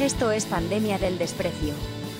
Esto 0.00 0.30
es 0.30 0.46
Pandemia 0.46 0.96
del 0.96 1.18
Desprecio. 1.18 1.74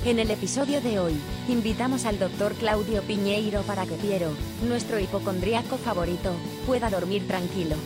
En 0.04 0.18
el 0.18 0.32
episodio 0.32 0.80
de 0.80 0.98
hoy, 0.98 1.14
invitamos 1.48 2.06
al 2.06 2.18
doctor 2.18 2.54
Claudio 2.54 3.02
Piñeiro 3.02 3.62
para 3.62 3.86
que 3.86 3.94
Piero, 3.94 4.32
nuestro 4.66 4.98
hipocondríaco 4.98 5.76
favorito, 5.76 6.32
pueda 6.66 6.90
dormir 6.90 7.28
tranquilo. 7.28 7.76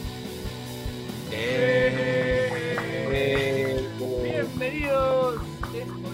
Bienvenidos. 4.22 5.42
Esto 5.74 6.09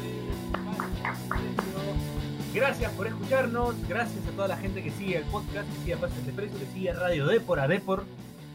es 2.50 2.54
Gracias 2.54 2.92
por 2.94 3.06
escucharnos. 3.06 3.76
Gracias 3.88 4.26
a 4.26 4.30
toda 4.32 4.48
la 4.48 4.56
gente 4.56 4.82
que 4.82 4.90
sigue 4.90 5.18
el 5.18 5.24
podcast, 5.26 5.72
que 5.72 5.78
sigue 5.82 5.96
Pases 5.98 6.26
de 6.26 6.32
Precio, 6.32 6.58
que 6.58 6.66
sigue 6.66 6.92
Radio 6.94 7.28
Depor, 7.28 7.60
a 7.60 7.68
Depor. 7.68 8.04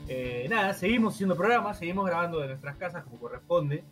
Eh, 0.10 0.48
nada, 0.50 0.74
seguimos 0.74 1.14
haciendo 1.14 1.38
programas, 1.38 1.80
seguimos 1.80 2.06
grabando 2.06 2.42
de 2.42 2.48
nuestras 2.48 2.76
casas 2.76 3.06
como 3.06 3.20
corresponde. 3.20 3.86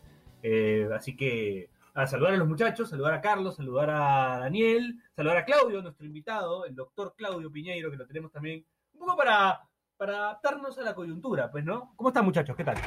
Eh, 0.44 0.88
así 0.94 1.16
que 1.16 1.70
a 1.94 2.08
saludar 2.08 2.34
a 2.34 2.38
los 2.38 2.48
muchachos, 2.48 2.90
saludar 2.90 3.14
a 3.14 3.22
Carlos, 3.22 3.56
saludar 3.56 3.90
a 3.90 4.40
Daniel, 4.40 5.02
saludar 5.16 5.38
a 5.38 5.46
Claudio, 5.46 5.82
nuestro 5.82 6.06
invitado, 6.06 6.66
el 6.66 6.76
doctor 6.76 7.14
Claudio 7.18 7.52
Piñeiro, 7.52 7.92
que 7.92 7.98
lo 7.98 8.08
tenemos 8.08 8.32
también 8.32 8.66
un 8.94 9.00
poco 9.00 9.18
para, 9.18 9.62
para 9.98 10.18
adaptarnos 10.18 10.78
a 10.78 10.84
la 10.84 10.96
coyuntura, 10.96 11.52
pues, 11.52 11.66
¿no? 11.66 11.94
¿Cómo 11.96 12.10
están 12.10 12.26
muchachos? 12.26 12.56
¿Qué 12.56 12.64
tal? 12.64 12.78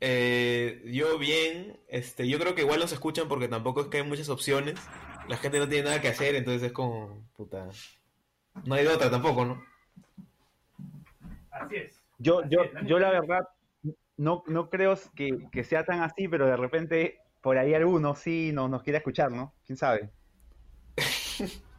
Eh, 0.00 0.82
yo 0.86 1.18
bien, 1.18 1.78
este, 1.88 2.28
yo 2.28 2.38
creo 2.38 2.54
que 2.54 2.62
igual 2.62 2.80
los 2.80 2.92
escuchan 2.92 3.28
porque 3.28 3.48
tampoco 3.48 3.82
es 3.82 3.86
que 3.88 3.98
hay 3.98 4.04
muchas 4.04 4.28
opciones. 4.28 4.74
La 5.28 5.36
gente 5.36 5.58
no 5.58 5.68
tiene 5.68 5.84
nada 5.84 6.00
que 6.00 6.08
hacer, 6.08 6.34
entonces 6.34 6.62
es 6.62 6.72
como, 6.72 7.28
puta, 7.36 7.68
no 8.64 8.74
hay 8.74 8.84
de 8.84 8.90
otra 8.90 9.10
tampoco, 9.10 9.44
¿no? 9.44 9.62
Así 11.50 11.76
es. 11.76 12.02
Yo, 12.18 12.40
Así 12.40 12.48
yo, 12.50 12.62
es, 12.62 12.86
yo 12.86 12.98
la 12.98 13.10
verdad 13.10 13.48
no, 14.16 14.42
no 14.46 14.70
creo 14.70 14.94
que, 15.14 15.48
que 15.50 15.64
sea 15.64 15.84
tan 15.84 16.00
así, 16.02 16.28
pero 16.28 16.46
de 16.46 16.56
repente 16.56 17.18
por 17.40 17.58
ahí 17.58 17.74
alguno 17.74 18.14
sí 18.14 18.52
nos, 18.52 18.70
nos 18.70 18.82
quiere 18.82 18.98
escuchar, 18.98 19.32
¿no? 19.32 19.52
¿Quién 19.66 19.76
sabe? 19.76 20.10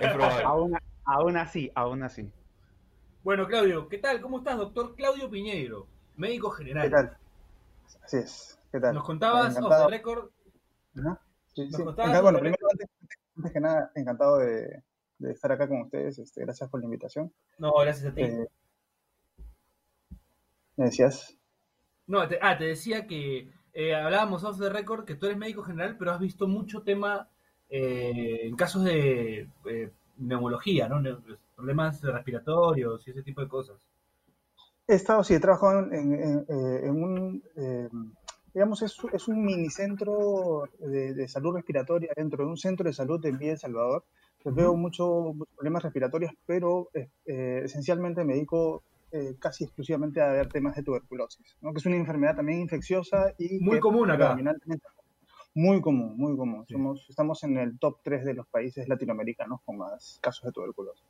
Es 0.00 0.12
probable. 0.12 0.44
Aún, 0.44 0.78
aún 1.04 1.36
así, 1.36 1.70
aún 1.74 2.04
así. 2.04 2.30
Bueno, 3.24 3.48
Claudio, 3.48 3.88
¿qué 3.88 3.98
tal? 3.98 4.20
¿Cómo 4.20 4.38
estás, 4.38 4.56
doctor 4.56 4.94
Claudio 4.94 5.28
Piñeiro, 5.28 5.88
médico 6.14 6.50
general? 6.50 6.84
¿Qué 6.84 6.90
tal? 6.90 7.16
Así 8.04 8.18
es. 8.18 8.60
¿Qué 8.70 8.78
tal? 8.78 8.94
Nos 8.94 9.04
contabas 9.04 9.58
off 9.60 9.74
the 9.76 9.90
record. 9.90 10.30
Sí, 11.54 11.68
sí. 11.70 11.82
contabas. 11.82 12.22
Bueno, 12.22 12.38
primero, 12.38 12.66
antes, 12.70 12.88
antes 13.36 13.52
que 13.52 13.60
nada, 13.60 13.90
encantado 13.96 14.38
de, 14.38 14.84
de 15.18 15.32
estar 15.32 15.50
acá 15.50 15.66
con 15.68 15.82
ustedes. 15.82 16.18
Este, 16.18 16.42
gracias 16.42 16.70
por 16.70 16.80
la 16.80 16.84
invitación. 16.84 17.32
No, 17.58 17.72
gracias 17.80 18.12
a 18.12 18.14
ti. 18.14 18.22
Eh, 18.22 18.48
me 20.76 20.84
decías. 20.86 21.36
No, 22.06 22.28
te- 22.28 22.38
ah, 22.40 22.56
te 22.58 22.64
decía 22.64 23.06
que 23.06 23.48
eh, 23.72 23.94
hablábamos 23.94 24.44
off 24.44 24.58
the 24.58 24.68
record 24.68 25.04
que 25.04 25.14
tú 25.14 25.26
eres 25.26 25.38
médico 25.38 25.62
general, 25.62 25.96
pero 25.98 26.12
has 26.12 26.20
visto 26.20 26.46
mucho 26.46 26.82
tema 26.82 27.28
eh, 27.70 28.40
en 28.44 28.56
casos 28.56 28.84
de 28.84 29.48
eh, 29.66 29.90
neumología, 30.18 30.88
¿no? 30.88 31.00
Ne- 31.00 31.16
problemas 31.56 32.02
respiratorios 32.02 33.06
y 33.06 33.10
ese 33.10 33.22
tipo 33.22 33.40
de 33.40 33.48
cosas. 33.48 33.76
He 34.86 34.94
estado, 34.96 35.24
sí, 35.24 35.34
he 35.34 35.40
trabajado 35.40 35.80
en, 35.80 35.94
en- 35.94 36.12
en, 36.22 36.38
eh, 36.48 36.80
en 36.84 37.02
un, 37.02 37.42
digamos, 38.52 38.82
es, 38.82 38.96
es 39.12 39.28
un 39.28 39.44
minicentro 39.44 40.64
de, 40.78 41.14
de 41.14 41.28
salud 41.28 41.54
respiratoria 41.54 42.12
dentro 42.16 42.44
de 42.44 42.50
un 42.50 42.56
centro 42.58 42.86
de 42.86 42.92
salud 42.92 43.24
en 43.24 43.38
Villa 43.38 43.52
El 43.52 43.58
Salvador. 43.58 44.04
Pues 44.42 44.54
Veo 44.54 44.76
mucho- 44.76 45.32
muchos 45.34 45.54
problemas 45.56 45.82
respiratorios, 45.84 46.32
pero 46.44 46.90
esencialmente 47.24 48.24
me 48.24 48.34
dedico 48.34 48.82
eh, 49.14 49.36
casi 49.38 49.62
exclusivamente 49.62 50.20
a 50.20 50.26
ver 50.32 50.48
temas 50.48 50.74
de 50.74 50.82
tuberculosis, 50.82 51.56
¿no? 51.60 51.72
que 51.72 51.78
es 51.78 51.86
una 51.86 51.94
enfermedad 51.94 52.34
también 52.34 52.60
infecciosa 52.60 53.32
y 53.38 53.60
Muy 53.60 53.76
que 53.76 53.80
común 53.80 54.10
acá. 54.10 54.36
Muy 55.54 55.80
común, 55.80 56.16
muy 56.16 56.36
común. 56.36 56.64
Sí. 56.66 56.74
Somos, 56.74 57.06
estamos 57.08 57.44
en 57.44 57.56
el 57.58 57.78
top 57.78 58.00
3 58.02 58.24
de 58.24 58.34
los 58.34 58.48
países 58.48 58.88
latinoamericanos 58.88 59.60
con 59.64 59.78
más 59.78 60.18
casos 60.20 60.42
de 60.42 60.50
tuberculosis. 60.50 61.06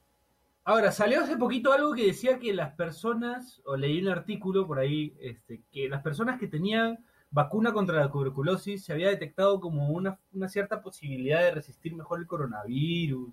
Ahora, 0.64 0.92
salió 0.92 1.22
hace 1.22 1.38
poquito 1.38 1.72
algo 1.72 1.94
que 1.94 2.04
decía 2.04 2.38
que 2.38 2.52
las 2.52 2.74
personas, 2.74 3.62
o 3.64 3.74
leí 3.74 4.02
un 4.02 4.08
artículo 4.08 4.66
por 4.66 4.80
ahí, 4.80 5.16
este, 5.18 5.62
que 5.72 5.88
las 5.88 6.02
personas 6.02 6.38
que 6.38 6.46
tenían 6.46 7.06
vacuna 7.30 7.72
contra 7.72 7.96
la 7.96 8.10
tuberculosis 8.10 8.84
se 8.84 8.92
había 8.92 9.08
detectado 9.08 9.60
como 9.60 9.88
una, 9.88 10.20
una 10.34 10.50
cierta 10.50 10.82
posibilidad 10.82 11.40
de 11.40 11.52
resistir 11.52 11.94
mejor 11.94 12.18
el 12.20 12.26
coronavirus. 12.26 13.32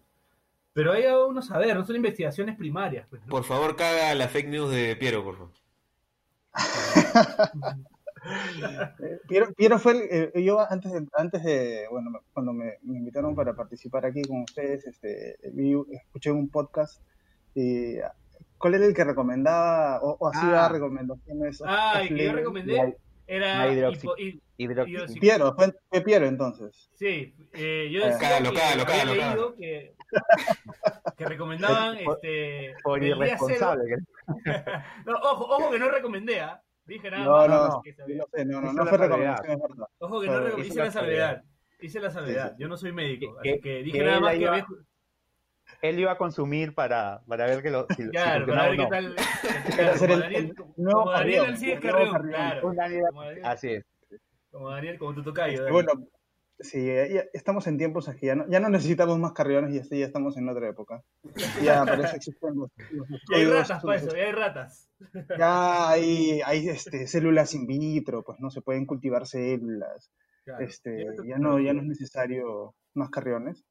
Pero 0.74 0.94
hay 0.94 1.06
aún 1.06 1.36
no 1.36 1.42
saber, 1.42 1.76
no 1.76 1.86
son 1.86 1.96
investigaciones 1.98 2.56
primarias. 2.58 3.06
Pues, 3.10 3.22
¿no? 3.24 3.28
Por 3.30 3.44
favor, 3.44 3.76
caga 3.76 4.16
la 4.16 4.28
fake 4.30 4.48
news 4.50 4.72
de 4.72 4.96
Piero, 4.96 5.24
por 5.24 5.36
favor. 5.38 5.52
Piero, 9.28 9.52
Piero 9.54 9.80
fue 9.80 9.94
el, 9.94 10.32
eh, 10.36 10.44
yo 10.44 10.60
antes 10.70 10.92
de, 10.92 11.08
antes 11.14 11.44
de 11.44 11.86
bueno, 11.90 12.12
cuando 12.34 12.54
me, 12.54 12.78
me 12.84 12.98
invitaron 13.00 13.34
para 13.36 13.56
participar 13.56 14.06
aquí 14.06 14.22
con 14.24 14.42
ustedes, 14.44 14.86
este, 14.86 15.38
vi, 15.54 15.74
escuché 15.92 16.32
un 16.32 16.48
podcast 16.50 17.02
y 17.56 17.96
¿cuál 18.60 18.76
era 18.76 18.86
el 18.86 18.94
que 18.94 19.04
recomendaba 19.04 20.00
o, 20.02 20.18
o 20.20 20.28
hacía 20.30 20.66
Ah. 20.66 20.70
recomendaciones? 20.70 21.64
Ah, 21.66 22.02
el 22.02 22.10
que 22.16 22.26
yo 22.26 22.34
recomendé 22.34 22.74
La- 22.74 22.94
era... 23.28 23.66
la 23.66 23.74
hidroxi- 23.74 24.04
hipo- 24.04 24.42
hi- 24.62 24.68
Hidroxi- 24.68 24.90
hidroxi- 24.90 25.20
Piero, 25.20 25.54
fue, 25.56 25.74
fue 25.90 26.02
Piero 26.02 26.26
entonces. 26.26 26.90
Sí, 26.94 27.36
eh, 27.54 27.90
yo 27.92 28.04
Ah. 28.04 28.08
decía 28.08 28.30
Cágalo, 28.30 28.52
que 28.52 28.58
cágalo, 28.58 28.82
había 28.84 28.86
cágalo, 28.86 29.14
leído 29.14 29.56
que, 29.56 29.96
que 31.18 31.26
recomendaban 31.26 31.98
Por- 32.06 32.16
este, 32.22 32.74
Por 32.84 33.04
irresponsable. 33.04 33.84
que- 33.88 33.96
No, 35.06 35.14
ojo, 35.18 35.46
ojo 35.56 35.72
que 35.72 35.80
no 35.80 35.90
recomendé, 35.90 36.40
¿ah? 36.42 36.62
Dije 36.86 37.12
nada 37.12 37.24
No, 37.26 37.32
más 37.32 37.48
no, 37.50 37.68
no. 37.68 37.82
que 37.82 37.94
sabía. 37.94 38.18
no 38.18 38.26
sé, 38.34 38.46
no, 38.46 38.62
no, 38.62 38.74
no 38.74 38.86
fue 38.88 38.98
recomendación. 38.98 39.62
Ojo 40.00 40.22
que 40.22 40.28
no 40.28 40.40
recomendé, 40.40 40.68
hice 40.68 40.80
la 40.80 40.92
salvedad. 40.92 41.44
Hice 41.80 42.00
la 42.00 42.10
Sí, 42.10 42.14
salvedad. 42.16 42.50
sí. 42.52 42.56
Yo 42.60 42.68
no 42.68 42.78
soy 42.78 42.92
médico, 42.92 43.38
así 43.40 43.60
que 43.60 43.84
dije 43.84 43.98
que 44.00 44.04
nada 44.04 44.18
él 44.18 44.22
más 44.24 44.32
que 44.34 44.40
iba- 44.42 44.52
había... 44.52 44.66
Él 45.82 46.00
iba 46.00 46.12
a 46.12 46.18
consumir 46.18 46.76
para, 46.76 47.22
para 47.28 47.46
ver 47.46 47.64
que 47.64 47.72
lo, 47.72 47.88
si, 47.96 48.08
Claro, 48.10 48.46
para 48.46 48.68
ver 48.70 48.78
no. 48.78 48.84
qué 48.84 48.90
tal. 48.90 49.16
Claro, 49.76 49.98
como 50.00 50.14
el- 50.14 50.20
Daniel, 50.20 50.44
el 50.58 50.74
nuevo 50.84 51.00
como 51.00 51.12
Daniel 51.12 51.38
Carrión, 51.40 51.46
Alcides 51.54 51.76
el 51.76 51.82
Carrión, 51.82 52.10
claro. 52.28 52.52
Año- 52.52 52.62
Como 52.62 52.74
Daniel, 53.24 53.46
Así 53.46 53.70
es. 53.70 53.86
Como 54.52 54.70
Daniel, 54.70 55.00
como 55.00 55.16
tu 55.16 55.24
tocayo. 55.24 55.60
Este, 55.60 55.72
bueno, 55.72 55.94
sí, 56.60 56.86
ya 56.86 57.24
estamos 57.34 57.66
en 57.68 57.78
tiempos 57.78 58.10
que 58.20 58.28
ya 58.28 58.36
no, 58.36 58.48
ya 58.50 58.60
no 58.60 58.70
necesitamos 58.70 59.18
más 59.18 59.34
carriones 59.34 59.74
y 59.74 59.80
así 59.80 60.00
ya 60.00 60.06
estamos 60.06 60.38
en 60.38 60.50
otra 60.50 60.70
época. 60.70 61.04
Ya 61.64 61.86
por 61.86 62.00
eso 62.00 62.16
existen 62.16 62.56
los, 62.56 62.70
los 62.92 63.08
Y 63.30 63.36
hay 63.36 63.46
ratas 63.46 63.82
para 63.82 63.98
eso, 63.98 64.16
y 64.16 64.20
hay 64.20 64.32
ratas. 64.32 64.90
Ya 65.38 65.90
hay, 65.90 66.42
hay 66.46 66.70
este, 66.70 67.08
células 67.08 67.54
in 67.56 67.66
vitro, 67.66 68.24
pues 68.24 68.40
no 68.40 68.50
se 68.52 68.62
pueden 68.62 68.86
cultivar 68.86 69.26
células. 69.26 70.12
Claro. 70.44 70.66
Este, 70.66 71.06
ya 71.26 71.38
no, 71.38 71.60
ya 71.60 71.74
no 71.74 71.82
es 71.82 71.88
necesario 71.88 72.76
más 72.94 73.10
carriones. 73.10 73.64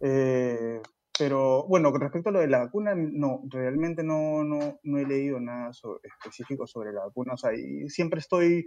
Eh, 0.00 0.80
pero 1.18 1.66
bueno, 1.66 1.90
con 1.90 2.00
respecto 2.00 2.30
a 2.30 2.32
lo 2.32 2.40
de 2.40 2.48
la 2.48 2.60
vacuna, 2.60 2.94
no, 2.94 3.42
realmente 3.50 4.02
no, 4.02 4.42
no, 4.42 4.78
no 4.82 4.98
he 4.98 5.06
leído 5.06 5.38
nada 5.38 5.72
sobre- 5.72 6.00
específico 6.04 6.66
sobre 6.66 6.92
la 6.92 7.04
vacuna. 7.04 7.34
O 7.34 7.36
sea, 7.36 7.52
y 7.54 7.88
siempre 7.90 8.20
estoy 8.20 8.66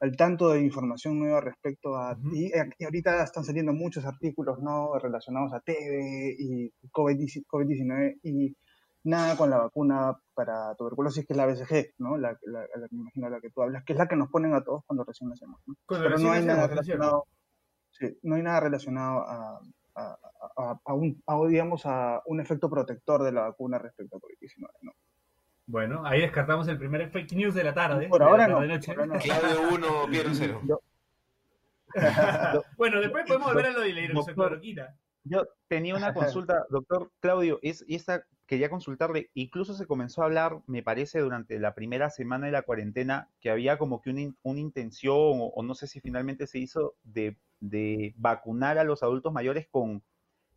al 0.00 0.16
tanto 0.16 0.50
de 0.50 0.60
información 0.60 1.18
nueva 1.18 1.40
respecto 1.40 1.96
a... 1.96 2.12
Ujú. 2.12 2.34
y, 2.34 2.52
y 2.78 2.84
ahorita 2.84 3.22
están 3.24 3.44
saliendo 3.44 3.72
muchos 3.72 4.04
artículos 4.04 4.58
¿no? 4.60 4.98
relacionados 4.98 5.52
a 5.52 5.60
TB 5.60 6.36
y 6.38 6.70
COVID-19 6.92 7.44
COVID-19 7.46 8.18
y 8.22 8.56
nada 9.04 9.36
con 9.36 9.50
la 9.50 9.58
vacuna 9.58 10.18
para 10.34 10.74
tuberculosis, 10.74 11.24
que 11.24 11.32
es 11.32 11.36
la 11.36 11.46
BCG, 11.46 11.94
¿no? 11.98 12.18
La, 12.18 12.36
la, 12.42 12.60
la- 12.62 12.88
me 12.90 13.00
imagino 13.02 13.30
la 13.30 13.40
que 13.40 13.50
tú 13.50 13.62
hablas, 13.62 13.84
que 13.84 13.92
es 13.92 13.98
la 13.98 14.08
que 14.08 14.16
nos 14.16 14.28
ponen 14.30 14.52
a 14.52 14.64
todos 14.64 14.82
cuando 14.84 15.04
recién 15.04 15.30
nacemos. 15.30 15.60
¿no? 15.66 15.74
Cuando 15.86 16.04
pero 16.06 16.16
recién 16.16 16.28
no 16.28 16.34
hay 16.34 16.44
nada 16.44 16.66
relacionado 16.66 17.24
sí, 17.92 18.18
no 18.24 18.34
hay 18.34 18.42
nada 18.42 18.60
relacionado 18.60 19.20
a, 19.20 19.60
a, 19.94 20.18
a- 20.56 20.80
a 20.84 20.94
un, 20.94 21.22
a, 21.26 21.46
digamos, 21.46 21.86
a 21.86 22.20
un 22.26 22.40
efecto 22.40 22.68
protector 22.68 23.22
de 23.22 23.32
la 23.32 23.42
vacuna 23.42 23.78
respecto 23.78 24.16
a 24.16 24.20
COVID-19. 24.20 24.68
¿no? 24.82 24.92
Bueno, 25.66 26.06
ahí 26.06 26.20
descartamos 26.20 26.68
el 26.68 26.78
primer 26.78 27.10
fake 27.10 27.32
news 27.32 27.54
de 27.54 27.64
la 27.64 27.74
tarde. 27.74 28.08
Por 28.08 28.20
de 28.20 28.24
la 28.24 28.30
ahora 28.30 28.48
no. 28.48 28.54
tarde-noche. 28.58 28.92
por 28.94 29.00
ahora 29.02 29.14
no. 29.14 29.20
Claudio 29.20 29.68
1, 29.74 29.86
Piero 30.10 30.30
0. 30.32 30.60
Bueno, 32.76 33.00
después 33.00 33.24
podemos 33.26 33.48
volver 33.48 33.66
a 33.66 33.70
lo 33.72 33.80
de 33.80 33.92
la 33.92 34.00
hidroxicloroquina. 34.02 34.96
Yo 35.24 35.44
tenía 35.68 35.96
una 35.96 36.14
consulta, 36.14 36.64
doctor 36.70 37.10
Claudio, 37.20 37.58
es, 37.62 37.84
y 37.88 37.96
esta 37.96 38.24
quería 38.46 38.70
consultarle, 38.70 39.30
incluso 39.34 39.74
se 39.74 39.86
comenzó 39.86 40.22
a 40.22 40.26
hablar, 40.26 40.60
me 40.68 40.84
parece, 40.84 41.18
durante 41.18 41.58
la 41.58 41.74
primera 41.74 42.10
semana 42.10 42.46
de 42.46 42.52
la 42.52 42.62
cuarentena, 42.62 43.28
que 43.40 43.50
había 43.50 43.76
como 43.76 44.00
que 44.00 44.10
una, 44.10 44.20
in- 44.20 44.36
una 44.44 44.60
intención, 44.60 45.16
o, 45.16 45.46
o 45.46 45.62
no 45.64 45.74
sé 45.74 45.88
si 45.88 46.00
finalmente 46.00 46.46
se 46.46 46.60
hizo, 46.60 46.94
de, 47.02 47.36
de 47.58 48.14
vacunar 48.18 48.78
a 48.78 48.84
los 48.84 49.02
adultos 49.02 49.32
mayores 49.32 49.66
con, 49.68 50.00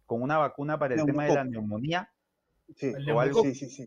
con 0.06 0.22
una 0.22 0.38
vacuna 0.38 0.78
para 0.78 0.94
el 0.94 1.04
tema 1.04 1.26
de 1.26 1.34
la 1.34 1.44
neumonía. 1.46 2.12
Sí, 2.76 2.94
o 3.12 3.20
algo- 3.20 3.42
sí, 3.42 3.56
sí, 3.56 3.70
sí. 3.72 3.86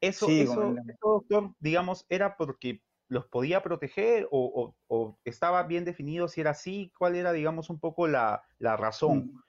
Eso, 0.00 0.26
Sí, 0.26 0.40
eso, 0.40 0.74
eso, 0.74 0.98
doctor, 1.02 1.54
digamos, 1.60 2.06
era 2.08 2.36
porque 2.36 2.82
los 3.08 3.26
podía 3.26 3.62
proteger 3.62 4.28
o, 4.30 4.44
o- 4.54 4.76
o 4.88 5.18
estaba 5.24 5.62
bien 5.64 5.84
definido 5.84 6.28
si 6.28 6.40
era 6.40 6.50
así, 6.50 6.92
cuál 6.98 7.16
era, 7.16 7.32
digamos, 7.32 7.68
un 7.70 7.80
poco 7.80 8.06
la, 8.08 8.42
la 8.58 8.76
razón. 8.76 9.18
Mm. 9.18 9.40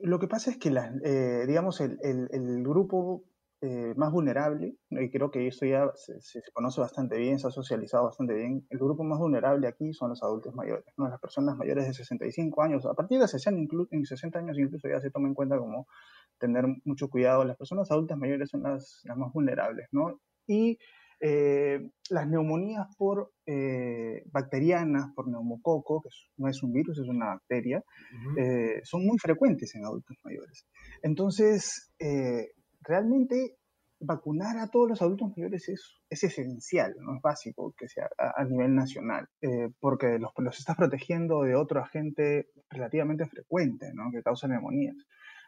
Lo 0.00 0.18
que 0.18 0.28
pasa 0.28 0.50
es 0.50 0.58
que, 0.58 0.70
las, 0.70 0.92
eh, 1.04 1.44
digamos, 1.46 1.80
el, 1.80 1.98
el- 2.02 2.28
el 2.32 2.62
grupo 2.62 3.24
eh, 3.60 3.92
más 3.96 4.12
vulnerable, 4.12 4.76
y 4.90 5.10
creo 5.10 5.32
que 5.32 5.48
eso 5.48 5.66
ya 5.66 5.90
se, 5.96 6.20
se, 6.20 6.40
conoce 6.52 6.80
bastante 6.80 7.16
bien, 7.18 7.40
se 7.40 7.48
ha 7.48 7.50
socializado 7.50 8.04
bastante 8.04 8.34
bien, 8.34 8.64
el 8.70 8.78
grupo 8.78 9.02
más 9.02 9.18
vulnerable 9.18 9.66
aquí 9.66 9.92
son 9.92 10.10
los 10.10 10.22
adultos 10.22 10.54
mayores, 10.54 10.84
¿no? 10.96 11.08
las 11.08 11.20
personas 11.20 11.56
mayores 11.56 11.86
de 11.88 11.94
65 11.94 12.62
años, 12.62 12.86
a 12.86 12.94
partir 12.94 13.18
de 13.18 13.26
60, 13.26 13.60
inclu 13.60 13.88
en 13.90 14.06
60 14.06 14.38
años 14.38 14.56
incluso 14.58 14.88
ya 14.88 15.00
se 15.00 15.10
toma 15.10 15.26
en 15.26 15.34
cuenta 15.34 15.58
como 15.58 15.88
tener 16.38 16.64
mucho 16.84 17.08
cuidado, 17.08 17.44
las 17.44 17.56
personas 17.56 17.90
adultas 17.90 18.18
mayores 18.18 18.50
son 18.50 18.62
las, 18.62 19.00
las 19.04 19.16
más 19.16 19.32
vulnerables, 19.32 19.88
¿no? 19.92 20.20
Y 20.46 20.78
eh, 21.20 21.90
las 22.10 22.28
neumonías 22.28 22.86
por 22.96 23.32
eh, 23.46 24.22
bacterianas, 24.30 25.12
por 25.14 25.28
neumococo, 25.28 26.00
que 26.02 26.10
no 26.36 26.48
es 26.48 26.62
un 26.62 26.72
virus, 26.72 26.98
es 26.98 27.08
una 27.08 27.26
bacteria, 27.26 27.78
uh 27.78 28.16
-huh. 28.16 28.38
eh, 28.38 28.80
son 28.84 29.04
muy 29.04 29.18
frecuentes 29.18 29.74
en 29.74 29.84
adultos 29.84 30.16
mayores. 30.24 30.66
Entonces, 31.02 31.92
eh, 31.98 32.52
realmente 32.82 33.56
vacunar 34.00 34.58
a 34.58 34.68
todos 34.68 34.88
los 34.88 35.02
adultos 35.02 35.32
mayores 35.36 35.68
es, 35.68 35.96
es 36.08 36.22
esencial, 36.22 36.94
no 37.00 37.16
es 37.16 37.22
básico 37.22 37.74
que 37.76 37.88
sea 37.88 38.08
a, 38.16 38.40
a 38.40 38.44
nivel 38.44 38.74
nacional, 38.74 39.26
eh, 39.40 39.70
porque 39.80 40.18
los, 40.18 40.30
los 40.36 40.58
estás 40.58 40.76
protegiendo 40.76 41.42
de 41.42 41.56
otro 41.56 41.80
agente 41.80 42.46
relativamente 42.70 43.26
frecuente 43.26 43.90
¿no? 43.94 44.10
que 44.12 44.22
causa 44.22 44.46
neumonías. 44.46 44.96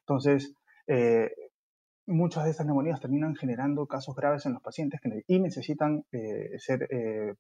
Entonces, 0.01 0.53
eh, 0.93 1.31
muchas 2.07 2.45
de 2.45 2.51
estas 2.51 2.67
neumonías 2.67 3.01
terminan 3.01 3.37
generando 3.37 3.87
casos 3.87 4.17
graves 4.17 4.45
en 4.47 4.55
los 4.55 4.63
pacientes 4.63 5.01
que, 5.01 5.23
y 5.29 5.39
necesitan 5.39 6.05
eh, 6.11 6.59
ser, 6.59 6.89
eh, 6.91 7.35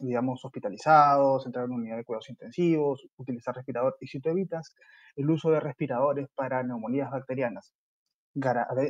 digamos, 0.00 0.42
hospitalizados, 0.42 1.44
entrar 1.44 1.66
en 1.66 1.72
una 1.72 1.82
unidad 1.82 1.96
de 1.98 2.04
cuidados 2.04 2.30
intensivos, 2.30 3.06
utilizar 3.18 3.54
respirador. 3.54 3.98
Y 4.00 4.06
si 4.06 4.20
tú 4.20 4.30
evitas 4.30 4.74
el 5.16 5.28
uso 5.28 5.50
de 5.50 5.60
respiradores 5.60 6.28
para 6.34 6.62
neumonías 6.62 7.10
bacterianas, 7.10 7.74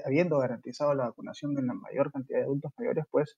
habiendo 0.05 0.39
garantizado 0.39 0.95
la 0.95 1.07
vacunación 1.07 1.55
de 1.57 1.63
la 1.63 1.75
mayor 1.75 2.13
cantidad 2.13 2.39
de 2.39 2.45
adultos 2.45 2.73
mayores, 2.79 3.05
pues 3.11 3.37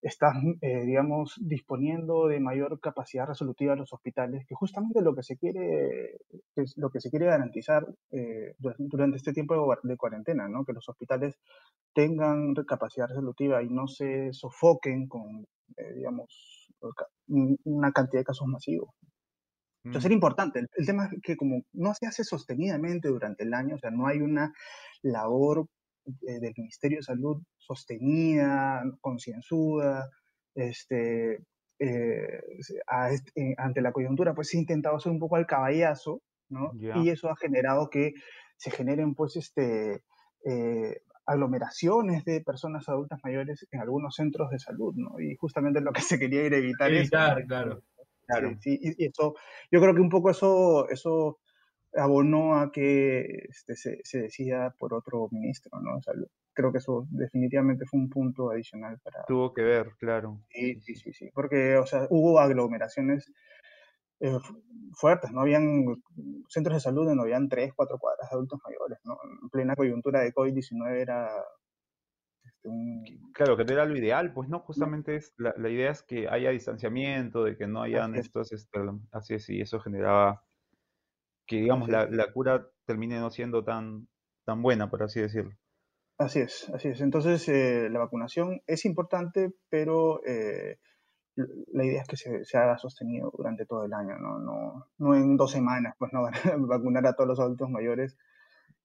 estás, 0.00 0.34
eh, 0.60 0.84
digamos, 0.84 1.34
disponiendo 1.40 2.28
de 2.28 2.40
mayor 2.40 2.80
capacidad 2.80 3.26
resolutiva 3.26 3.72
de 3.72 3.80
los 3.80 3.92
hospitales, 3.92 4.46
que 4.46 4.54
justamente 4.54 5.02
lo 5.02 5.14
que 5.14 5.22
se 5.22 5.36
quiere, 5.36 6.18
es 6.54 6.74
lo 6.76 6.90
que 6.90 7.00
se 7.00 7.10
quiere 7.10 7.26
garantizar 7.26 7.86
eh, 8.10 8.54
durante 8.78 9.16
este 9.16 9.32
tiempo 9.32 9.54
de, 9.54 9.88
de 9.88 9.96
cuarentena, 9.96 10.48
¿no? 10.48 10.64
que 10.64 10.72
los 10.72 10.88
hospitales 10.88 11.36
tengan 11.94 12.54
capacidad 12.66 13.08
resolutiva 13.08 13.62
y 13.62 13.68
no 13.68 13.88
se 13.88 14.32
sofoquen 14.32 15.08
con, 15.08 15.46
eh, 15.76 15.94
digamos, 15.96 16.68
una 17.64 17.92
cantidad 17.92 18.20
de 18.20 18.26
casos 18.26 18.46
masivos. 18.46 18.90
Entonces 19.84 20.06
era 20.06 20.14
importante. 20.14 20.60
El, 20.60 20.68
el, 20.76 20.86
tema 20.86 21.06
es 21.06 21.22
que 21.22 21.36
como 21.36 21.62
no 21.72 21.94
se 21.94 22.06
hace 22.06 22.22
sostenidamente 22.22 23.08
durante 23.08 23.44
el 23.44 23.54
año, 23.54 23.76
o 23.76 23.78
sea, 23.78 23.90
no 23.90 24.06
hay 24.06 24.20
una 24.20 24.52
labor 25.02 25.66
eh, 26.26 26.40
del 26.40 26.54
Ministerio 26.56 26.98
de 26.98 27.02
Salud 27.02 27.42
sostenida, 27.56 28.82
concienzuda, 29.00 30.10
este, 30.54 31.44
eh, 31.78 32.40
a, 32.88 33.12
eh, 33.12 33.54
ante 33.56 33.80
la 33.80 33.92
coyuntura, 33.92 34.34
pues 34.34 34.48
se 34.48 34.56
ha 34.56 34.60
intentado 34.60 34.96
hacer 34.96 35.12
un 35.12 35.18
poco 35.18 35.36
al 35.36 35.46
caballazo, 35.46 36.22
¿no? 36.48 36.72
Yeah. 36.72 36.98
Y 36.98 37.10
eso 37.10 37.30
ha 37.30 37.36
generado 37.36 37.88
que 37.90 38.14
se 38.56 38.70
generen, 38.70 39.14
pues, 39.14 39.36
este, 39.36 40.02
eh, 40.44 41.02
aglomeraciones 41.26 42.24
de 42.24 42.40
personas 42.40 42.88
adultas 42.88 43.20
mayores 43.22 43.66
en 43.70 43.80
algunos 43.80 44.14
centros 44.16 44.50
de 44.50 44.58
salud, 44.58 44.94
¿no? 44.96 45.20
Y 45.20 45.36
justamente 45.36 45.80
lo 45.80 45.92
que 45.92 46.00
se 46.00 46.18
quería 46.18 46.42
era 46.42 46.56
evitar, 46.56 46.92
evitar 46.92 47.38
eso. 47.38 47.46
claro. 47.46 47.82
Claro. 48.26 48.54
Sí, 48.60 48.78
y 48.82 49.06
eso, 49.06 49.36
yo 49.70 49.80
creo 49.80 49.94
que 49.94 50.02
un 50.02 50.10
poco 50.10 50.28
eso, 50.28 50.86
eso 50.90 51.38
abonó 51.94 52.58
a 52.58 52.70
que 52.70 53.46
este, 53.48 53.76
se, 53.76 54.00
se, 54.04 54.22
decida 54.22 54.74
por 54.78 54.94
otro 54.94 55.28
ministro, 55.30 55.80
¿no? 55.80 55.96
O 55.96 56.02
sea, 56.02 56.14
creo 56.52 56.72
que 56.72 56.78
eso 56.78 57.06
definitivamente 57.10 57.86
fue 57.86 58.00
un 58.00 58.08
punto 58.08 58.50
adicional 58.50 58.98
para... 59.02 59.24
Tuvo 59.26 59.52
que 59.54 59.62
ver, 59.62 59.92
claro. 59.98 60.40
Sí, 60.50 60.80
sí, 60.80 60.94
sí, 60.94 61.12
sí, 61.12 61.30
porque, 61.32 61.76
o 61.76 61.86
sea, 61.86 62.06
hubo 62.10 62.40
aglomeraciones 62.40 63.32
eh, 64.20 64.38
fuertes, 64.94 65.30
no 65.30 65.42
habían 65.42 65.84
centros 66.48 66.76
de 66.76 66.80
salud 66.80 67.04
donde 67.04 67.16
no 67.16 67.22
habían 67.22 67.48
tres, 67.48 67.72
cuatro 67.74 67.98
cuadras 67.98 68.28
de 68.28 68.34
adultos 68.34 68.60
mayores, 68.64 68.98
¿no? 69.04 69.18
En 69.22 69.48
plena 69.48 69.76
coyuntura 69.76 70.20
de 70.20 70.32
COVID-19 70.32 70.96
era... 70.96 71.28
Este, 72.44 72.68
un... 72.68 73.04
Claro, 73.32 73.56
que 73.56 73.64
no 73.64 73.72
era 73.72 73.84
lo 73.84 73.96
ideal, 73.96 74.32
pues 74.32 74.48
no, 74.48 74.60
justamente 74.60 75.16
es, 75.16 75.32
la, 75.38 75.54
la, 75.56 75.68
idea 75.68 75.92
es 75.92 76.02
que 76.02 76.28
haya 76.28 76.50
distanciamiento, 76.50 77.44
de 77.44 77.56
que 77.56 77.66
no 77.66 77.82
hayan 77.82 78.12
así 78.12 78.20
estos, 78.20 78.52
este, 78.52 78.80
así 79.12 79.34
es, 79.34 79.48
y 79.48 79.60
eso 79.60 79.78
generaba 79.78 80.42
que 81.48 81.56
digamos 81.56 81.88
la, 81.88 82.06
la, 82.08 82.30
cura 82.30 82.68
termine 82.84 83.18
no 83.18 83.30
siendo 83.30 83.64
tan, 83.64 84.06
tan 84.44 84.62
buena, 84.62 84.90
por 84.90 85.02
así 85.02 85.20
decirlo. 85.20 85.56
Así 86.18 86.40
es, 86.40 86.68
así 86.74 86.88
es. 86.88 87.00
Entonces 87.00 87.48
eh, 87.48 87.88
la 87.90 88.00
vacunación 88.00 88.60
es 88.66 88.84
importante, 88.84 89.52
pero 89.70 90.20
eh, 90.26 90.78
la 91.72 91.84
idea 91.84 92.02
es 92.02 92.08
que 92.08 92.16
se, 92.16 92.44
se, 92.44 92.58
haga 92.58 92.76
sostenido 92.76 93.32
durante 93.34 93.64
todo 93.64 93.84
el 93.84 93.94
año, 93.94 94.18
¿no? 94.18 94.38
No, 94.38 94.86
no 94.98 95.14
en 95.14 95.36
dos 95.36 95.52
semanas, 95.52 95.94
pues 95.98 96.12
no 96.12 96.22
vacunar 96.68 97.06
a 97.06 97.14
todos 97.14 97.28
los 97.28 97.40
adultos 97.40 97.70
mayores 97.70 98.18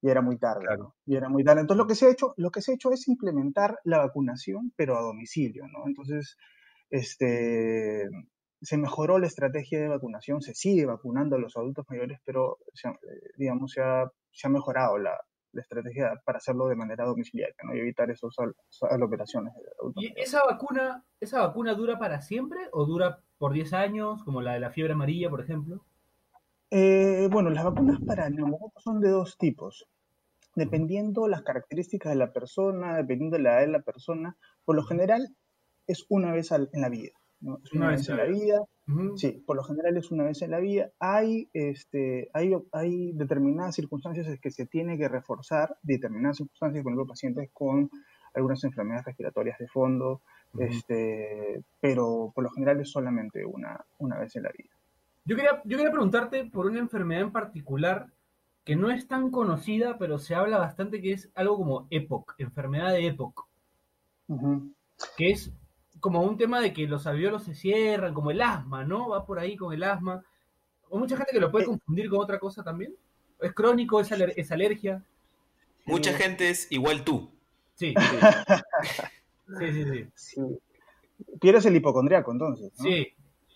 y 0.00 0.08
era 0.08 0.22
muy 0.22 0.38
tarde. 0.38 0.64
Claro. 0.66 0.82
¿no? 0.82 0.94
Y 1.04 1.16
era 1.16 1.28
muy 1.28 1.44
tarde. 1.44 1.60
Entonces 1.60 1.78
lo 1.78 1.86
que 1.86 1.94
se 1.94 2.06
ha 2.06 2.10
hecho, 2.10 2.34
lo 2.38 2.50
que 2.50 2.62
se 2.62 2.72
ha 2.72 2.74
hecho 2.76 2.92
es 2.92 3.08
implementar 3.08 3.78
la 3.84 3.98
vacunación, 3.98 4.72
pero 4.76 4.96
a 4.96 5.02
domicilio, 5.02 5.66
¿no? 5.68 5.86
Entonces, 5.86 6.38
este 6.88 8.08
se 8.64 8.78
mejoró 8.78 9.18
la 9.18 9.26
estrategia 9.26 9.78
de 9.78 9.88
vacunación, 9.88 10.40
se 10.40 10.54
sigue 10.54 10.86
vacunando 10.86 11.36
a 11.36 11.38
los 11.38 11.56
adultos 11.56 11.84
mayores, 11.88 12.18
pero 12.24 12.58
se, 12.72 12.88
digamos, 13.36 13.72
se 13.72 13.82
ha, 13.82 14.10
se 14.32 14.46
ha 14.46 14.50
mejorado 14.50 14.96
la, 14.98 15.20
la, 15.52 15.60
estrategia 15.60 16.20
para 16.24 16.38
hacerlo 16.38 16.68
de 16.68 16.74
manera 16.74 17.04
domiciliaria 17.04 17.54
¿no? 17.62 17.74
y 17.74 17.80
evitar 17.80 18.10
esas 18.10 18.34
aglomeraciones. 18.90 19.52
¿Y 19.96 20.18
esa 20.18 20.42
vacuna, 20.44 21.04
esa 21.20 21.46
vacuna 21.46 21.74
dura 21.74 21.98
para 21.98 22.22
siempre 22.22 22.58
o 22.72 22.86
dura 22.86 23.20
por 23.36 23.52
10 23.52 23.72
años, 23.74 24.24
como 24.24 24.40
la 24.40 24.54
de 24.54 24.60
la 24.60 24.70
fiebre 24.70 24.94
amarilla, 24.94 25.28
por 25.28 25.42
ejemplo? 25.42 25.84
Eh, 26.70 27.28
bueno, 27.30 27.50
las 27.50 27.64
vacunas 27.64 28.00
para 28.00 28.30
neumococos 28.30 28.82
son 28.82 29.00
de 29.00 29.10
dos 29.10 29.36
tipos. 29.36 29.86
Dependiendo 30.54 31.28
las 31.28 31.42
características 31.42 32.10
de 32.10 32.16
la 32.16 32.32
persona, 32.32 32.96
dependiendo 32.96 33.36
de 33.36 33.42
la 33.42 33.52
edad 33.52 33.60
de 33.66 33.72
la 33.72 33.82
persona, 33.82 34.38
por 34.64 34.74
lo 34.74 34.84
general 34.84 35.36
es 35.86 36.06
una 36.08 36.32
vez 36.32 36.50
en 36.50 36.80
la 36.80 36.88
vida. 36.88 37.12
¿No? 37.44 37.60
Es 37.62 37.72
una, 37.72 37.86
una 37.86 37.96
vez 37.96 38.08
en 38.08 38.16
la 38.16 38.24
vida. 38.24 38.60
Uh 38.86 38.92
-huh. 38.92 39.16
Sí, 39.16 39.42
por 39.46 39.56
lo 39.56 39.62
general 39.64 39.96
es 39.96 40.10
una 40.10 40.24
vez 40.24 40.42
en 40.42 40.50
la 40.50 40.58
vida. 40.60 40.90
Hay, 40.98 41.48
este, 41.52 42.30
hay, 42.32 42.54
hay 42.72 43.12
determinadas 43.12 43.74
circunstancias 43.74 44.26
en 44.26 44.38
que 44.38 44.50
se 44.50 44.66
tiene 44.66 44.98
que 44.98 45.08
reforzar, 45.08 45.76
determinadas 45.82 46.38
circunstancias, 46.38 46.82
por 46.82 46.92
ejemplo, 46.92 47.06
pacientes 47.06 47.50
con 47.52 47.90
algunas 48.34 48.64
enfermedades 48.64 49.06
respiratorias 49.06 49.58
de 49.58 49.68
fondo, 49.68 50.22
uh 50.54 50.58
-huh. 50.58 50.68
este, 50.68 51.62
pero 51.80 52.32
por 52.34 52.44
lo 52.44 52.50
general 52.50 52.80
es 52.80 52.90
solamente 52.90 53.44
una, 53.44 53.84
una 53.98 54.18
vez 54.18 54.34
en 54.36 54.42
la 54.42 54.50
vida. 54.50 54.70
Yo 55.24 55.36
quería, 55.36 55.62
yo 55.64 55.76
quería 55.76 55.92
preguntarte 55.92 56.44
por 56.44 56.66
una 56.66 56.80
enfermedad 56.80 57.22
en 57.22 57.32
particular 57.32 58.08
que 58.64 58.76
no 58.76 58.90
es 58.90 59.06
tan 59.06 59.30
conocida, 59.30 59.98
pero 59.98 60.18
se 60.18 60.34
habla 60.34 60.58
bastante, 60.58 61.00
que 61.00 61.12
es 61.12 61.30
algo 61.34 61.56
como 61.56 61.86
EPOC, 61.90 62.34
enfermedad 62.38 62.92
de 62.92 63.06
EPOC. 63.06 63.46
Uh 64.28 64.36
-huh. 64.36 64.74
Que 65.16 65.30
es 65.30 65.52
como 66.04 66.20
un 66.20 66.36
tema 66.36 66.60
de 66.60 66.74
que 66.74 66.86
los 66.86 67.06
alveolos 67.06 67.44
se 67.44 67.54
cierran, 67.54 68.12
como 68.12 68.30
el 68.30 68.42
asma, 68.42 68.84
¿no? 68.84 69.08
Va 69.08 69.24
por 69.24 69.38
ahí 69.38 69.56
con 69.56 69.72
el 69.72 69.82
asma. 69.82 70.22
O 70.90 70.98
mucha 70.98 71.16
gente 71.16 71.32
que 71.32 71.40
lo 71.40 71.50
puede 71.50 71.64
confundir 71.64 72.10
con 72.10 72.18
otra 72.18 72.38
cosa 72.38 72.62
también. 72.62 72.94
¿Es 73.40 73.54
crónico? 73.54 73.98
¿Es, 74.00 74.12
aler 74.12 74.34
es 74.36 74.52
alergia? 74.52 75.02
Mucha 75.86 76.10
eh... 76.10 76.14
gente 76.14 76.50
es 76.50 76.70
igual 76.70 77.04
tú. 77.04 77.30
Sí. 77.72 77.94
Sí, 79.58 79.72
sí, 79.72 79.84
sí. 79.84 80.06
sí. 80.14 80.42
Pierdes 81.40 81.64
el 81.64 81.76
hipocondriaco, 81.76 82.32
entonces. 82.32 82.70
¿no? 82.76 82.84
Sí, 82.84 83.08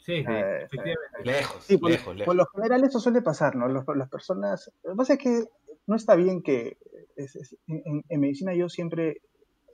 sí, 0.07 0.13
eh, 0.27 0.63
efectivamente. 0.65 1.25
Lejos, 1.25 1.65
sí, 1.65 1.77
por, 1.77 1.91
lejos, 1.91 2.17
lejos. 2.17 2.27
Por 2.27 2.37
lo 2.37 2.47
general 2.47 2.83
eso 2.83 2.99
suele 2.99 3.21
pasar, 3.21 3.57
¿no? 3.57 3.69
Los, 3.69 3.85
las 3.95 4.09
personas... 4.09 4.73
Lo 4.85 4.93
que 4.93 4.97
pasa 4.97 5.13
es 5.13 5.19
que 5.19 5.45
no 5.87 5.97
está 5.97 6.15
bien 6.15 6.43
que... 6.43 6.79
Es, 7.15 7.37
es, 7.37 7.59
en, 7.67 8.05
en 8.09 8.21
medicina 8.21 8.55
yo 8.55 8.71
siempre 8.71 9.21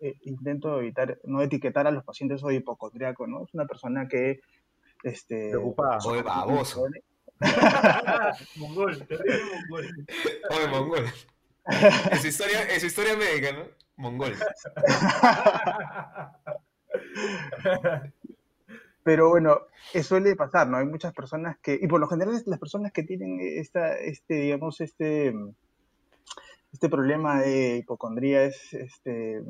eh, 0.04 0.18
intento 0.22 0.78
evitar, 0.80 1.18
no 1.24 1.40
etiquetar 1.40 1.86
a 1.86 1.90
los 1.90 2.04
pacientes 2.04 2.42
soy 2.42 2.56
hipocondriaco, 2.56 3.26
¿no? 3.26 3.44
Es 3.44 3.54
una 3.54 3.64
persona 3.64 4.06
que, 4.06 4.40
este... 5.02 5.48
Preocupada. 5.50 5.98
Oye, 6.06 6.22
baboso. 6.22 6.86
mongol, 8.56 9.06
terrible 9.06 9.40
mongol. 9.50 9.86
Oye, 10.50 10.68
mongol. 10.68 11.04
Es 12.12 12.24
historia, 12.24 12.62
es 12.64 12.84
historia 12.84 13.16
médica, 13.16 13.52
¿no? 13.52 13.64
Mongol. 13.96 14.34
Pero 19.02 19.30
bueno, 19.30 19.60
eso 19.94 20.08
suele 20.10 20.36
pasar, 20.36 20.68
¿no? 20.68 20.76
Hay 20.76 20.86
muchas 20.86 21.14
personas 21.14 21.56
que, 21.62 21.78
y 21.80 21.86
por 21.86 22.00
lo 22.00 22.08
general 22.08 22.42
las 22.44 22.58
personas 22.58 22.92
que 22.92 23.04
tienen 23.04 23.38
esta, 23.40 23.96
este, 23.96 24.34
digamos, 24.34 24.82
este, 24.82 25.34
este 26.72 26.88
problema 26.88 27.40
de 27.40 27.78
hipocondría 27.78 28.44
es, 28.44 28.74
este, 28.74 29.42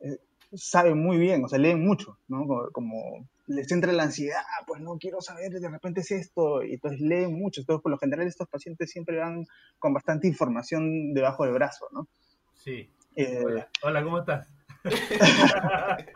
eh, 0.00 0.18
saben 0.54 0.98
muy 1.02 1.18
bien, 1.18 1.44
o 1.44 1.48
sea, 1.48 1.58
leen 1.58 1.84
mucho, 1.84 2.18
¿no? 2.28 2.46
Como, 2.46 2.70
como, 2.72 3.28
les 3.46 3.70
entra 3.72 3.92
la 3.92 4.04
ansiedad, 4.04 4.42
pues 4.66 4.80
no 4.80 4.96
quiero 4.98 5.20
saber, 5.20 5.50
de 5.50 5.68
repente 5.68 6.00
es 6.00 6.10
esto, 6.10 6.62
y 6.62 6.74
entonces 6.74 7.00
leen 7.00 7.38
mucho. 7.38 7.60
Entonces, 7.60 7.82
por 7.82 7.92
lo 7.92 7.98
general, 7.98 8.26
estos 8.26 8.48
pacientes 8.48 8.90
siempre 8.90 9.18
van 9.18 9.46
con 9.78 9.92
bastante 9.92 10.26
información 10.26 11.12
debajo 11.12 11.44
del 11.44 11.54
brazo, 11.54 11.88
¿no? 11.92 12.08
Sí. 12.54 12.90
Eh, 13.16 13.42
Hola. 13.44 13.68
Hola, 13.82 14.02
¿cómo 14.02 14.18
estás? 14.18 14.48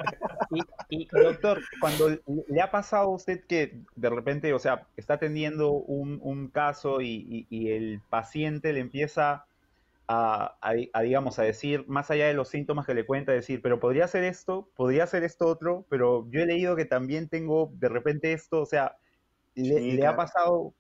Y, 0.91 1.03
y, 1.03 1.07
doctor, 1.11 1.61
cuando 1.81 2.09
le 2.49 2.63
ha 2.63 2.71
pasado 2.71 3.05
a 3.05 3.15
usted 3.15 3.45
que 3.45 3.83
de 3.97 4.09
repente, 4.09 4.55
o 4.55 4.59
sea, 4.59 4.87
está 4.97 5.15
atendiendo 5.15 5.73
un, 5.73 6.19
un 6.23 6.49
caso 6.49 7.03
y, 7.03 7.07
y, 7.29 7.47
y, 7.51 7.71
el 7.73 8.01
paciente 8.09 8.73
le 8.73 8.81
empieza 8.81 9.45
a, 10.09 10.59
a, 10.63 11.03
digamos, 11.03 11.39
a 11.39 11.43
decir, 11.45 11.85
más 11.89 12.11
allá 12.11 12.27
de 12.29 12.35
los 12.35 12.49
síntomas 12.49 12.87
que 12.87 12.95
le 12.95 13.07
cuenta, 13.07 13.33
decir, 13.33 13.61
pero 13.63 13.81
podría 13.81 14.09
ser 14.09 14.25
esto, 14.25 14.71
podría 14.75 15.07
ser 15.07 15.25
esto 15.25 15.47
otro, 15.47 15.87
pero 15.91 16.27
yo 16.31 16.41
he 16.43 16.47
leído 16.47 16.77
que 16.77 16.87
también 16.87 17.29
tengo 17.29 17.71
de 17.75 17.89
repente 17.91 18.33
esto, 18.33 18.63
o 18.63 18.67
sea, 18.67 18.97
le, 19.55 19.83
Sí, 19.83 19.91
le 19.91 20.01
claro. 20.01 20.13
ha 20.13 20.17
pasado, 20.17 20.75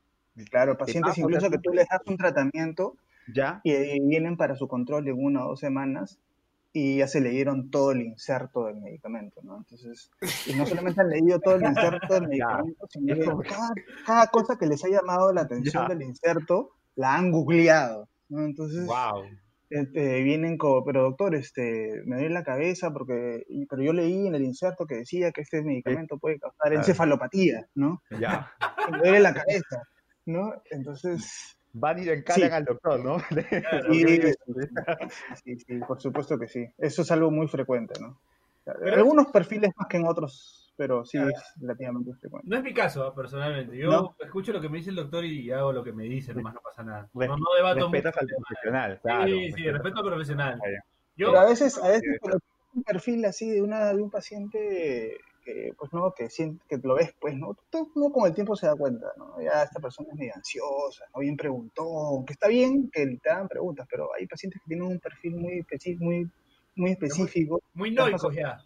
Claro, 0.50 0.76
pacientes 0.78 1.00
pasa, 1.00 1.20
incluso 1.23 1.50
que 1.50 1.58
tú 1.58 1.70
les 1.73 1.88
das 1.88 2.00
un 2.06 2.16
tratamiento 2.16 2.97
¿ya? 3.26 3.62
y, 3.62 3.75
y 3.75 4.00
vienen 4.00 4.37
para 4.37 4.56
su 4.56 4.68
control 4.68 5.08
en 5.08 5.16
una 5.25 5.44
o 5.47 5.50
dos 5.50 5.61
semanas 5.61 6.20
y 6.73 6.99
ya 6.99 7.08
se 7.08 7.20
leyeron 7.20 7.70
todo 7.70 7.92
el 7.92 8.02
inserto 8.02 8.64
del 8.66 8.80
medicamento, 8.80 9.40
¿no? 9.44 9.58
Entonces, 9.58 10.11
y 10.44 10.54
no 10.54 10.66
solamente 10.66 11.00
han 11.02 11.11
leído 11.11 11.40
todo 11.40 11.56
el 11.56 11.64
inserto 11.66 12.14
del 12.14 12.28
medicamento, 12.28 12.87
sino 12.90 13.16
que- 13.18 13.37
cada, 13.49 13.70
cada 14.04 14.26
cosa 14.28 14.56
que 14.58 14.66
les 14.66 14.85
ha 14.85 14.88
llamado 14.88 15.32
la 15.32 15.42
atención 15.42 15.87
Ya. 15.87 15.88
del 15.88 16.02
inserto 16.02 16.70
la 16.97 17.16
han 17.16 17.32
googleado, 17.32 18.08
¿no? 18.28 18.44
Entonces, 18.44 18.87
Wow. 18.87 19.25
este, 19.70 20.23
vienen 20.23 20.56
como, 20.56 20.85
pero 20.85 21.02
doctor, 21.02 21.35
este, 21.35 22.02
me 22.06 22.16
duele 22.16 22.30
la 22.35 22.44
cabeza 22.44 22.90
porque, 22.92 23.44
pero 23.68 23.82
yo 23.82 23.92
leí 23.92 24.26
en 24.26 24.35
el 24.35 24.44
inserto 24.44 24.87
que 24.87 24.97
decía 24.97 25.30
que 25.32 25.42
este 25.42 25.62
medicamento 25.62 26.18
puede 26.18 26.38
causar 26.38 26.73
encefalopatía, 26.73 27.66
¿no? 27.75 28.02
Ya. 28.18 28.50
Me 28.92 28.99
duele 28.99 29.20
la 29.20 29.35
cabeza, 29.35 29.82
¿no? 30.26 30.54
Entonces, 30.70 31.54
Van 31.75 31.99
y 31.99 32.04
le 32.06 32.14
encaran 32.14 32.49
Sí. 32.49 32.54
al 32.54 32.64
doctor, 32.64 33.04
¿no? 33.04 33.18
Sí, 33.92 34.23
sí, 35.44 35.56
sí, 35.58 35.78
por 35.87 36.00
supuesto 36.00 36.38
que 36.38 36.49
sí. 36.49 36.66
Eso 36.78 37.02
es 37.02 37.11
algo 37.11 37.30
muy 37.30 37.47
frecuente, 37.47 37.94
¿no? 38.00 38.18
Algunos 38.94 39.26
perfiles 39.28 39.70
más 39.76 39.87
que 39.88 39.99
en 39.99 40.06
otros, 40.06 40.57
pero 40.78 41.04
sí 41.04 41.18
Claro. 41.18 41.32
es 41.32 41.42
relativamente 41.61 42.14
frecuente. 42.14 42.49
No 42.49 42.56
es 42.56 42.62
mi 42.62 42.73
caso, 42.73 43.02
¿ah? 43.04 43.12
personalmente. 43.14 43.76
Yo 43.76 43.90
No. 43.90 44.14
escucho 44.20 44.52
lo 44.52 44.61
que 44.61 44.68
me 44.68 44.78
dice 44.78 44.90
el 44.90 44.97
doctor 44.97 45.25
y 45.25 45.50
hago 45.50 45.73
lo 45.73 45.82
que 45.82 45.92
me 45.92 46.04
dice, 46.04 46.32
nomás 46.32 46.54
no 46.54 46.61
pasa 46.62 46.85
nada. 46.85 47.11
Res- 47.12 47.28
No, 47.28 47.37
no 47.37 47.44
debato 47.56 47.80
Respetas 47.90 48.14
mucho 48.14 48.20
al 48.20 48.26
tema. 48.28 48.47
profesional, 48.49 49.00
claro. 49.02 49.26
Sí, 49.26 49.52
sí, 49.52 49.70
respeto 49.70 49.99
al 49.99 50.04
profesional. 50.06 50.61
Yo, 51.16 51.26
Pero 51.26 51.40
a 51.40 51.47
veces, 51.47 51.76
a 51.82 51.88
veces 51.88 52.18
cuando 52.20 52.38
tienes 52.38 52.75
un 52.76 52.82
perfil 52.85 53.25
así 53.25 53.50
de 53.50 53.61
una 53.61 53.92
de 53.92 54.00
un 54.00 54.08
paciente 54.11 55.18
que 55.44 55.73
pues 55.76 55.92
no 55.92 56.12
que 56.16 56.30
siente, 56.30 56.62
que 56.68 56.76
lo 56.87 56.94
ves 56.94 57.12
pues 57.20 57.35
no 57.35 57.56
uno 57.94 58.12
con 58.12 58.28
el 58.28 58.35
tiempo 58.35 58.54
se 58.54 58.66
da 58.66 58.76
cuenta 58.76 59.06
no 59.16 59.40
ya 59.40 59.62
esta 59.62 59.80
persona 59.80 60.11
es 60.12 60.18
medio 60.18 60.32
ansiosa 60.37 61.06
no 61.14 61.20
bien 61.20 61.38
preguntón 61.38 62.26
que 62.26 62.35
está 62.35 62.49
bien 62.49 62.90
que 62.92 63.18
te 63.23 63.30
hagan 63.30 63.49
preguntas 63.49 63.87
pero 63.90 64.11
hay 64.14 64.26
pacientes 64.26 64.61
que 64.61 64.68
tienen 64.68 64.87
un 64.87 64.99
perfil 65.00 65.37
muy 65.37 65.54
específico 65.61 66.04
muy 66.04 66.30
muy 66.76 66.90
específico 66.92 67.62
muy 67.73 67.90
noico 67.92 68.30
ya. 68.30 68.58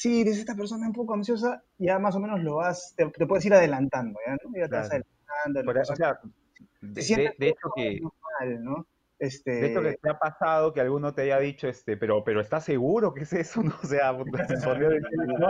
Sí, 0.00 0.24
dice 0.24 0.40
esta 0.40 0.54
persona 0.54 0.86
un 0.86 0.92
poco 0.92 1.14
ansiosa, 1.14 1.62
ya 1.78 1.98
más 1.98 2.14
o 2.16 2.20
menos 2.20 2.40
lo 2.42 2.56
vas, 2.56 2.94
te, 2.96 3.06
te 3.10 3.26
puedes 3.26 3.44
ir 3.46 3.54
adelantando, 3.54 4.18
¿ya? 4.26 4.32
¿no? 4.32 4.50
Ya 4.56 4.68
te 4.68 4.76
vas 4.76 4.90
adelantando. 4.90 5.72
La 5.72 5.82
o 5.82 5.84
sea, 5.96 6.20
se 6.22 6.86
de, 6.86 7.02
siente 7.02 7.22
de- 7.30 7.34
de 7.38 7.48
hecho 7.48 7.70
que 7.74 8.00
normal, 8.00 8.64
¿no? 8.64 8.86
Este, 9.20 9.50
de 9.50 9.66
hecho 9.66 9.82
que 9.82 9.96
te 10.00 10.10
ha 10.10 10.16
pasado 10.18 10.72
que 10.72 10.80
alguno 10.80 11.12
te 11.12 11.22
haya 11.22 11.40
dicho 11.40 11.66
este, 11.66 11.96
pero 11.96 12.22
pero 12.22 12.40
¿estás 12.40 12.64
seguro 12.64 13.12
que 13.14 13.22
es 13.22 13.32
eso? 13.32 13.60
No, 13.74 13.74
o 13.82 13.86
sea, 13.86 14.16
puta, 14.18 14.46
se 14.46 14.56
sonrió 14.58 14.90
de- 14.90 15.00
no, 15.00 15.48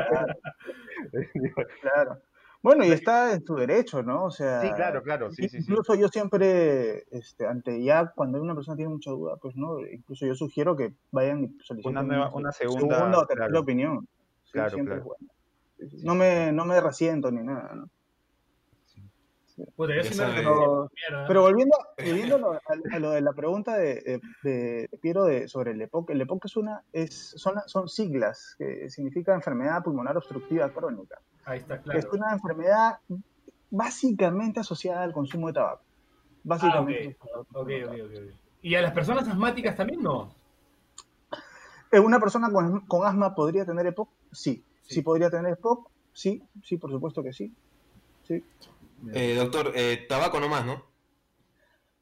Digo, 1.35 1.62
claro. 1.83 2.19
Bueno, 2.61 2.85
y 2.85 2.90
está 2.90 3.33
en 3.35 3.45
su 3.45 3.55
derecho, 3.55 4.02
¿no? 4.02 4.25
O 4.25 4.31
sea, 4.33 4.61
Sí, 4.62 4.73
claro, 4.73 5.00
claro, 5.02 5.31
sí, 5.31 5.49
sí, 5.49 5.61
sí. 5.61 5.71
incluso 5.71 5.95
yo 5.95 6.09
siempre, 6.09 7.05
este, 7.12 7.47
ante 7.47 7.81
ya 7.85 8.11
cuando 8.17 8.43
una 8.43 8.55
persona 8.55 8.76
tiene 8.76 8.90
mucha 8.90 9.11
duda, 9.12 9.37
pues 9.40 9.55
no, 9.55 9.78
incluso 9.87 10.26
yo 10.26 10.35
sugiero 10.35 10.75
que 10.75 10.93
vayan 11.12 11.45
y 11.45 11.57
soliciten 11.62 11.93
Una 11.93 12.02
nueva- 12.02 12.35
una 12.35 12.50
segunda, 12.50 13.17
o 13.17 13.26
tercera 13.26 13.47
claro. 13.49 13.61
opinión. 13.61 14.09
Sí, 14.49 14.52
Claro, 14.52 14.71
siempre 14.71 14.95
claro. 14.97 15.00
es 15.00 15.05
bueno. 15.05 16.02
No 16.05 16.14
me, 16.14 16.50
no 16.52 16.64
me 16.64 16.81
resiento 16.81 17.31
ni 17.31 17.43
nada, 17.43 17.75
¿no? 17.75 17.88
Puta, 19.76 19.93
yo 19.95 20.02
Ya 20.02 20.02
sí 20.05 20.09
me 20.11 20.14
sabe. 20.14 20.33
arrepiento, 20.35 20.90
mierda. 21.11 21.26
Pero 21.26 21.43
volviendo, 21.43 21.76
volviendo 21.99 22.37
a, 22.37 22.38
lo, 22.38 22.52
a- 22.52 22.61
a 22.93 22.99
lo 23.00 23.11
de 23.11 23.21
la 23.21 23.33
pregunta 23.33 23.76
de, 23.76 24.21
de, 24.43 24.88
Piero 25.02 25.25
de, 25.25 25.49
sobre 25.49 25.73
el 25.73 25.83
EPOC, 25.83 26.11
el 26.11 26.21
EPOC 26.21 26.45
es 26.45 26.57
una, 26.57 26.83
es, 26.93 27.33
son, 27.37 27.55
son 27.67 27.88
siglas 27.88 28.55
que 28.57 28.88
significa 28.88 29.35
enfermedad 29.35 29.83
pulmonar 29.83 30.17
obstructiva 30.17 30.73
crónica, 30.73 31.19
Ahí 31.45 31.59
está, 31.59 31.81
que 31.83 31.99
es 31.99 32.05
claro. 32.05 32.19
una 32.19 32.33
enfermedad 32.33 32.99
básicamente 33.71 34.61
asociada 34.61 35.02
al 35.02 35.12
consumo 35.12 35.49
de 35.49 35.55
tabaco. 35.55 35.83
Básicamente. 36.45 37.17
Ah, 37.21 37.40
ok, 37.40 37.59
ok, 37.59 37.71
ok, 37.87 37.93
ok. 38.05 38.35
¿Y 38.62 38.75
a 38.76 38.83
las 38.83 38.93
personas 38.93 39.26
asmáticas 39.28 39.76
también 39.76 40.00
no? 40.02 40.33
Eh, 41.90 41.99
¿Una 41.99 42.21
persona 42.21 42.50
con, 42.52 42.87
con 42.87 43.05
asma 43.07 43.35
podría 43.35 43.64
tener 43.67 43.87
EPOC? 43.87 44.09
Sí. 44.32 44.64
Sí. 44.82 44.94
sí. 44.97 45.02
podría 45.02 45.30
tener 45.30 45.52
EPOC? 45.52 45.90
Sí, 46.12 46.42
sí, 46.62 46.76
por 46.78 46.90
supuesto 46.90 47.23
que 47.23 47.32
sí. 47.32 47.54
sí. 48.25 48.44
Eh, 49.12 49.35
doctor, 49.37 49.70
eh, 49.75 50.06
tabaco 50.08 50.40
nomás, 50.40 50.64
¿no? 50.66 50.85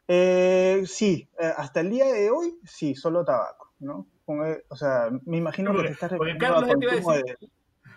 Eh, 0.08 0.84
sí, 0.86 1.28
eh, 1.38 1.52
hasta 1.56 1.80
el 1.80 1.90
día 1.90 2.06
de 2.06 2.30
hoy, 2.30 2.58
sí, 2.64 2.94
solo 2.94 3.24
tabaco, 3.24 3.72
¿no? 3.80 4.06
Con, 4.24 4.44
eh, 4.46 4.62
o 4.68 4.76
sea, 4.76 5.08
me 5.24 5.36
imagino 5.36 5.74
que 5.76 5.82
te 5.82 5.90
estás 5.92 6.10
porque 6.16 6.32
refiriendo 6.32 6.54
Carlos 6.62 6.68
ya 6.68 6.76
te 6.78 6.84
iba 6.84 6.92
a 6.92 6.96
consumo 6.96 7.14
decir- 7.16 7.38
de, 7.40 7.48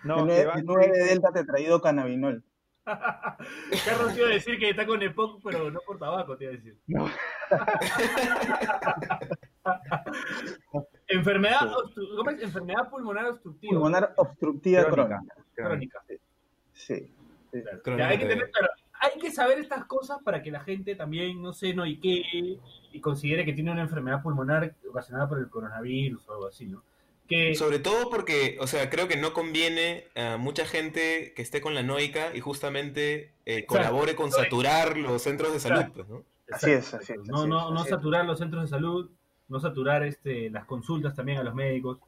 No, 0.04 0.26
de 0.26 0.34
de 0.44 0.62
9 0.64 0.98
delta 1.04 1.32
tetraído 1.32 1.80
cannabinol. 1.80 2.44
Carlos 3.84 4.16
iba 4.16 4.26
a 4.28 4.32
decir 4.32 4.58
que 4.58 4.70
está 4.70 4.86
con 4.86 5.00
EPOC, 5.02 5.40
pero 5.44 5.70
no 5.70 5.80
por 5.86 5.98
tabaco, 5.98 6.36
te 6.36 6.44
iba 6.44 6.52
a 6.52 6.56
decir. 6.56 6.78
No. 6.88 7.08
Enfermedad, 11.10 11.60
Sí. 11.60 11.66
obstru- 11.66 12.16
¿cómo 12.16 12.30
es? 12.30 12.42
Enfermedad 12.42 12.90
pulmonar 12.90 13.26
obstructiva. 13.26 13.72
Pulmonar 13.72 14.14
obstructiva 14.16 14.84
Crónica. 14.84 15.18
crónica. 15.18 15.34
crónica. 15.54 16.02
Sí. 16.72 17.12
Claro. 17.50 17.82
Crónica 17.82 18.04
Ya 18.04 18.08
hay, 18.10 18.18
que 18.18 18.26
tener- 18.26 18.50
claro, 18.50 18.68
hay 19.00 19.20
que 19.20 19.30
saber 19.30 19.58
estas 19.58 19.84
cosas 19.86 20.18
para 20.24 20.42
que 20.42 20.50
la 20.50 20.60
gente 20.60 20.94
también, 20.94 21.42
no 21.42 21.52
sé, 21.52 21.74
no 21.74 21.84
y 21.86 21.98
qué, 21.98 22.22
y 22.92 23.00
considere 23.00 23.44
que 23.44 23.52
tiene 23.52 23.72
una 23.72 23.82
enfermedad 23.82 24.22
pulmonar 24.22 24.74
ocasionada 24.88 25.28
por 25.28 25.38
el 25.38 25.48
coronavirus 25.50 26.28
o 26.28 26.32
algo 26.32 26.46
así, 26.46 26.66
¿no? 26.66 26.82
Que, 27.28 27.54
Sobre 27.54 27.78
todo 27.78 28.10
porque, 28.10 28.56
o 28.60 28.66
sea, 28.66 28.90
creo 28.90 29.06
que 29.06 29.16
no 29.16 29.32
conviene 29.32 30.04
a 30.16 30.36
mucha 30.36 30.64
gente 30.66 31.32
que 31.36 31.42
esté 31.42 31.60
con 31.60 31.74
la 31.74 31.82
noica 31.84 32.34
y 32.34 32.40
justamente 32.40 33.30
eh, 33.46 33.66
colabore 33.66 34.16
con 34.16 34.32
saturar 34.32 34.96
los 34.96 35.22
centros 35.22 35.52
de 35.52 35.60
salud, 35.60 35.84
pues, 35.94 36.08
¿no? 36.08 36.24
Así 36.52 36.72
es, 36.72 36.92
así 36.92 37.12
es, 37.12 37.18
No, 37.28 37.38
así 37.42 37.48
no, 37.48 37.58
es, 37.68 37.70
no 37.74 37.80
así 37.80 37.82
es. 37.84 37.90
saturar 37.90 38.24
los 38.24 38.38
centros 38.38 38.62
de 38.64 38.68
salud, 38.68 39.10
no 39.50 39.60
saturar 39.60 40.02
este, 40.04 40.48
las 40.50 40.64
consultas 40.64 41.14
también 41.14 41.38
a 41.38 41.42
los 41.42 41.54
médicos, 41.54 41.98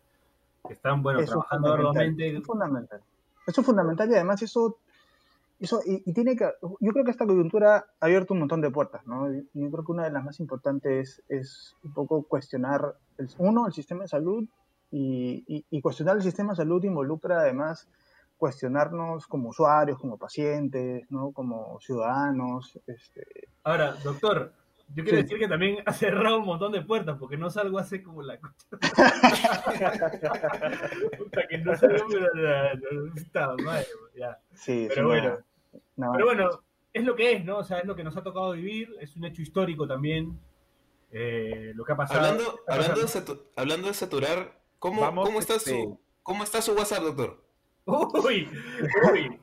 que 0.67 0.75
están, 0.75 1.03
bueno, 1.03 1.19
Eso 1.21 1.25
es 1.25 1.31
trabajando 1.33 1.73
arduamente. 1.75 2.29
Eso 2.29 2.39
es 2.39 2.47
fundamental. 2.47 3.01
Eso 3.47 3.61
es 3.61 3.67
fundamental 3.67 4.11
y 4.11 4.15
además 4.15 4.43
eso, 4.43 4.79
eso 5.59 5.81
y, 5.85 6.03
y 6.09 6.13
tiene 6.13 6.37
que, 6.37 6.49
yo 6.81 6.93
creo 6.93 7.05
que 7.05 7.11
esta 7.11 7.27
coyuntura 7.27 7.77
ha 8.01 8.07
abierto 8.07 8.33
un 8.35 8.41
montón 8.41 8.61
de 8.61 8.71
puertas, 8.71 9.05
¿no? 9.07 9.29
Yo 9.33 9.71
creo 9.71 9.85
que 9.85 9.93
una 9.93 10.05
de 10.05 10.13
las 10.13 10.23
más 10.25 10.39
importantes 10.41 11.23
es 11.29 11.77
un 11.83 11.93
poco 11.93 12.23
cuestionar, 12.23 12.95
el, 13.19 13.29
uno, 13.39 13.67
el 13.67 13.73
sistema 13.73 14.03
de 14.03 14.09
salud 14.09 14.45
y, 14.93 15.43
y- 15.49 15.65
y 15.71 15.81
cuestionar 15.81 16.17
el 16.17 16.23
sistema 16.23 16.53
de 16.53 16.57
salud 16.57 16.85
involucra 16.85 17.41
además 17.41 17.89
cuestionarnos 18.37 19.27
como 19.29 19.51
usuarios, 19.51 19.99
como 19.99 20.17
pacientes, 20.19 21.09
¿no? 21.11 21.31
Como 21.33 21.79
ciudadanos, 21.81 22.79
este, 22.89 23.25
Ahora, 23.63 23.95
doctor, 24.03 24.53
yo 24.95 25.05
quiero 25.05 25.19
Sí. 25.19 25.23
decir 25.25 25.39
que 25.39 25.49
también 25.49 25.79
ha 25.87 25.93
cerrado 25.93 26.39
un 26.39 26.47
montón 26.47 26.73
de 26.73 26.83
puertas, 26.83 27.17
porque 27.19 27.37
no 27.37 27.51
salgo 27.51 27.79
hace 27.79 28.03
como 28.03 28.23
la 28.23 28.39
concha. 28.39 28.67
Puta, 31.19 31.47
que 31.49 31.59
no 31.59 31.77
salgo, 31.77 32.07
pero 32.09 32.35
la, 32.35 32.75
la- 32.75 33.57
madre, 33.63 33.87
ya. 34.17 34.39
sí, 34.55 34.87
Pero 34.89 35.03
sí, 35.03 35.07
bueno. 35.07 35.39
no, 35.97 36.07
no, 36.07 36.13
Pero 36.13 36.25
bueno, 36.27 36.51
es 36.93 37.05
lo 37.05 37.15
que 37.17 37.33
es, 37.33 37.45
¿no? 37.45 37.59
O 37.59 37.65
sea, 37.65 37.79
es 37.79 37.85
lo 37.87 37.97
que 37.97 38.05
nos 38.05 38.17
ha 38.17 38.23
tocado 38.23 38.53
vivir, 38.53 38.95
es 39.01 39.17
un 39.17 39.25
hecho 39.25 39.43
histórico 39.43 39.87
también, 39.87 40.39
eh, 41.11 41.73
lo 41.75 41.85
que 41.85 41.93
ha 41.93 41.97
pasado. 41.97 42.21
Hablando, 42.21 42.61
hablando, 42.67 42.97
de 43.01 43.03
pasando. 43.03 43.35
satu- 43.35 43.43
hablando 43.57 43.89
de 43.89 43.95
saturar, 43.95 44.61
¿cómo, 44.79 45.01
Vamos, 45.03 45.27
cómo, 45.27 45.39
está 45.41 45.57
este- 45.57 45.71
su, 45.71 46.01
¿cómo 46.23 46.45
está 46.45 46.63
su 46.63 46.73
WhatsApp, 46.73 47.03
doctor? 47.03 47.43
Uy, 47.85 48.49
uy, 49.13 49.41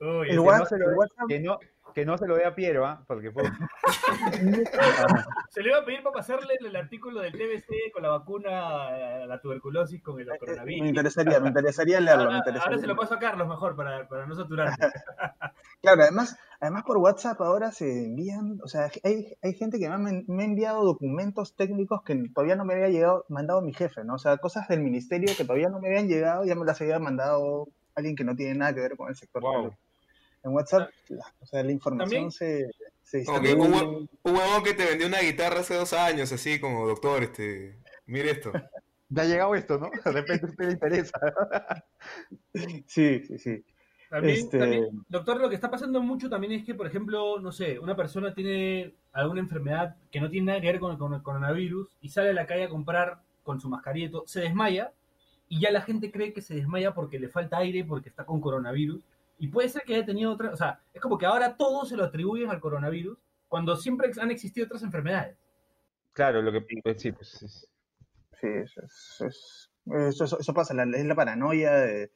uy. 0.00 0.30
El 0.30 0.38
WhatsApp- 0.40 0.80
el 0.80 0.94
WhatsApp- 0.96 1.28
que, 1.28 1.40
no, 1.40 1.58
que 1.96 2.04
no 2.04 2.18
se 2.18 2.26
lo 2.26 2.36
dé 2.36 2.44
a 2.44 2.54
Piero, 2.54 2.84
¿ah? 2.84 3.02
Porque 3.06 3.32
Se 5.48 5.62
le 5.62 5.70
iba 5.70 5.78
a 5.78 5.84
pedir 5.86 6.02
para 6.02 6.12
pasarle 6.12 6.52
el 6.60 6.76
artículo 6.76 7.22
del 7.22 7.32
TBC 7.32 7.90
con 7.90 8.02
la 8.02 8.10
vacuna 8.10 9.22
a 9.22 9.26
la 9.26 9.40
tuberculosis 9.40 10.02
con 10.02 10.20
el 10.20 10.26
me 10.26 10.36
coronavirus. 10.36 10.88
interesaría, 10.88 11.40
me 11.40 11.48
interesaría 11.48 11.98
leerlo, 11.98 12.24
me 12.24 12.34
Ahora, 12.34 12.36
interesaría 12.36 12.66
ahora 12.66 12.78
se 12.82 12.86
lo 12.86 12.96
paso 12.96 13.14
a 13.14 13.18
Carlos 13.18 13.48
mejor 13.48 13.76
para, 13.76 14.06
para 14.08 14.26
no 14.26 14.34
saturarme. 14.34 14.76
Claro, 15.80 16.02
además, 16.02 16.38
además 16.60 16.82
por 16.84 16.98
WhatsApp 16.98 17.40
ahora 17.40 17.70
se 17.70 18.04
envían, 18.04 18.58
o 18.62 18.68
sea, 18.68 18.90
hay, 19.02 19.34
hay 19.40 19.54
gente 19.54 19.78
que 19.78 19.88
me 19.88 19.94
ha, 19.94 19.98
me 19.98 20.42
ha 20.42 20.46
enviado 20.46 20.84
documentos 20.84 21.56
técnicos 21.56 22.02
que 22.02 22.14
todavía 22.34 22.56
no 22.56 22.66
me 22.66 22.74
había 22.74 22.88
llegado, 22.88 23.24
mandado 23.28 23.62
mi 23.62 23.72
jefe, 23.72 24.04
¿no? 24.04 24.16
O 24.16 24.18
sea, 24.18 24.36
cosas 24.36 24.68
del 24.68 24.82
ministerio 24.82 25.32
que 25.34 25.44
todavía 25.44 25.70
no 25.70 25.80
me 25.80 25.88
habían 25.88 26.08
llegado, 26.08 26.44
ya 26.44 26.56
me 26.56 26.66
las 26.66 26.78
había 26.80 26.98
mandado 26.98 27.68
alguien 27.94 28.16
que 28.16 28.24
no 28.24 28.36
tiene 28.36 28.54
nada 28.54 28.74
que 28.74 28.80
ver 28.80 28.96
con 28.96 29.08
el 29.08 29.16
sector 29.16 29.40
Wow. 29.40 29.74
En 30.44 30.52
WhatsApp, 30.52 30.90
la, 31.08 31.24
o 31.40 31.46
sea, 31.46 31.62
la 31.62 31.72
información 31.72 32.30
También- 32.30 32.30
se, 32.30 32.70
se 33.02 33.18
distribuye. 33.18 33.54
un, 33.54 34.08
un 34.22 34.34
huevón 34.36 34.62
que 34.64 34.74
te 34.74 34.84
vendió 34.84 35.06
una 35.06 35.20
guitarra 35.20 35.60
hace 35.60 35.74
dos 35.74 35.92
años, 35.92 36.32
así 36.32 36.60
como, 36.60 36.86
doctor, 36.86 37.22
este, 37.22 37.76
mire 38.06 38.30
esto. 38.30 38.52
Ya 39.08 39.22
ha 39.22 39.26
llegado 39.26 39.54
esto, 39.54 39.78
¿no? 39.78 39.90
De 40.04 40.12
repente 40.12 40.46
a 40.46 40.48
usted 40.48 40.64
le 40.66 40.72
interesa. 40.72 41.18
Sí, 42.86 43.20
sí, 43.26 43.38
sí. 43.38 43.64
También, 44.08 44.36
Este- 44.36 44.58
también, 44.58 45.04
doctor, 45.08 45.40
lo 45.40 45.48
que 45.48 45.56
está 45.56 45.68
pasando 45.70 46.00
mucho 46.00 46.28
también 46.30 46.52
es 46.52 46.64
que, 46.64 46.74
por 46.74 46.86
ejemplo, 46.86 47.40
no 47.40 47.50
sé, 47.50 47.78
una 47.80 47.96
persona 47.96 48.32
tiene 48.34 48.94
alguna 49.12 49.40
enfermedad 49.40 49.96
que 50.12 50.20
no 50.20 50.30
tiene 50.30 50.46
nada 50.46 50.60
que 50.60 50.68
ver 50.68 50.78
con, 50.80 50.96
con 50.96 51.12
el 51.14 51.22
coronavirus 51.22 51.88
y 52.00 52.08
sale 52.10 52.30
a 52.30 52.32
la 52.32 52.46
calle 52.46 52.64
a 52.64 52.68
comprar 52.68 53.18
con 53.42 53.60
su 53.60 53.68
mascarilla 53.68 54.10
se 54.26 54.40
desmaya 54.40 54.92
y 55.48 55.60
ya 55.60 55.70
la 55.72 55.80
gente 55.82 56.10
cree 56.12 56.32
que 56.32 56.40
se 56.42 56.54
desmaya 56.54 56.94
porque 56.94 57.18
le 57.18 57.28
falta 57.28 57.58
aire, 57.58 57.84
porque 57.84 58.08
está 58.08 58.24
con 58.24 58.40
coronavirus. 58.40 59.00
Y 59.38 59.48
puede 59.48 59.68
ser 59.68 59.82
que 59.82 59.94
haya 59.94 60.06
tenido 60.06 60.32
otra, 60.32 60.50
o 60.50 60.56
sea, 60.56 60.80
es 60.94 61.00
como 61.00 61.18
que 61.18 61.26
ahora 61.26 61.56
todo 61.56 61.84
se 61.84 61.96
lo 61.96 62.04
atribuyen 62.04 62.50
al 62.50 62.60
coronavirus 62.60 63.18
cuando 63.48 63.76
siempre 63.76 64.10
han 64.20 64.30
existido 64.30 64.66
otras 64.66 64.82
enfermedades. 64.82 65.36
Claro, 66.12 66.40
lo 66.42 66.50
que 66.52 66.62
pues, 66.82 67.00
sí, 67.02 67.12
pues, 67.12 67.42
es- 67.42 67.68
Sí, 68.40 68.48
eso, 68.48 68.82
es- 68.82 69.20
es- 69.26 69.70
eso, 69.86 70.24
eso- 70.24 70.38
eso 70.40 70.54
pasa, 70.54 70.74
la- 70.74 70.84
es 70.96 71.04
la 71.06 71.14
paranoia 71.14 71.72
de, 71.74 72.12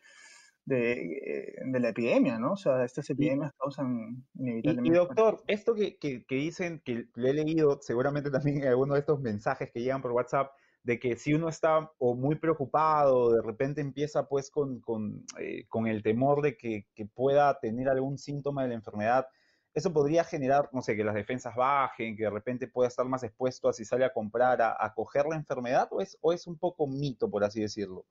de, 0.67 1.55
de 1.65 1.81
la 1.81 1.89
epidemia, 1.89 2.39
¿no? 2.39 2.53
O 2.53 2.57
sea, 2.57 2.85
estas 2.85 3.09
epidemias 3.11 3.53
causan 3.59 4.23
Y, 4.35 4.41
inevitablemente... 4.43 4.89
y, 4.91 4.99
doctor, 4.99 5.43
esto 5.47 5.75
que, 5.75 5.97
que- 5.97 6.25
que 6.27 6.35
dicen, 6.35 6.81
que 6.85 7.07
lo 7.15 7.27
he 7.29 7.33
leído 7.35 7.79
seguramente 7.81 8.31
también 8.31 8.59
en 8.63 8.69
alguno 8.69 8.95
de 8.95 9.01
estos 9.01 9.21
mensajes 9.21 9.71
que 9.73 9.81
llegan 9.81 10.03
por 10.03 10.13
WhatsApp, 10.13 10.53
de 10.83 10.99
que 10.99 11.17
si 11.17 11.35
uno 11.35 11.49
está 11.49 11.93
o 11.99 12.15
muy 12.15 12.37
preocupado, 12.37 13.33
de 13.33 13.43
repente 13.43 13.81
empieza 13.81 14.27
pues 14.29 14.51
con, 14.51 14.81
con, 14.81 15.25
eh, 15.39 15.67
con 15.69 15.87
el 15.87 16.03
temor 16.03 16.43
de 16.43 16.57
que, 16.57 16.87
que 16.95 17.07
pueda 17.07 17.59
tener 17.61 17.89
algún 17.89 18.19
síntoma 18.19 18.63
de 18.63 18.69
la 18.71 18.75
enfermedad, 18.75 19.27
eso 19.75 19.93
podría 19.93 20.25
generar, 20.25 20.69
no 20.73 20.83
sé, 20.83 20.97
que 20.97 21.05
las 21.05 21.15
defensas 21.15 21.55
bajen, 21.55 22.17
que 22.17 22.25
de 22.25 22.31
repente 22.31 22.69
pueda 22.69 22.89
estar 22.89 23.07
más 23.07 23.23
expuesto 23.23 23.69
a 23.69 23.73
si 23.73 23.85
sale 23.85 24.05
a 24.05 24.13
comprar, 24.13 24.61
a, 24.63 24.77
a 24.85 24.95
coger 24.95 25.27
la 25.27 25.37
enfermedad, 25.37 25.89
o 25.93 26.01
es, 26.01 26.19
o 26.21 26.33
es 26.33 26.47
un 26.47 26.59
poco 26.59 26.87
mito, 26.89 27.31
por 27.31 27.45
así 27.45 27.61
decirlo. 27.61 28.07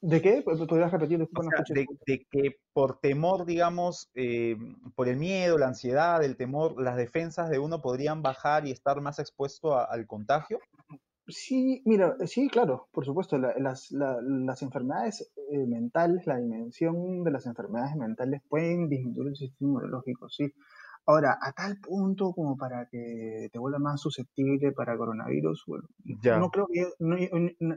¿De 0.00 0.22
qué? 0.22 0.42
¿Podrías 0.42 0.92
repetir? 0.92 1.18
O 1.20 1.26
Disculpa, 1.30 1.42
no 1.42 1.50
sea, 1.50 1.58
escuché. 1.62 1.74
de, 1.74 1.86
de 2.06 2.26
que 2.30 2.56
por 2.72 3.00
temor, 3.00 3.44
digamos, 3.44 4.10
eh, 4.14 4.56
por 4.94 5.08
el 5.08 5.16
miedo, 5.16 5.58
la 5.58 5.66
ansiedad, 5.68 6.22
el 6.22 6.36
temor, 6.36 6.80
las 6.80 6.96
defensas 6.96 7.50
de 7.50 7.58
uno 7.58 7.80
podrían 7.82 8.22
bajar 8.22 8.66
y 8.66 8.70
estar 8.70 9.00
más 9.00 9.18
expuesto 9.18 9.74
a- 9.76 9.84
al 9.84 10.06
contagio. 10.06 10.60
Sí, 11.26 11.80
mira, 11.86 12.16
eh, 12.20 12.26
sí, 12.26 12.48
claro, 12.48 12.88
por 12.92 13.04
supuesto, 13.06 13.38
la- 13.38 13.54
las, 13.58 13.90
la- 13.92 14.20
las 14.22 14.60
enfermedades 14.62 15.32
eh, 15.50 15.66
mentales, 15.66 16.26
la 16.26 16.36
dimensión 16.36 17.24
de 17.24 17.30
las 17.30 17.46
enfermedades 17.46 17.96
mentales 17.96 18.42
pueden 18.48 18.88
disminuir 18.90 19.28
el 19.28 19.36
sistema 19.36 19.70
inmunológico, 19.70 20.28
sí. 20.28 20.52
Ahora, 21.06 21.38
a 21.40 21.52
tal 21.52 21.78
punto 21.80 22.32
como 22.32 22.56
para 22.58 22.86
que 22.90 23.48
te 23.52 23.58
vuelva 23.58 23.78
más 23.78 24.00
susceptible 24.02 24.72
para 24.72 24.96
coronavirus, 24.98 25.64
bueno, 25.66 25.88
Ya. 26.22 26.40
no 26.40 26.50
creo 26.50 26.66
que 26.72 26.84
no 26.98 27.16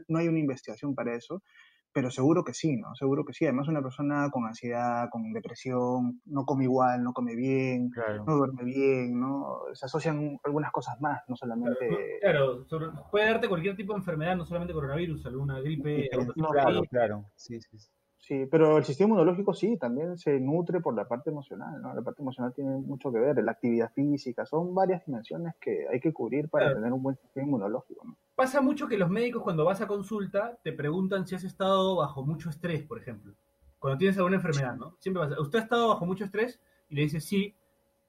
no 0.08 0.18
hay 0.18 0.28
una 0.28 0.38
investigación 0.38 0.94
para 0.94 1.14
eso, 1.14 1.42
pero 1.92 2.10
seguro 2.10 2.44
que 2.44 2.54
sí, 2.54 2.76
¿no? 2.76 2.94
Seguro 2.94 3.24
que 3.24 3.32
sí. 3.32 3.44
Además, 3.44 3.68
una 3.68 3.82
persona 3.82 4.30
con 4.30 4.44
ansiedad, 4.46 5.08
con 5.10 5.32
depresión, 5.32 6.20
no 6.26 6.44
come 6.44 6.64
igual, 6.64 7.02
no 7.02 7.12
come 7.12 7.34
bien, 7.34 7.90
Claro. 7.90 8.24
no 8.26 8.36
duerme 8.36 8.64
bien, 8.64 9.18
¿no? 9.18 9.60
Se 9.72 9.86
asocian 9.86 10.38
algunas 10.44 10.70
cosas 10.72 11.00
más, 11.00 11.22
no 11.28 11.36
solamente... 11.36 12.18
Claro, 12.20 12.64
sobre- 12.66 12.88
puede 13.10 13.26
darte 13.26 13.48
cualquier 13.48 13.76
tipo 13.76 13.92
de 13.94 13.98
enfermedad, 13.98 14.36
no 14.36 14.44
solamente 14.46 14.74
coronavirus, 14.74 15.26
alguna 15.26 15.60
gripe, 15.60 15.88
de 15.88 16.08
Claro, 16.50 16.82
claro. 16.90 17.24
Sí, 17.34 17.60
sí, 17.60 17.78
sí. 17.78 17.88
Sí, 18.28 18.44
pero 18.44 18.76
el 18.76 18.84
sistema 18.84 19.08
inmunológico 19.08 19.54
sí, 19.54 19.78
también 19.78 20.18
se 20.18 20.38
nutre 20.38 20.80
por 20.80 20.94
la 20.94 21.08
parte 21.08 21.30
emocional, 21.30 21.80
¿no? 21.80 21.94
La 21.94 22.02
parte 22.02 22.20
emocional 22.20 22.52
tiene 22.52 22.76
mucho 22.76 23.10
que 23.10 23.18
ver, 23.18 23.42
la 23.42 23.52
actividad 23.52 23.90
física, 23.94 24.44
son 24.44 24.74
varias 24.74 25.02
dimensiones 25.06 25.54
que 25.58 25.88
hay 25.90 25.98
que 25.98 26.12
cubrir 26.12 26.50
para 26.50 26.66
Claro. 26.66 26.76
tener 26.80 26.92
un 26.92 27.02
buen 27.02 27.16
sistema 27.16 27.46
inmunológico, 27.46 28.04
¿no? 28.04 28.18
Pasa 28.36 28.60
mucho 28.60 28.86
que 28.86 28.98
los 28.98 29.08
médicos 29.08 29.42
cuando 29.42 29.64
vas 29.64 29.80
a 29.80 29.86
consulta 29.86 30.58
te 30.62 30.74
preguntan 30.74 31.26
si 31.26 31.36
has 31.36 31.44
estado 31.44 31.96
bajo 31.96 32.22
mucho 32.22 32.50
estrés, 32.50 32.82
por 32.82 32.98
ejemplo. 32.98 33.32
Cuando 33.78 33.96
tienes 33.96 34.18
alguna 34.18 34.36
enfermedad, 34.36 34.76
¿no? 34.76 34.94
Siempre 34.98 35.22
pasa, 35.22 35.40
¿usted 35.40 35.60
ha 35.60 35.62
estado 35.62 35.88
bajo 35.88 36.04
mucho 36.04 36.24
estrés? 36.26 36.60
Y 36.90 36.96
le 36.96 37.02
dices 37.02 37.24
sí. 37.24 37.54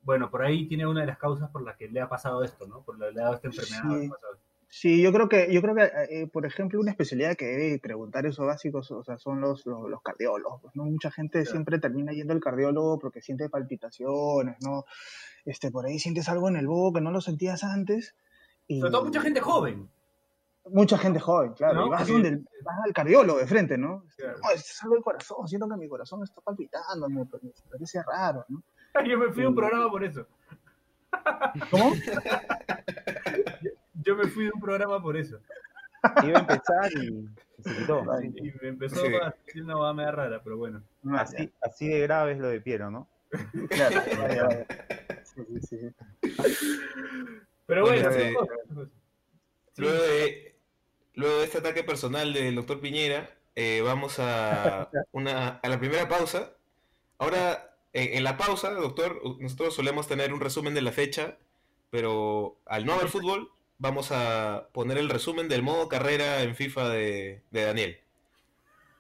Bueno, 0.02 0.30
por 0.30 0.42
ahí 0.42 0.68
tiene 0.68 0.86
una 0.86 1.00
de 1.00 1.08
las 1.08 1.18
causas 1.18 1.50
por 1.50 1.62
las 1.62 1.78
que 1.78 1.88
le 1.88 2.02
ha 2.02 2.10
pasado 2.10 2.44
esto, 2.44 2.68
¿no? 2.68 2.82
Por 2.82 3.00
la 3.00 3.08
que 3.08 3.14
le 3.14 3.22
ha 3.22 3.24
dado 3.24 3.36
esta 3.36 3.48
enfermedad. 3.48 4.02
Sí. 4.02 4.12
Sí, 4.72 5.02
yo 5.02 5.12
creo 5.12 5.28
que, 5.28 5.52
yo 5.52 5.62
creo 5.64 5.74
que, 5.74 5.84
eh, 6.12 6.28
por 6.28 6.46
ejemplo, 6.46 6.80
una 6.80 6.92
especialidad 6.92 7.36
que 7.36 7.46
debe 7.46 7.80
preguntar 7.80 8.28
esos 8.28 8.46
básicos, 8.46 8.92
o 8.92 9.04
sea, 9.04 9.18
son 9.18 9.42
los, 9.42 9.66
los, 9.66 9.90
los 9.90 10.02
cardiólogos, 10.04 10.76
¿no? 10.76 10.86
Mucha 10.86 11.10
gente 11.10 11.40
Claro. 11.40 11.52
siempre 11.52 11.80
termina 11.80 12.12
yendo 12.14 12.34
al 12.34 12.40
cardiólogo 12.40 13.00
porque 13.00 13.20
siente 13.22 13.50
palpitaciones, 13.50 14.58
¿no? 14.62 14.86
Este, 15.44 15.72
por 15.72 15.88
ahí 15.88 15.98
sientes 15.98 16.30
algo 16.30 16.50
en 16.50 16.56
el 16.58 16.68
bobo 16.68 16.94
que 16.94 17.02
no 17.02 17.10
lo 17.10 17.20
sentías 17.20 17.64
antes. 17.64 18.16
Y 18.68 18.80
Sobre 18.80 18.92
todo 18.92 19.06
mucha 19.06 19.22
gente 19.22 19.42
joven. 19.42 19.90
mucha 20.66 21.00
gente 21.00 21.20
joven, 21.20 21.54
claro. 21.54 21.74
¿No? 21.82 21.88
Y 21.88 21.90
vas, 21.90 22.08
donde 22.08 22.44
vas 22.64 22.78
al 22.86 22.94
cardiólogo 22.94 23.40
de 23.40 23.48
frente, 23.48 23.76
¿no? 23.76 24.04
Claro. 24.18 24.38
No, 24.44 24.52
es 24.52 24.84
algo 24.84 24.94
del 24.94 25.04
corazón, 25.04 25.48
siento 25.48 25.68
que 25.68 25.78
mi 25.78 25.88
corazón 25.90 26.22
está 26.24 26.42
palpitando, 26.42 27.10
me, 27.10 27.22
me 27.24 27.52
parece 27.72 28.04
raro, 28.04 28.46
¿no? 28.50 28.62
Yo 29.10 29.18
me 29.18 29.32
fui 29.34 29.42
de 29.42 29.48
un 29.48 29.56
programa 29.56 29.90
por 29.90 30.04
eso. 30.04 30.28
¿Cómo? 31.72 31.92
Yo 34.10 34.16
me 34.16 34.28
fui 34.28 34.46
de 34.46 34.52
un 34.56 34.60
programa 34.60 35.00
por 35.02 35.16
eso. 35.16 35.40
Iba 36.26 36.40
a 36.40 36.42
empezar 36.42 36.92
y 36.94 37.30
se 37.62 37.76
quitó. 37.78 38.04
Ay, 38.12 38.34
Y 38.38 38.52
me 38.60 38.70
empezó 38.70 39.06
Sí. 39.06 39.14
a 39.22 39.36
decir 39.46 39.62
una 39.64 39.78
hueá 39.78 39.94
media 39.94 40.12
rara, 40.12 40.42
pero 40.44 40.58
bueno. 40.58 40.82
Así, 41.14 41.52
así 41.62 41.88
de 41.90 42.00
grave 42.00 42.32
es 42.32 42.40
lo 42.40 42.48
de 42.48 42.60
Piero, 42.60 42.90
¿no? 42.90 43.08
claro, 43.70 44.02
vaya. 44.20 44.66
Sí, 45.24 45.44
sí. 45.62 45.78
Pero 47.68 47.84
Bueno, 47.84 48.10
bueno. 48.10 48.90
Sí. 49.76 49.82
Luego 49.82 50.02
de, 50.04 50.56
luego 51.14 51.38
de 51.38 51.44
este 51.46 51.60
ataque 51.60 51.84
personal 51.84 52.34
del 52.34 52.56
doctor 52.56 52.80
Piñera, 52.82 53.30
eh, 53.56 53.82
vamos 53.86 54.18
a, 54.18 54.90
una, 55.12 55.50
a 55.62 55.70
la 55.70 55.80
primera 55.80 56.08
pausa. 56.10 56.54
Ahora, 57.20 57.76
en, 57.94 58.18
en 58.18 58.24
la 58.24 58.38
pausa, 58.38 58.72
doctor, 58.72 59.22
nosotros 59.40 59.76
solemos 59.76 60.08
tener 60.08 60.34
un 60.34 60.40
resumen 60.42 60.74
de 60.74 60.82
la 60.82 60.92
fecha, 60.92 61.38
pero 61.92 62.58
al 62.66 62.86
no 62.88 62.94
haber 62.94 63.10
fútbol, 63.10 63.52
vamos 63.80 64.12
a 64.12 64.68
poner 64.74 64.98
el 64.98 65.10
resumen 65.10 65.48
del 65.48 65.64
modo 65.64 65.90
carrera 65.90 66.44
en 66.44 66.56
FIFA 66.56 66.90
de, 66.90 67.42
de 67.50 67.64
Daniel. 67.64 68.00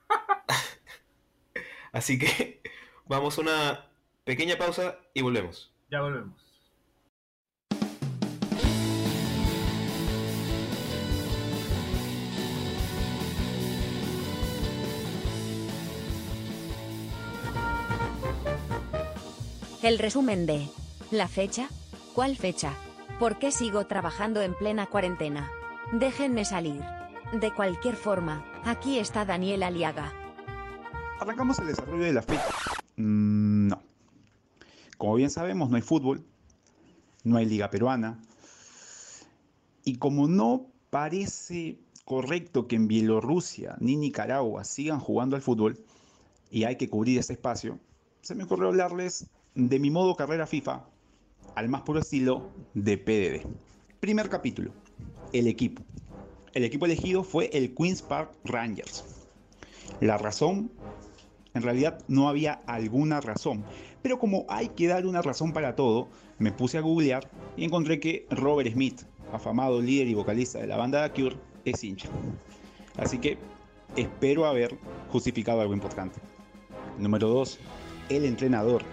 Así 1.91 2.17
que 2.17 2.61
vamos 3.05 3.37
a 3.37 3.41
una 3.41 3.91
pequeña 4.23 4.57
pausa 4.57 4.97
y 5.13 5.21
volvemos. 5.21 5.71
Ya 5.91 6.01
volvemos. 6.01 6.49
El 19.81 19.97
resumen 19.97 20.45
de... 20.45 20.67
¿La 21.09 21.27
fecha? 21.27 21.69
¿Cuál 22.13 22.35
fecha? 22.35 22.73
¿Por 23.19 23.37
qué 23.37 23.51
sigo 23.51 23.85
trabajando 23.85 24.41
en 24.41 24.53
plena 24.53 24.85
cuarentena? 24.85 25.51
Déjenme 25.91 26.45
salir. 26.45 26.81
De 27.33 27.53
cualquier 27.53 27.97
forma, 27.97 28.45
aquí 28.63 28.97
está 28.97 29.25
Daniel 29.25 29.63
Aliaga. 29.63 30.13
Arrancamos 31.19 31.59
el 31.59 31.67
desarrollo 31.67 32.05
de 32.05 32.13
la 32.13 32.21
fecha. 32.21 32.47
Mm, 32.95 33.67
no. 33.67 33.81
Como 34.97 35.15
bien 35.15 35.29
sabemos, 35.29 35.69
no 35.69 35.75
hay 35.75 35.81
fútbol, 35.81 36.23
no 37.25 37.35
hay 37.35 37.45
liga 37.45 37.69
peruana. 37.69 38.21
Y 39.83 39.97
como 39.97 40.29
no 40.29 40.67
parece 40.89 41.77
correcto 42.05 42.69
que 42.69 42.77
en 42.77 42.87
Bielorrusia 42.87 43.75
ni 43.81 43.97
Nicaragua 43.97 44.63
sigan 44.63 45.01
jugando 45.01 45.35
al 45.35 45.41
fútbol, 45.41 45.77
y 46.49 46.63
hay 46.63 46.77
que 46.77 46.89
cubrir 46.89 47.19
ese 47.19 47.33
espacio, 47.33 47.79
se 48.21 48.33
me 48.33 48.45
ocurrió 48.45 48.69
hablarles 48.69 49.27
de 49.55 49.77
mi 49.77 49.91
modo 49.91 50.15
carrera 50.15 50.47
FIFA 50.47 50.85
al 51.55 51.69
más 51.69 51.81
puro 51.81 51.99
estilo 51.99 52.49
de 52.73 52.97
PDD. 52.97 53.47
Primer 53.99 54.29
capítulo, 54.29 54.71
el 55.33 55.47
equipo. 55.47 55.83
El 56.53 56.63
equipo 56.63 56.85
elegido 56.85 57.23
fue 57.23 57.49
el 57.53 57.73
Queen's 57.75 58.01
Park 58.01 58.31
Rangers. 58.43 59.03
La 59.99 60.17
razón 60.17 60.71
en 61.53 61.63
realidad 61.63 61.99
no 62.07 62.29
había 62.29 62.53
alguna 62.65 63.21
razón. 63.21 63.63
Pero 64.01 64.19
como 64.19 64.45
hay 64.49 64.69
que 64.69 64.87
dar 64.87 65.05
una 65.05 65.21
razón 65.21 65.51
para 65.51 65.75
todo, 65.75 66.07
me 66.37 66.51
puse 66.51 66.77
a 66.77 66.81
googlear 66.81 67.29
y 67.57 67.65
encontré 67.65 67.99
que 67.99 68.25
Robert 68.29 68.71
Smith, 68.71 69.01
afamado 69.33 69.81
líder 69.81 70.07
y 70.07 70.13
vocalista 70.13 70.59
de 70.59 70.67
la 70.67 70.77
banda 70.77 71.09
The 71.09 71.21
Cure, 71.21 71.37
es 71.65 71.83
hincha. 71.83 72.09
Así 72.97 73.17
que 73.17 73.37
espero 73.95 74.45
haber 74.45 74.77
justificado 75.11 75.61
algo 75.61 75.73
importante. 75.73 76.19
Número 76.97 77.27
2. 77.27 77.59
El 78.09 78.25
entrenador. 78.25 78.83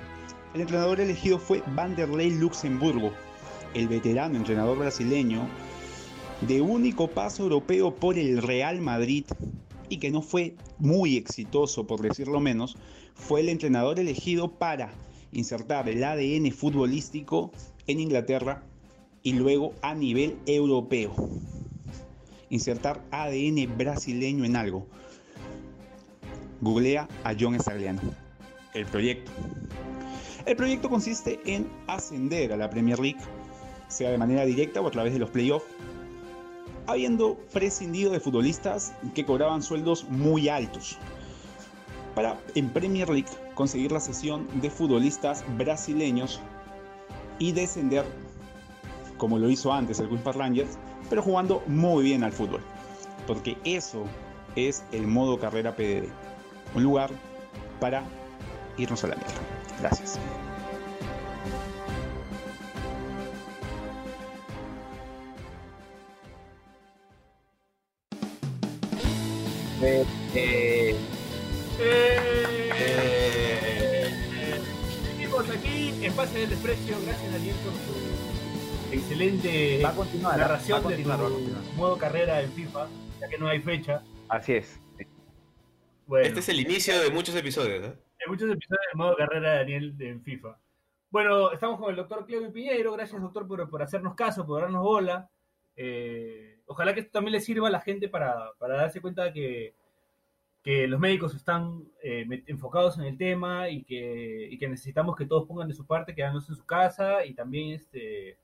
El 0.56 0.62
entrenador 0.62 1.00
elegido 1.00 1.38
fue 1.38 1.62
Vanderlei 1.74 2.30
Luxemburgo, 2.30 3.12
el 3.74 3.88
veterano 3.88 4.38
entrenador 4.38 4.78
brasileño 4.78 5.46
de 6.48 6.62
único 6.62 7.08
paso 7.08 7.42
europeo 7.42 7.94
por 7.94 8.16
el 8.16 8.40
Real 8.40 8.80
Madrid 8.80 9.26
y 9.90 9.98
que 9.98 10.10
no 10.10 10.22
fue 10.22 10.56
muy 10.78 11.18
exitoso, 11.18 11.86
por 11.86 12.00
decirlo 12.00 12.40
menos, 12.40 12.78
fue 13.14 13.42
el 13.42 13.50
entrenador 13.50 14.00
elegido 14.00 14.50
para 14.50 14.94
insertar 15.30 15.90
el 15.90 16.02
ADN 16.02 16.50
futbolístico 16.52 17.50
en 17.86 18.00
Inglaterra 18.00 18.62
y 19.22 19.34
luego 19.34 19.74
a 19.82 19.94
nivel 19.94 20.38
europeo. 20.46 21.14
insertar 22.48 23.02
ADN 23.10 23.76
brasileño 23.76 24.46
en 24.46 24.56
algo. 24.56 24.86
Googlea 26.62 27.08
a 27.24 27.34
John 27.38 27.60
Stagliano. 27.60 28.00
El 28.72 28.86
proyecto. 28.86 29.30
El 30.46 30.54
proyecto 30.54 30.88
consiste 30.88 31.40
en 31.44 31.68
ascender 31.88 32.52
a 32.52 32.56
la 32.56 32.70
Premier 32.70 33.00
League, 33.00 33.18
sea 33.88 34.10
de 34.10 34.18
manera 34.18 34.44
directa 34.44 34.80
o 34.80 34.86
a 34.86 34.90
través 34.92 35.12
de 35.12 35.18
los 35.18 35.30
playoffs, 35.30 35.66
habiendo 36.86 37.34
prescindido 37.52 38.12
de 38.12 38.20
futbolistas 38.20 38.94
que 39.12 39.26
cobraban 39.26 39.60
sueldos 39.60 40.04
muy 40.04 40.48
altos, 40.48 40.98
para 42.14 42.38
en 42.54 42.70
Premier 42.70 43.08
League 43.08 43.28
conseguir 43.54 43.90
la 43.90 43.98
sesión 43.98 44.46
de 44.60 44.70
futbolistas 44.70 45.44
brasileños 45.56 46.40
y 47.40 47.50
descender 47.50 48.04
como 49.18 49.40
lo 49.40 49.50
hizo 49.50 49.72
antes 49.72 49.98
el 49.98 50.08
Park 50.20 50.38
Rangers, 50.38 50.78
pero 51.10 51.22
jugando 51.22 51.60
muy 51.66 52.04
bien 52.04 52.22
al 52.22 52.32
fútbol. 52.32 52.60
Porque 53.26 53.56
eso 53.64 54.04
es 54.54 54.84
el 54.92 55.08
modo 55.08 55.40
carrera 55.40 55.74
PDD. 55.74 56.08
Un 56.76 56.84
lugar 56.84 57.10
para 57.80 58.04
irnos 58.76 59.02
a 59.02 59.08
la 59.08 59.16
mierda. 59.16 59.55
Gracias. 59.80 60.18
Eh, 69.82 70.04
eh, 70.34 70.96
Eh, 72.78 74.10
Seguimos 75.04 75.50
aquí 75.50 75.92
en 76.02 76.12
Pase 76.14 76.38
del 76.38 76.50
Desprecio. 76.50 76.96
Gracias, 77.04 77.32
Daniel, 77.32 77.54
por 77.56 77.72
tu 77.74 78.94
excelente 78.94 79.80
va 79.84 79.90
a 79.90 79.94
continuar, 79.94 80.38
narración 80.38 80.76
va 80.76 80.80
a 80.80 80.82
continuar, 80.84 81.18
de 81.18 81.22
va 81.22 81.28
a 81.28 81.30
tu 81.30 81.34
continuar. 81.34 81.62
modo 81.76 81.98
carrera 81.98 82.40
en 82.40 82.50
FIFA, 82.52 82.88
ya 83.20 83.28
que 83.28 83.36
no 83.38 83.48
hay 83.48 83.60
fecha. 83.60 84.02
Así 84.28 84.54
es. 84.54 84.80
Bueno, 86.06 86.26
Este 86.26 86.40
es 86.40 86.48
el 86.48 86.60
inicio 86.60 86.98
de 87.00 87.10
muchos 87.10 87.34
episodios, 87.34 87.84
¿eh? 87.84 87.92
Muchos 88.28 88.50
episodios 88.50 88.82
de 88.92 88.98
modo 88.98 89.16
carrera 89.16 89.52
de 89.52 89.58
Daniel 89.58 89.96
en 90.00 90.22
FIFA. 90.22 90.58
Bueno, 91.10 91.52
estamos 91.52 91.78
con 91.78 91.90
el 91.90 91.96
doctor 91.96 92.26
Claudio 92.26 92.52
Piñeiro. 92.52 92.92
Gracias, 92.92 93.20
doctor, 93.20 93.46
por, 93.46 93.68
por 93.70 93.82
hacernos 93.82 94.14
caso, 94.14 94.46
por 94.46 94.62
darnos 94.62 94.82
bola. 94.82 95.30
Eh, 95.76 96.60
ojalá 96.66 96.94
que 96.94 97.00
esto 97.00 97.12
también 97.12 97.32
le 97.32 97.40
sirva 97.40 97.68
a 97.68 97.70
la 97.70 97.80
gente 97.80 98.08
para, 98.08 98.50
para 98.58 98.76
darse 98.76 99.00
cuenta 99.00 99.32
que, 99.32 99.74
que 100.62 100.86
los 100.88 100.98
médicos 100.98 101.34
están 101.34 101.84
eh, 102.02 102.26
enfocados 102.46 102.98
en 102.98 103.04
el 103.04 103.16
tema 103.16 103.68
y 103.68 103.84
que, 103.84 104.48
y 104.50 104.58
que 104.58 104.68
necesitamos 104.68 105.16
que 105.16 105.26
todos 105.26 105.46
pongan 105.46 105.68
de 105.68 105.74
su 105.74 105.86
parte, 105.86 106.14
quedándose 106.14 106.52
en 106.52 106.56
su 106.56 106.66
casa 106.66 107.24
y 107.24 107.34
también 107.34 107.74
este, 107.74 108.38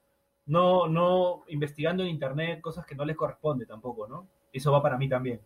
no, 0.47 0.87
no 0.87 1.45
investigando 1.49 2.03
en 2.03 2.11
internet 2.11 2.61
cosas 2.61 2.87
que 2.87 2.95
no 2.95 3.05
les 3.05 3.17
corresponde 3.17 3.67
tampoco, 3.67 4.07
¿no? 4.07 4.29
Eso 4.53 4.71
va 4.71 4.83
para 4.83 4.99
mí 4.99 5.09
también. 5.09 5.41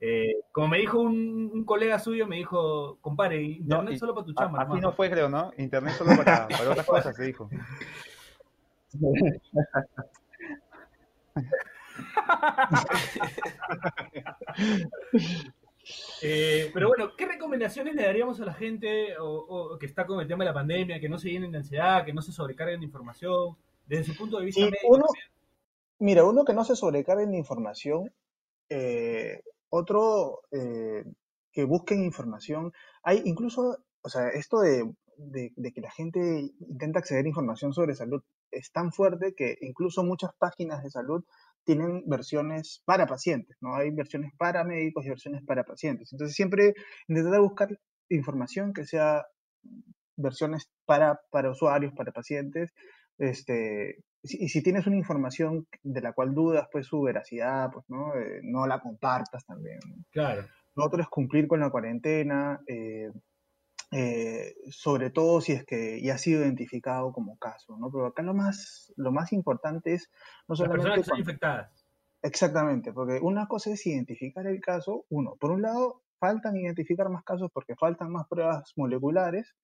Eh, 0.00 0.34
como 0.52 0.68
me 0.68 0.78
dijo 0.78 0.98
un, 1.00 1.50
un 1.52 1.64
colega 1.64 1.98
suyo, 1.98 2.26
me 2.26 2.36
dijo, 2.36 2.98
compare, 3.00 3.42
internet 3.42 3.94
y- 3.94 3.98
solo 3.98 4.14
para 4.14 4.26
tu 4.26 4.32
A- 4.32 4.42
chamba. 4.42 4.58
así 4.60 4.68
nomás". 4.68 4.82
no 4.82 4.92
fue, 4.92 5.10
creo, 5.10 5.28
¿no? 5.28 5.52
Internet 5.56 5.94
solo 5.94 6.16
para, 6.16 6.48
para 6.48 6.70
otras 6.70 6.86
cosas, 6.86 7.16
se 7.16 7.24
dijo. 7.24 7.48
Eh, 16.20 16.70
pero 16.74 16.88
bueno, 16.88 17.12
¿qué 17.16 17.26
recomendaciones 17.26 17.94
le 17.94 18.02
daríamos 18.02 18.40
a 18.40 18.44
la 18.44 18.54
gente 18.54 19.16
o, 19.18 19.28
o 19.74 19.78
que 19.78 19.86
está 19.86 20.04
con 20.04 20.20
el 20.20 20.26
tema 20.26 20.42
de 20.42 20.50
la 20.50 20.54
pandemia, 20.54 20.98
que 20.98 21.08
no 21.08 21.16
se 21.18 21.30
llenen 21.30 21.52
de 21.52 21.58
ansiedad, 21.58 22.04
que 22.04 22.12
no 22.12 22.22
se 22.22 22.32
sobrecarguen 22.32 22.80
de 22.80 22.86
información, 22.86 23.56
desde 23.86 24.12
su 24.12 24.16
punto 24.16 24.38
de 24.38 24.46
vista 24.46 24.62
médico? 24.62 24.78
uno, 24.88 25.04
mira, 26.00 26.24
uno 26.24 26.44
que 26.44 26.54
no 26.54 26.64
se 26.64 26.74
sobrecargue 26.74 27.26
de 27.26 27.36
información, 27.36 28.12
eh, 28.68 29.42
otro 29.76 30.40
eh, 30.52 31.04
que 31.52 31.64
busquen 31.64 32.04
información. 32.04 32.72
Hay 33.02 33.22
incluso, 33.24 33.78
o 34.02 34.08
sea, 34.08 34.28
esto 34.30 34.60
de, 34.60 34.92
de- 35.16 35.72
que 35.72 35.80
la 35.80 35.90
gente 35.90 36.50
intenta 36.60 36.98
acceder 37.00 37.24
a 37.24 37.28
información 37.28 37.72
sobre 37.72 37.94
salud 37.94 38.22
es 38.50 38.70
tan 38.72 38.92
fuerte 38.92 39.34
que 39.34 39.56
incluso 39.60 40.04
muchas 40.04 40.30
páginas 40.38 40.82
de 40.82 40.90
salud 40.90 41.24
tienen 41.64 42.04
versiones 42.06 42.82
para 42.84 43.06
pacientes, 43.06 43.56
¿no? 43.60 43.74
Hay 43.74 43.90
versiones 43.90 44.32
para 44.38 44.64
médicos 44.64 45.04
y 45.04 45.08
versiones 45.10 45.42
para 45.44 45.64
pacientes. 45.64 46.12
Entonces 46.12 46.36
siempre 46.36 46.74
intentar 47.08 47.40
buscar 47.40 47.68
información 48.08 48.72
que 48.72 48.84
sea 48.86 49.26
versiones 50.16 50.70
para, 50.86 51.20
para 51.30 51.50
usuarios, 51.50 51.92
para 51.94 52.12
pacientes, 52.12 52.72
este, 53.18 54.04
y 54.34 54.48
si 54.48 54.62
tienes 54.62 54.86
una 54.86 54.96
información 54.96 55.66
de 55.82 56.00
la 56.00 56.12
cual 56.12 56.34
dudas, 56.34 56.68
pues 56.72 56.86
su 56.86 57.00
veracidad, 57.02 57.70
pues 57.72 57.84
no, 57.88 58.14
Eh, 58.14 58.40
no 58.42 58.66
la 58.66 58.80
compartas 58.80 59.44
también. 59.46 59.78
¿no? 59.88 60.04
Claro. 60.10 60.42
Lo 60.74 60.84
otro 60.84 61.00
es 61.02 61.08
cumplir 61.08 61.46
con 61.48 61.60
la 61.60 61.70
cuarentena, 61.70 62.60
eh, 62.66 63.10
eh, 63.92 64.54
sobre 64.70 65.10
todo 65.10 65.40
si 65.40 65.52
es 65.52 65.64
que 65.64 66.00
ya 66.02 66.14
ha 66.14 66.18
sido 66.18 66.42
identificado 66.42 67.12
como 67.12 67.38
caso, 67.38 67.76
¿no? 67.78 67.90
Pero 67.90 68.06
acá 68.06 68.22
lo 68.22 68.34
más, 68.34 68.92
lo 68.96 69.12
más 69.12 69.32
importante 69.32 69.94
es 69.94 70.10
no 70.48 70.52
Las 70.54 70.58
solamente 70.58 70.82
personas 70.82 70.94
que 70.96 71.00
están 71.00 71.14
cuando- 71.16 71.30
infectadas. 71.30 71.86
Exactamente, 72.22 72.92
porque 72.92 73.20
una 73.22 73.46
cosa 73.46 73.70
es 73.70 73.86
identificar 73.86 74.46
el 74.46 74.60
caso. 74.60 75.04
Uno, 75.10 75.36
por 75.38 75.52
un 75.52 75.62
lado, 75.62 76.02
faltan 76.18 76.56
identificar 76.56 77.08
más 77.08 77.22
casos 77.22 77.50
porque 77.52 77.76
faltan 77.76 78.10
más 78.10 78.26
pruebas 78.26 78.72
moleculares 78.76 79.54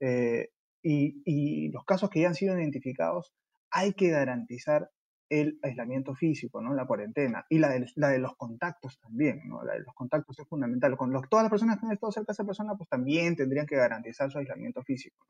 y, 0.00 1.22
y 1.24 1.68
los 1.70 1.84
casos 1.84 2.10
que 2.10 2.20
ya 2.20 2.28
han 2.28 2.34
sido 2.34 2.56
identificados 2.58 3.32
hay 3.74 3.92
que 3.92 4.08
garantizar 4.08 4.88
el 5.28 5.58
aislamiento 5.62 6.14
físico, 6.14 6.62
¿no? 6.62 6.74
La 6.74 6.86
cuarentena 6.86 7.44
y 7.48 7.58
la 7.58 7.70
de, 7.70 8.18
los 8.20 8.36
contactos 8.36 9.00
también. 9.00 9.40
La 9.66 9.72
de 9.72 9.80
los 9.80 9.94
contactos 9.94 10.38
es 10.38 10.46
fundamental. 10.46 10.96
Con 10.96 11.12
todas 11.28 11.42
las 11.42 11.50
personas 11.50 11.80
que 11.80 11.86
han 11.86 11.92
estado 11.92 12.12
cerca 12.12 12.28
de 12.28 12.34
esa 12.34 12.44
persona, 12.44 12.76
pues 12.76 12.88
también 12.88 13.34
tendrían 13.34 13.66
que 13.66 13.74
garantizar 13.74 14.30
su 14.30 14.38
aislamiento 14.38 14.82
físico. 14.82 15.26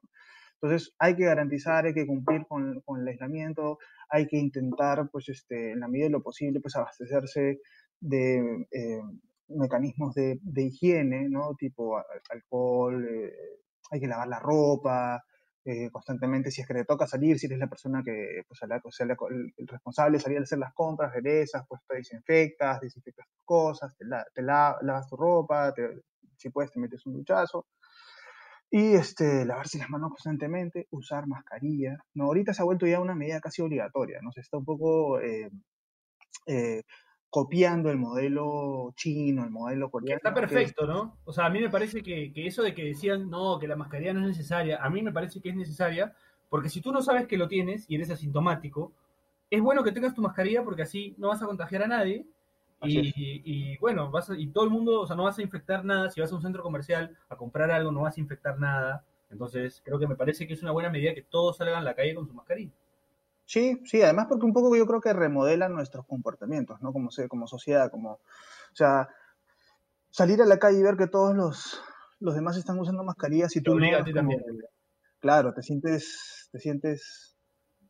Entonces, 0.60 0.94
hay 0.98 1.16
que 1.16 1.24
garantizar, 1.24 1.86
hay 1.86 1.94
que 1.94 2.06
cumplir 2.06 2.46
con, 2.46 2.82
el 3.00 3.08
aislamiento, 3.08 3.78
hay 4.10 4.26
que 4.26 4.36
intentar, 4.36 5.08
pues, 5.10 5.30
este, 5.30 5.72
en 5.72 5.80
la 5.80 5.88
medida 5.88 6.06
de 6.06 6.12
lo 6.12 6.22
posible, 6.22 6.60
pues, 6.60 6.76
abastecerse 6.76 7.60
de 7.98 8.66
eh, 8.72 9.02
mecanismos 9.48 10.14
de, 10.14 10.38
higiene, 10.56 11.30
¿no? 11.30 11.54
Tipo 11.56 11.98
alcohol, 12.30 13.06
eh, 13.08 13.32
hay 13.90 14.00
que 14.00 14.06
lavar 14.06 14.28
la 14.28 14.38
ropa 14.38 15.24
eh, 15.64 15.90
constantemente, 15.90 16.50
si 16.50 16.60
es 16.62 16.66
que 16.68 16.74
te 16.74 16.84
toca 16.84 17.06
salir, 17.06 17.38
si 17.38 17.46
eres 17.46 17.58
la 17.58 17.68
persona 17.68 18.02
que, 18.04 18.42
pues, 18.48 18.60
la- 18.68 18.80
el, 19.56 19.66
responsable 19.68 20.18
de 20.18 20.22
salir 20.22 20.38
a 20.38 20.42
hacer 20.42 20.58
las 20.58 20.74
compras, 20.74 21.12
regresas, 21.12 21.64
pues, 21.68 21.80
te 21.88 21.96
desinfectas, 21.96 22.80
desinfectas 22.80 23.26
tus 23.28 23.42
cosas, 23.44 23.96
te, 23.96 24.04
la- 24.06 24.26
te 24.34 24.42
la- 24.42 24.76
lavas 24.82 25.08
tu 25.08 25.16
ropa, 25.16 25.72
si 26.36 26.50
puedes 26.50 26.70
te 26.72 26.80
metes 26.80 27.06
un 27.06 27.14
duchazo. 27.14 27.66
Y 28.70 28.94
este, 28.94 29.44
lavarse 29.44 29.78
las 29.78 29.88
manos 29.90 30.10
constantemente, 30.10 30.86
usar 30.90 31.26
mascarilla. 31.26 31.96
No, 32.14 32.24
ahorita 32.24 32.52
se 32.52 32.62
ha 32.62 32.64
vuelto 32.64 32.86
ya 32.86 33.00
una 33.00 33.14
medida 33.14 33.40
casi 33.40 33.62
obligatoria, 33.62 34.20
¿no? 34.22 34.32
Se 34.32 34.40
está 34.40 34.58
un 34.58 34.64
poco 34.64 35.20
eh, 35.20 35.50
eh, 36.46 36.82
copiando 37.34 37.90
el 37.90 37.96
modelo 37.98 38.92
chino, 38.94 39.42
el 39.42 39.50
modelo 39.50 39.90
coreano. 39.90 40.18
está 40.18 40.32
perfecto, 40.32 40.86
¿no? 40.86 41.16
O 41.24 41.32
sea, 41.32 41.46
a 41.46 41.50
mí 41.50 41.58
me 41.58 41.68
parece 41.68 42.00
que, 42.00 42.32
que 42.32 42.46
eso 42.46 42.62
de 42.62 42.72
que 42.76 42.84
decían, 42.84 43.28
no, 43.28 43.58
que 43.58 43.66
la 43.66 43.74
mascarilla 43.74 44.12
no 44.14 44.20
es 44.20 44.28
necesaria, 44.28 44.78
a 44.80 44.88
mí 44.88 45.02
me 45.02 45.10
parece 45.10 45.40
que 45.40 45.48
es 45.48 45.56
necesaria, 45.56 46.14
porque 46.48 46.68
si 46.68 46.80
tú 46.80 46.92
no 46.92 47.02
sabes 47.02 47.26
que 47.26 47.36
lo 47.36 47.48
tienes 47.48 47.86
y 47.90 47.96
eres 47.96 48.08
asintomático, 48.12 48.92
es 49.50 49.60
bueno 49.60 49.82
que 49.82 49.90
tengas 49.90 50.14
tu 50.14 50.22
mascarilla 50.22 50.62
porque 50.62 50.82
así 50.82 51.16
no 51.18 51.26
vas 51.26 51.42
a 51.42 51.46
contagiar 51.46 51.82
a 51.82 51.88
nadie. 51.88 52.24
Y 52.80 53.76
bueno, 53.78 54.12
vas 54.12 54.30
a- 54.30 54.38
y 54.38 54.46
todo 54.48 54.62
el 54.62 54.70
mundo, 54.70 55.00
o 55.00 55.06
sea, 55.08 55.16
no 55.16 55.24
vas 55.24 55.36
a 55.38 55.42
infectar 55.42 55.84
nada. 55.84 56.10
Si 56.10 56.20
vas 56.20 56.30
a 56.30 56.36
un 56.36 56.42
centro 56.42 56.62
comercial 56.62 57.16
a 57.28 57.34
comprar 57.36 57.68
algo, 57.72 57.90
no 57.90 58.02
vas 58.02 58.16
a 58.16 58.20
infectar 58.20 58.60
nada. 58.60 59.04
Entonces, 59.28 59.82
creo 59.84 59.98
que 59.98 60.06
me 60.06 60.14
parece 60.14 60.46
que 60.46 60.54
es 60.54 60.62
una 60.62 60.70
buena 60.70 60.88
medida 60.90 61.14
que 61.14 61.22
todos 61.22 61.56
salgan 61.56 61.78
a 61.78 61.82
la 61.82 61.94
calle 61.94 62.14
con 62.14 62.28
su 62.28 62.32
mascarilla. 62.34 62.70
Sí, 63.46 63.80
sí, 63.84 64.02
además 64.02 64.26
porque 64.28 64.46
un 64.46 64.52
poco 64.52 64.74
yo 64.76 64.86
creo 64.86 65.00
que 65.00 65.12
remodelan 65.12 65.74
nuestros 65.74 66.06
comportamientos, 66.06 66.80
¿no? 66.80 66.92
Como, 66.92 67.10
se- 67.10 67.28
como 67.28 67.46
sociedad, 67.46 67.90
como, 67.90 68.12
o 68.12 68.20
sea, 68.76 69.08
salir 70.10 70.40
a 70.42 70.46
la 70.46 70.58
calle 70.58 70.78
y 70.78 70.82
ver 70.82 70.96
que 70.96 71.06
todos 71.08 71.34
los, 71.36 71.80
los 72.20 72.34
demás 72.34 72.56
están 72.56 72.78
usando 72.78 73.04
mascarillas 73.04 73.54
y 73.56 73.60
Te 73.60 73.64
tú 73.64 73.78
no, 73.78 73.96
a 73.96 74.04
ti 74.04 74.12
como 74.12 74.30
claro, 75.18 75.52
te 75.54 75.62
sientes, 75.62 76.48
te 76.52 76.58
sientes, 76.58 77.36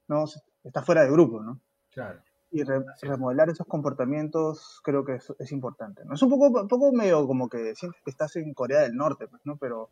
no, 0.09 0.25
estás 0.65 0.85
fuera 0.85 1.03
de 1.03 1.11
grupo, 1.11 1.43
¿no? 1.43 1.61
Claro. 1.91 2.23
Y 2.51 2.63
re- 2.63 2.85
remodelar 3.03 3.51
esos 3.51 3.67
comportamientos 3.67 4.81
creo 4.85 5.05
que 5.05 5.17
es, 5.17 5.33
es 5.39 5.53
importante, 5.53 6.05
¿no? 6.05 6.15
Es 6.15 6.23
un 6.23 6.31
poco, 6.31 6.63
un 6.63 6.69
poco 6.69 6.93
medio 6.93 7.27
como 7.27 7.49
que 7.49 7.75
sientes 7.75 8.01
que 8.05 8.11
estás 8.11 8.37
en 8.37 8.55
Corea 8.55 8.83
del 8.83 8.95
Norte, 8.97 9.27
pues, 9.29 9.43
¿no? 9.45 9.57
Pero 9.57 9.91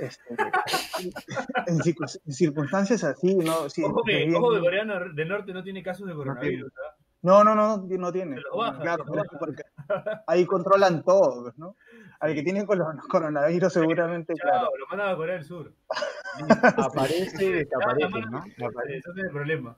este, 0.00 0.34
en, 1.66 1.78
circun- 1.80 2.20
en 2.26 2.32
circunstancias 2.32 3.04
así, 3.04 3.34
¿no? 3.36 3.68
Sí, 3.68 3.82
Ojo 3.84 4.02
que 4.04 4.32
ojo 4.34 4.60
Corea 4.60 4.84
del 5.14 5.28
Norte 5.28 5.52
no 5.52 5.62
tiene 5.62 5.82
casos 5.82 6.06
de 6.08 6.14
coronavirus. 6.14 6.72
¿ah? 6.76 6.94
No, 7.22 7.42
no, 7.42 7.54
no, 7.54 7.78
no, 7.88 8.12
tiene. 8.12 8.40
Baja, 8.56 8.78
claro, 8.80 9.04
porque 9.38 9.62
ahí 10.26 10.46
controlan 10.46 11.02
todo, 11.02 11.42
pues, 11.42 11.58
¿no? 11.58 11.74
Al 12.20 12.34
que 12.34 12.42
tiene 12.42 12.64
coronavirus 12.64 13.72
seguramente, 13.72 14.34
Chao, 14.34 14.48
claro, 14.48 14.70
lo 14.78 14.86
mandan 14.88 15.08
a 15.10 15.16
Corea 15.16 15.34
del 15.34 15.44
Sur. 15.44 15.72
Aparece 16.76 17.44
y 17.44 17.52
desaparece, 17.52 18.20
¿no? 18.30 18.44
Ese 18.44 18.96
es 18.98 19.16
el 19.16 19.30
problema. 19.30 19.76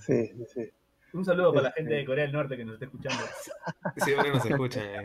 sí, 0.00 0.26
sí, 0.26 0.44
sí. 0.52 0.70
Un 1.12 1.24
saludo 1.24 1.52
para 1.52 1.64
la 1.68 1.72
gente 1.72 1.94
de 1.94 2.04
Corea 2.06 2.24
del 2.24 2.32
Norte 2.32 2.56
que 2.56 2.64
nos 2.64 2.74
está 2.74 2.86
escuchando. 2.86 3.22
Siempre 3.98 4.30
nos 4.32 4.44
escuchan. 4.46 5.04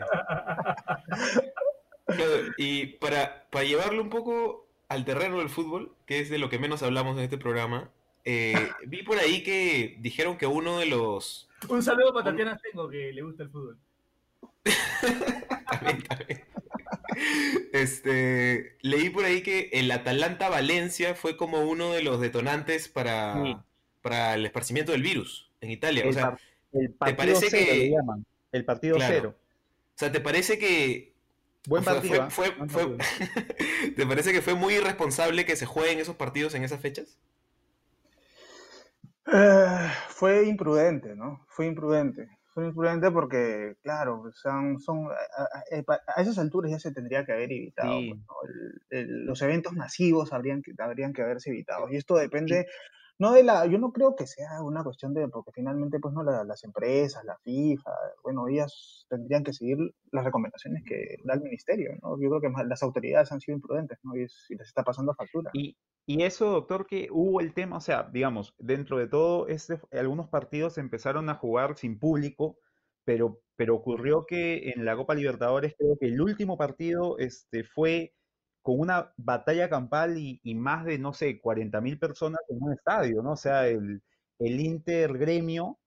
Claro, 2.08 2.32
y 2.56 2.86
para, 2.86 3.46
para 3.50 3.64
llevarlo 3.64 4.02
un 4.02 4.10
poco 4.10 4.66
al 4.88 5.04
terreno 5.04 5.38
del 5.38 5.48
fútbol, 5.50 5.94
que 6.06 6.20
es 6.20 6.30
de 6.30 6.38
lo 6.38 6.48
que 6.48 6.58
menos 6.58 6.82
hablamos 6.82 7.16
en 7.18 7.24
este 7.24 7.38
programa, 7.38 7.90
eh, 8.24 8.54
vi 8.86 9.02
por 9.02 9.18
ahí 9.18 9.42
que 9.42 9.96
dijeron 10.00 10.36
que 10.38 10.46
uno 10.46 10.78
de 10.78 10.86
los... 10.86 11.48
Un 11.68 11.82
saludo 11.82 12.12
para 12.14 12.30
Tatiana 12.30 12.58
Tengo, 12.62 12.88
que 12.88 13.12
le 13.12 13.22
gusta 13.22 13.42
el 13.44 13.50
fútbol. 13.50 13.78
También, 15.70 16.02
también. 16.08 16.44
Este, 17.72 18.76
leí 18.82 19.10
por 19.10 19.24
ahí 19.24 19.42
que 19.42 19.70
el 19.72 19.90
Atalanta 19.90 20.48
Valencia 20.48 21.14
fue 21.14 21.36
como 21.36 21.60
uno 21.62 21.92
de 21.92 22.02
los 22.02 22.20
detonantes 22.20 22.88
para, 22.88 23.42
Sí. 23.42 23.56
para 24.02 24.34
el 24.34 24.46
esparcimiento 24.46 24.92
del 24.92 25.02
virus 25.02 25.50
en 25.60 25.70
Italia. 25.70 26.04
O 26.08 26.12
sea, 26.12 26.30
par- 26.30 26.40
el 26.72 26.90
partido 26.92 27.16
parece 27.16 27.50
cero 27.50 27.66
que- 27.66 27.76
le 27.78 27.90
llaman. 27.90 28.26
El 28.52 28.64
partido 28.64 28.96
Claro. 28.96 29.14
cero. 29.14 29.34
o 29.38 29.98
sea, 29.98 30.12
¿te 30.12 30.20
parece 30.20 30.58
que 30.58 31.12
Buen 31.68 31.82
o 31.82 31.84
sea, 31.84 31.94
partido. 31.94 32.30
fue, 32.30 32.50
Buen 32.50 32.70
fue- 32.70 32.82
fue- 32.84 32.96
partido. 32.96 33.94
¿Te 33.96 34.06
parece 34.06 34.32
que 34.32 34.40
fue 34.42 34.54
muy 34.54 34.74
irresponsable 34.74 35.44
que 35.44 35.54
se 35.54 35.66
jueguen 35.66 35.98
esos 35.98 36.16
partidos 36.16 36.54
en 36.54 36.64
esas 36.64 36.80
fechas? 36.80 37.18
Eh, 39.30 39.90
fue 40.08 40.46
imprudente, 40.46 41.14
¿no? 41.14 41.44
Fue 41.48 41.66
imprudente. 41.66 42.28
Fue 42.54 42.66
imprudente 42.66 43.10
porque, 43.10 43.76
claro, 43.82 44.30
son, 44.34 44.80
son 44.80 45.06
a, 45.10 45.42
a- 45.42 45.92
a- 45.94 46.00
a 46.16 46.22
esas 46.22 46.38
alturas 46.38 46.70
ya 46.72 46.78
se 46.80 46.92
tendría 46.92 47.24
que 47.24 47.32
haber 47.32 47.52
evitado. 47.52 47.92
Sí. 47.98 48.14
pues, 48.14 48.20
¿no? 48.26 48.34
El- 48.48 48.98
el- 49.10 49.24
los 49.26 49.42
eventos 49.42 49.74
masivos 49.74 50.32
habrían 50.32 50.62
que, 50.62 50.72
habrían 50.78 51.12
que 51.12 51.22
haberse 51.22 51.50
evitado. 51.50 51.88
Y 51.90 51.96
esto 51.96 52.16
depende, 52.16 52.66
no 53.18 53.32
de 53.32 53.42
la, 53.42 53.66
yo 53.66 53.78
no 53.78 53.92
creo 53.92 54.14
que 54.16 54.26
sea 54.26 54.62
una 54.62 54.84
cuestión 54.84 55.12
de, 55.14 55.28
porque 55.28 55.50
finalmente, 55.52 55.98
pues, 56.00 56.14
no, 56.14 56.22
la- 56.22 56.44
las 56.44 56.64
empresas, 56.64 57.24
la 57.24 57.36
FIFA, 57.38 57.90
bueno, 58.22 58.48
ellas 58.48 59.06
tendrían 59.08 59.42
que 59.44 59.52
seguir 59.52 59.78
las 60.12 60.24
recomendaciones 60.24 60.82
que 60.86 61.16
da 61.24 61.34
el 61.34 61.42
ministerio, 61.42 61.92
¿no? 62.02 62.20
Yo 62.20 62.28
creo 62.30 62.40
que 62.40 62.64
las 62.66 62.82
autoridades 62.82 63.32
han 63.32 63.40
sido 63.40 63.56
imprudentes, 63.56 63.98
¿no? 64.02 64.16
Y, 64.16 64.22
es- 64.24 64.46
y 64.48 64.54
les 64.56 64.68
está 64.68 64.84
pasando 64.84 65.14
factura. 65.14 65.50
Y, 65.54 65.76
y 66.06 66.22
eso, 66.22 66.46
doctor, 66.50 66.86
que 66.86 67.08
hubo 67.10 67.40
el 67.40 67.54
tema, 67.54 67.76
o 67.78 67.80
sea, 67.80 68.08
digamos, 68.12 68.54
dentro 68.58 68.98
de 68.98 69.08
todo, 69.08 69.48
este, 69.48 69.80
algunos 69.92 70.28
partidos 70.28 70.78
empezaron 70.78 71.28
a 71.28 71.34
jugar 71.34 71.76
sin 71.76 71.98
público, 71.98 72.58
pero, 73.04 73.40
pero 73.56 73.74
ocurrió 73.76 74.26
que 74.26 74.70
en 74.70 74.84
la 74.84 74.96
Copa 74.96 75.14
Libertadores 75.14 75.74
creo 75.78 75.96
que 75.98 76.06
el 76.06 76.20
último 76.20 76.56
partido 76.56 77.18
este, 77.18 77.64
fue 77.64 78.14
con 78.68 78.80
una 78.80 79.14
batalla 79.16 79.70
campal 79.70 80.18
y, 80.18 80.42
y 80.44 80.54
más 80.54 80.84
de, 80.84 80.98
no 80.98 81.14
sé, 81.14 81.40
40.000 81.40 81.98
personas 81.98 82.40
en 82.50 82.58
un 82.60 82.74
estadio, 82.74 83.22
¿no? 83.22 83.32
O 83.32 83.36
sea, 83.36 83.66
el, 83.66 84.02
el 84.38 84.60
Inter 84.60 85.16
Gremio, 85.16 85.78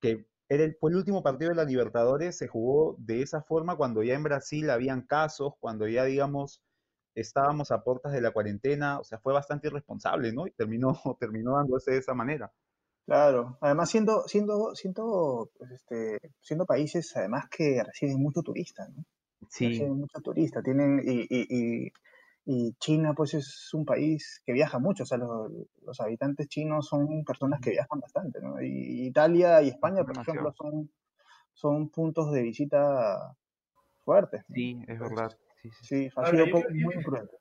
que 0.00 0.24
era 0.48 0.64
el, 0.64 0.74
fue 0.80 0.90
el 0.90 0.96
último 0.96 1.22
partido 1.22 1.50
de 1.50 1.56
la 1.56 1.66
Libertadores, 1.66 2.38
se 2.38 2.48
jugó 2.48 2.96
de 2.98 3.20
esa 3.20 3.42
forma 3.42 3.76
cuando 3.76 4.02
ya 4.02 4.14
en 4.14 4.22
Brasil 4.22 4.70
habían 4.70 5.02
casos, 5.02 5.52
cuando 5.60 5.86
ya, 5.86 6.04
digamos, 6.04 6.62
estábamos 7.14 7.70
a 7.70 7.84
puertas 7.84 8.14
de 8.14 8.22
la 8.22 8.30
cuarentena, 8.30 9.00
o 9.00 9.04
sea, 9.04 9.18
fue 9.18 9.34
bastante 9.34 9.68
irresponsable, 9.68 10.32
¿no? 10.32 10.46
Y 10.46 10.52
terminó, 10.52 10.94
terminó 11.20 11.58
dándose 11.58 11.90
de 11.90 11.98
esa 11.98 12.14
manera. 12.14 12.50
Claro, 13.04 13.58
además 13.60 13.90
siendo, 13.90 14.26
siendo, 14.28 14.74
siendo, 14.74 15.50
pues, 15.58 15.72
este, 15.72 16.32
siendo 16.40 16.64
países 16.64 17.14
además 17.18 17.50
que 17.50 17.84
reciben 17.84 18.18
mucho 18.18 18.40
turista, 18.40 18.88
¿no? 18.88 19.04
Sí, 19.50 19.68
Reciben 19.68 19.98
mucho 19.98 20.20
turista, 20.22 20.62
tienen, 20.62 21.02
y, 21.04 21.26
y, 21.28 21.46
y, 21.50 21.92
y 22.46 22.74
China 22.74 23.14
pues 23.14 23.34
es 23.34 23.72
un 23.72 23.84
país 23.84 24.42
que 24.44 24.52
viaja 24.52 24.78
mucho, 24.78 25.04
o 25.04 25.06
sea, 25.06 25.18
los, 25.18 25.50
los 25.82 26.00
habitantes 26.00 26.48
chinos 26.48 26.86
son 26.88 27.24
personas 27.24 27.60
que 27.60 27.70
viajan 27.70 28.00
bastante, 28.00 28.40
¿no? 28.40 28.60
Y 28.62 29.06
Italia 29.06 29.62
y 29.62 29.68
España, 29.68 30.02
por 30.02 30.08
Demasiado. 30.08 30.40
ejemplo, 30.40 30.52
son, 30.56 30.90
son 31.54 31.88
puntos 31.88 32.32
de 32.32 32.42
visita 32.42 33.36
fuertes, 34.04 34.44
¿no? 34.48 34.54
sí, 34.56 34.84
es 34.86 34.98
verdad. 35.00 35.38
Sí, 35.62 35.70
sí, 35.70 35.84
sí. 35.86 36.10
Ha 36.16 36.26
Ahora, 36.26 36.44
sido 36.44 36.46
yo 36.46 36.70
muy 36.74 36.94
imprudente. 36.94 37.36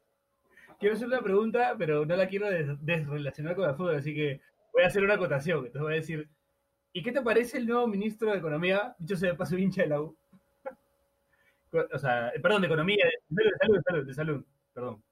Quiero 0.80 0.96
hacer 0.96 1.08
una 1.08 1.22
pregunta, 1.22 1.76
pero 1.78 2.06
no 2.06 2.16
la 2.16 2.28
quiero 2.28 2.50
des- 2.50 2.78
desrelacionar 2.82 3.56
con 3.56 3.70
el 3.70 3.76
fútbol, 3.76 3.96
así 3.96 4.14
que 4.14 4.42
voy 4.74 4.84
a 4.84 4.88
hacer 4.88 5.04
una 5.04 5.16
acotación. 5.16 5.60
Entonces 5.60 5.82
voy 5.82 5.94
a 5.94 5.98
decir, 5.98 6.30
¿y 6.94 7.04
qué 7.04 7.12
te 7.12 7.22
parece 7.22 7.58
el 7.58 7.68
nuevo 7.68 7.88
ministro 7.88 8.32
de 8.32 8.38
Economía? 8.38 8.96
Dicho 9.00 9.16
sea 9.18 9.32
de 9.32 9.36
paso, 9.38 9.58
hincha 9.58 9.84
de 9.84 9.90
la 9.90 10.02
U. 10.02 10.16
O 11.94 11.98
sea, 11.98 12.32
perdón, 12.42 12.62
de 12.62 12.68
Economía, 12.68 13.06
de 13.30 13.44
salud, 13.44 13.52
de 13.52 13.58
salud, 13.58 13.76
de 13.76 13.84
salud, 13.84 14.08
de 14.08 14.14
salud, 14.14 14.46
perdón. 14.74 15.04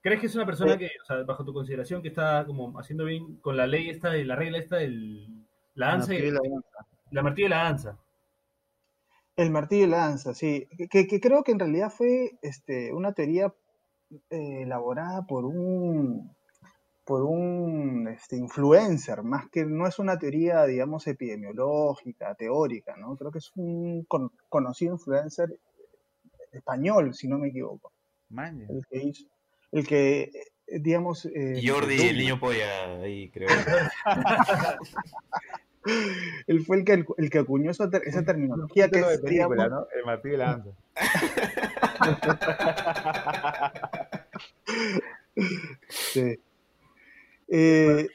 ¿Crees 0.00 0.20
que 0.20 0.26
es 0.26 0.34
una 0.34 0.46
persona 0.46 0.76
que, 0.76 0.90
o 1.00 1.04
sea, 1.04 1.22
bajo 1.22 1.44
tu 1.44 1.52
consideración, 1.52 2.02
que 2.02 2.08
está 2.08 2.44
como 2.44 2.76
haciendo 2.78 3.04
bien 3.04 3.36
con 3.36 3.56
la 3.56 3.66
ley 3.68 3.88
esta, 3.88 4.12
la 4.14 4.34
regla 4.34 4.58
esta, 4.58 4.76
del, 4.76 5.46
la 5.74 5.88
danza, 5.88 6.12
la 6.12 6.40
la 7.10 7.22
martillo 7.22 7.46
y 7.46 7.50
la 7.50 7.62
danza? 7.64 7.98
El 9.36 9.50
martillo 9.50 9.84
y 9.86 9.88
la 9.90 9.98
danza, 9.98 10.34
sí. 10.34 10.66
Que, 10.76 10.88
que- 10.88 11.06
que 11.06 11.20
creo 11.20 11.44
que 11.44 11.52
en 11.52 11.60
realidad 11.60 11.90
fue 11.90 12.32
este, 12.42 12.92
una 12.92 13.12
teoría 13.12 13.54
eh, 14.30 14.62
elaborada 14.62 15.22
por 15.26 15.44
un 15.44 16.34
por 17.04 17.22
un 17.24 18.06
este, 18.08 18.36
influencer, 18.36 19.22
más 19.24 19.48
que 19.50 19.64
no 19.66 19.88
es 19.88 19.98
una 19.98 20.18
teoría, 20.18 20.64
digamos, 20.66 21.06
epidemiológica, 21.08 22.34
teórica, 22.36 22.96
¿no? 22.96 23.16
Creo 23.16 23.32
que 23.32 23.38
es 23.38 23.50
un 23.56 24.04
con- 24.04 24.30
conocido 24.48 24.94
influencer 24.94 25.48
español, 26.52 27.14
si 27.14 27.28
no 27.28 27.38
me 27.38 27.48
equivoco, 27.48 27.92
Maña. 28.28 28.66
el 28.68 28.84
que 28.90 28.98
hizo, 29.02 29.24
el 29.72 29.86
que, 29.86 30.22
eh, 30.66 30.78
digamos, 30.80 31.24
eh, 31.26 31.62
Jordi, 31.66 32.00
el 32.08 32.18
niño 32.18 32.38
polla, 32.38 33.00
ahí 33.00 33.30
creo. 33.30 33.48
él 36.46 36.64
fue 36.64 36.78
el 36.78 36.84
que, 36.84 37.04
el 37.18 37.30
que 37.30 37.38
acuñó 37.38 37.70
esa, 37.70 37.90
ter- 37.90 38.02
esa 38.06 38.22
terminología 38.24 38.88
que 38.88 38.98
de 39.00 39.14
es, 39.14 39.20
película, 39.20 39.54
digamos, 39.56 39.70
¿no? 39.70 39.86
El 39.98 40.04
martillo 40.04 40.34
y 40.34 40.38
la 40.38 40.44
danza. 40.44 40.70
Sí. 45.88 46.38
Eh, 47.48 48.06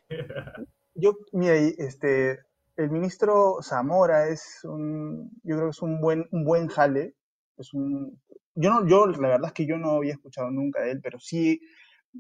yo, 0.95 1.17
mira, 1.32 1.56
este, 1.56 2.39
el 2.76 2.89
ministro 2.91 3.58
Zamora 3.62 4.28
es 4.30 4.62
un, 4.63 5.30
yo 5.43 5.56
creo 5.56 5.67
que 5.67 5.71
es 5.71 5.82
un 5.82 6.02
buen, 6.02 6.28
un 6.32 6.43
buen 6.43 6.67
jale. 6.67 7.13
Es 7.57 7.73
un, 7.73 8.19
yo 8.55 8.69
no, 8.69 8.87
yo 8.87 9.07
la 9.07 9.29
verdad 9.29 9.47
es 9.47 9.53
que 9.53 9.65
yo 9.65 9.77
no 9.77 9.91
había 9.91 10.13
escuchado 10.13 10.51
nunca 10.51 10.81
de 10.81 10.91
él, 10.91 10.99
pero 11.01 11.19
sí, 11.19 11.59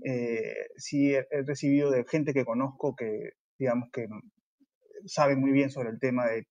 eh, 0.03 0.67
sí 0.77 1.13
he, 1.13 1.25
recibido 1.45 1.91
de 1.91 2.05
gente 2.05 2.33
que 2.33 2.45
conozco 2.45 2.95
que, 2.95 3.31
digamos, 3.57 3.89
que 3.91 4.07
sabe 5.05 5.35
muy 5.35 5.51
bien 5.51 5.69
sobre 5.69 5.89
el 5.89 5.99
tema 5.99 6.25
de, 6.27 6.47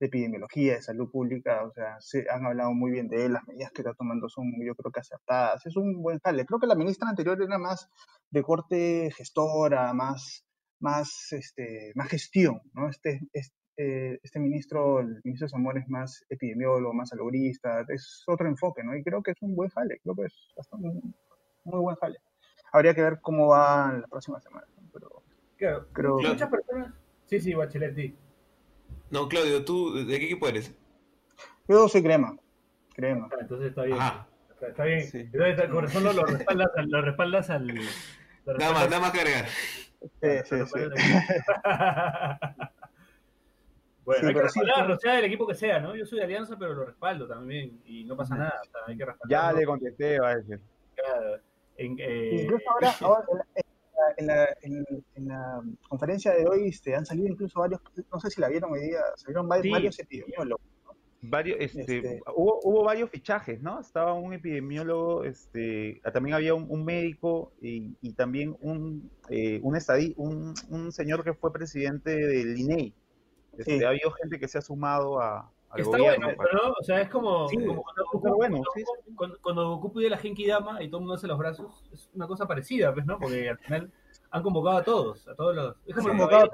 de 0.00 0.06
epidemiología, 0.06 0.74
de 0.74 0.82
salud 0.82 1.10
pública, 1.10 1.64
o 1.64 1.72
sea, 1.72 1.96
se 2.00 2.26
han 2.30 2.46
hablado 2.46 2.72
muy 2.72 2.90
bien 2.92 3.08
de 3.08 3.26
él, 3.26 3.32
las 3.32 3.46
medidas 3.46 3.72
que 3.72 3.82
está 3.82 3.94
tomando 3.94 4.28
son, 4.28 4.52
yo 4.64 4.74
creo 4.74 4.92
que 4.92 5.00
acertadas. 5.00 5.66
Es 5.66 5.76
un 5.76 6.02
buen 6.02 6.18
jale. 6.20 6.46
Creo 6.46 6.60
que 6.60 6.66
la 6.66 6.76
ministra 6.76 7.08
anterior 7.08 7.40
era 7.42 7.58
más 7.58 7.88
de 8.30 8.42
corte 8.42 9.10
gestora, 9.16 9.92
más, 9.94 10.44
más, 10.80 11.32
este, 11.32 11.92
más 11.94 12.08
gestión, 12.08 12.60
¿no? 12.74 12.88
Este, 12.88 13.20
este, 13.32 13.57
este 13.78 14.40
ministro, 14.40 14.98
el 15.00 15.20
ministro 15.22 15.48
Zamora 15.48 15.78
es 15.80 15.88
más 15.88 16.24
epidemiólogo, 16.28 16.92
más 16.92 17.10
saludista, 17.10 17.84
es 17.88 18.24
otro 18.26 18.48
enfoque, 18.48 18.82
¿no? 18.82 18.96
Y 18.96 19.04
creo 19.04 19.22
que 19.22 19.30
es 19.30 19.36
un 19.40 19.54
buen 19.54 19.70
jale, 19.70 20.00
creo 20.02 20.16
que 20.16 20.24
es 20.24 20.34
bastante, 20.56 20.88
un 20.88 21.14
muy 21.64 21.80
buen 21.80 21.96
jale. 21.96 22.18
Habría 22.72 22.92
que 22.94 23.02
ver 23.02 23.20
cómo 23.20 23.48
va 23.48 23.90
en 23.94 24.00
las 24.00 24.10
próximas 24.10 24.42
semanas, 24.42 24.68
¿no? 24.76 24.82
pero 24.92 25.22
Claro, 25.56 25.86
creo 25.92 26.16
muchas 26.18 26.50
personas... 26.50 26.92
Sí, 27.26 27.40
sí, 27.40 27.54
Bachelet, 27.54 27.94
sí. 27.94 28.16
No, 29.10 29.28
Claudio, 29.28 29.64
¿tú 29.64 29.94
de 29.94 30.18
qué 30.18 30.24
equipo 30.26 30.48
eres? 30.48 30.74
yo 31.68 31.88
soy 31.88 32.02
crema, 32.02 32.36
crema. 32.94 33.28
Ah, 33.32 33.36
entonces 33.40 33.68
está 33.68 33.82
bien. 33.84 33.98
Ajá. 33.98 34.28
Está, 34.50 34.68
está 34.68 34.84
bien. 34.84 35.02
Sí. 35.02 35.18
Entonces, 35.32 35.68
con 35.70 35.84
razón 35.84 36.02
lo, 36.04 36.12
lo 36.14 36.24
respaldas, 36.24 36.68
al- 36.76 36.88
lo 36.88 37.02
respaldas 37.02 37.50
al... 37.50 37.66
lo 38.44 38.54
Nada 38.58 38.72
más, 38.72 38.90
nada 38.90 39.00
más 39.00 39.12
que 39.12 39.20
agregar. 39.20 39.46
Sí, 40.20 40.28
sí, 40.44 40.56
sí. 40.66 40.80
bueno, 44.08 44.48
Sí, 44.48 44.60
hay 44.60 44.86
que 44.86 44.96
sea 44.98 45.14
del 45.16 45.24
equipo 45.26 45.46
que 45.46 45.54
sea, 45.54 45.80
¿no? 45.80 45.94
Yo 45.94 46.06
soy 46.06 46.18
de 46.18 46.24
Alianza, 46.24 46.56
pero 46.58 46.74
lo 46.74 46.84
respaldo 46.86 47.26
también 47.28 47.80
y 47.84 48.04
no 48.04 48.16
pasa 48.16 48.36
nada. 48.36 48.54
o 48.62 48.64
sea, 48.70 48.80
hay 48.86 48.96
que 48.96 49.04
Ya 49.28 49.52
le 49.52 49.64
contesté, 49.66 50.18
va 50.18 50.30
a 50.30 50.36
decir. 50.36 50.60
Claro. 50.94 51.36
En, 51.76 51.96
eh, 51.98 52.40
Incluso 52.42 52.64
ahora, 52.70 52.94
ahora 53.00 53.24
en, 54.16 54.26
la, 54.26 54.26
en, 54.26 54.26
la, 54.26 54.48
en, 54.62 54.74
la, 54.74 54.84
en 55.14 55.28
la 55.28 55.62
conferencia 55.88 56.32
de 56.32 56.46
hoy 56.46 56.68
este, 56.68 56.94
han 56.96 57.04
salido 57.06 57.28
incluso 57.28 57.60
varios, 57.60 57.80
no 58.12 58.18
sé 58.18 58.30
si 58.30 58.40
la 58.40 58.48
vieron 58.48 58.72
hoy 58.72 58.80
día, 58.80 59.00
salieron 59.16 59.46
varios, 59.46 59.64
Sí. 59.64 59.70
varios 59.72 59.98
epidemiólogos. 59.98 60.64
Varios, 61.20 61.58
este, 61.60 61.80
Este- 61.98 62.20
Hubo, 62.34 62.60
hubo 62.62 62.84
varios 62.84 63.10
fichajes, 63.10 63.60
¿no? 63.60 63.80
Estaba 63.80 64.14
un 64.14 64.32
epidemiólogo, 64.34 65.24
este, 65.24 66.00
ah, 66.04 66.12
también 66.12 66.34
había 66.34 66.54
un, 66.54 66.66
un 66.68 66.84
médico 66.84 67.52
y, 67.60 67.96
y 68.00 68.12
también 68.12 68.56
un, 68.60 69.10
eh, 69.28 69.58
un, 69.62 69.74
estadí- 69.74 70.14
un, 70.16 70.54
un 70.70 70.92
señor 70.92 71.24
que 71.24 71.34
fue 71.34 71.52
presidente 71.52 72.10
del 72.16 72.56
INEI. 72.58 72.94
Este, 73.58 73.78
Sí. 73.78 73.84
Ha 73.84 73.88
habido 73.88 74.10
gente 74.12 74.38
que 74.38 74.48
se 74.48 74.58
ha 74.58 74.62
sumado 74.62 75.20
a, 75.20 75.50
al 75.70 75.80
Está 75.80 75.98
gobierno. 75.98 76.26
bueno, 76.26 76.36
para- 76.38 76.52
¿no? 76.52 76.72
O 76.80 76.82
sea, 76.82 77.00
es 77.02 77.08
como, 77.10 77.48
Sí, 77.48 77.56
como 77.56 77.82
cuando, 77.82 78.04
Goku, 78.12 78.36
bueno, 78.36 78.56
cuando, 78.56 78.70
sí, 78.74 78.84
cuando- 79.14 79.38
cuando 79.42 79.68
Goku 79.76 79.92
pide 79.94 80.08
la 80.10 80.16
Genki 80.18 80.46
Dama 80.46 80.82
y 80.82 80.88
todo 80.88 80.98
el 80.98 81.02
mundo 81.02 81.14
hace 81.16 81.26
los 81.26 81.38
brazos, 81.38 81.84
es 81.92 82.08
una 82.14 82.26
cosa 82.26 82.46
parecida, 82.46 82.94
pues, 82.94 83.04
¿no? 83.04 83.18
Porque 83.18 83.50
al 83.50 83.58
final 83.58 83.92
han 84.30 84.42
convocado 84.42 84.78
a 84.78 84.82
todos, 84.84 85.26
a 85.28 85.34
todos 85.34 85.54
los... 85.54 85.76
Es 85.86 85.94
como 85.94 86.24
a 86.24 86.48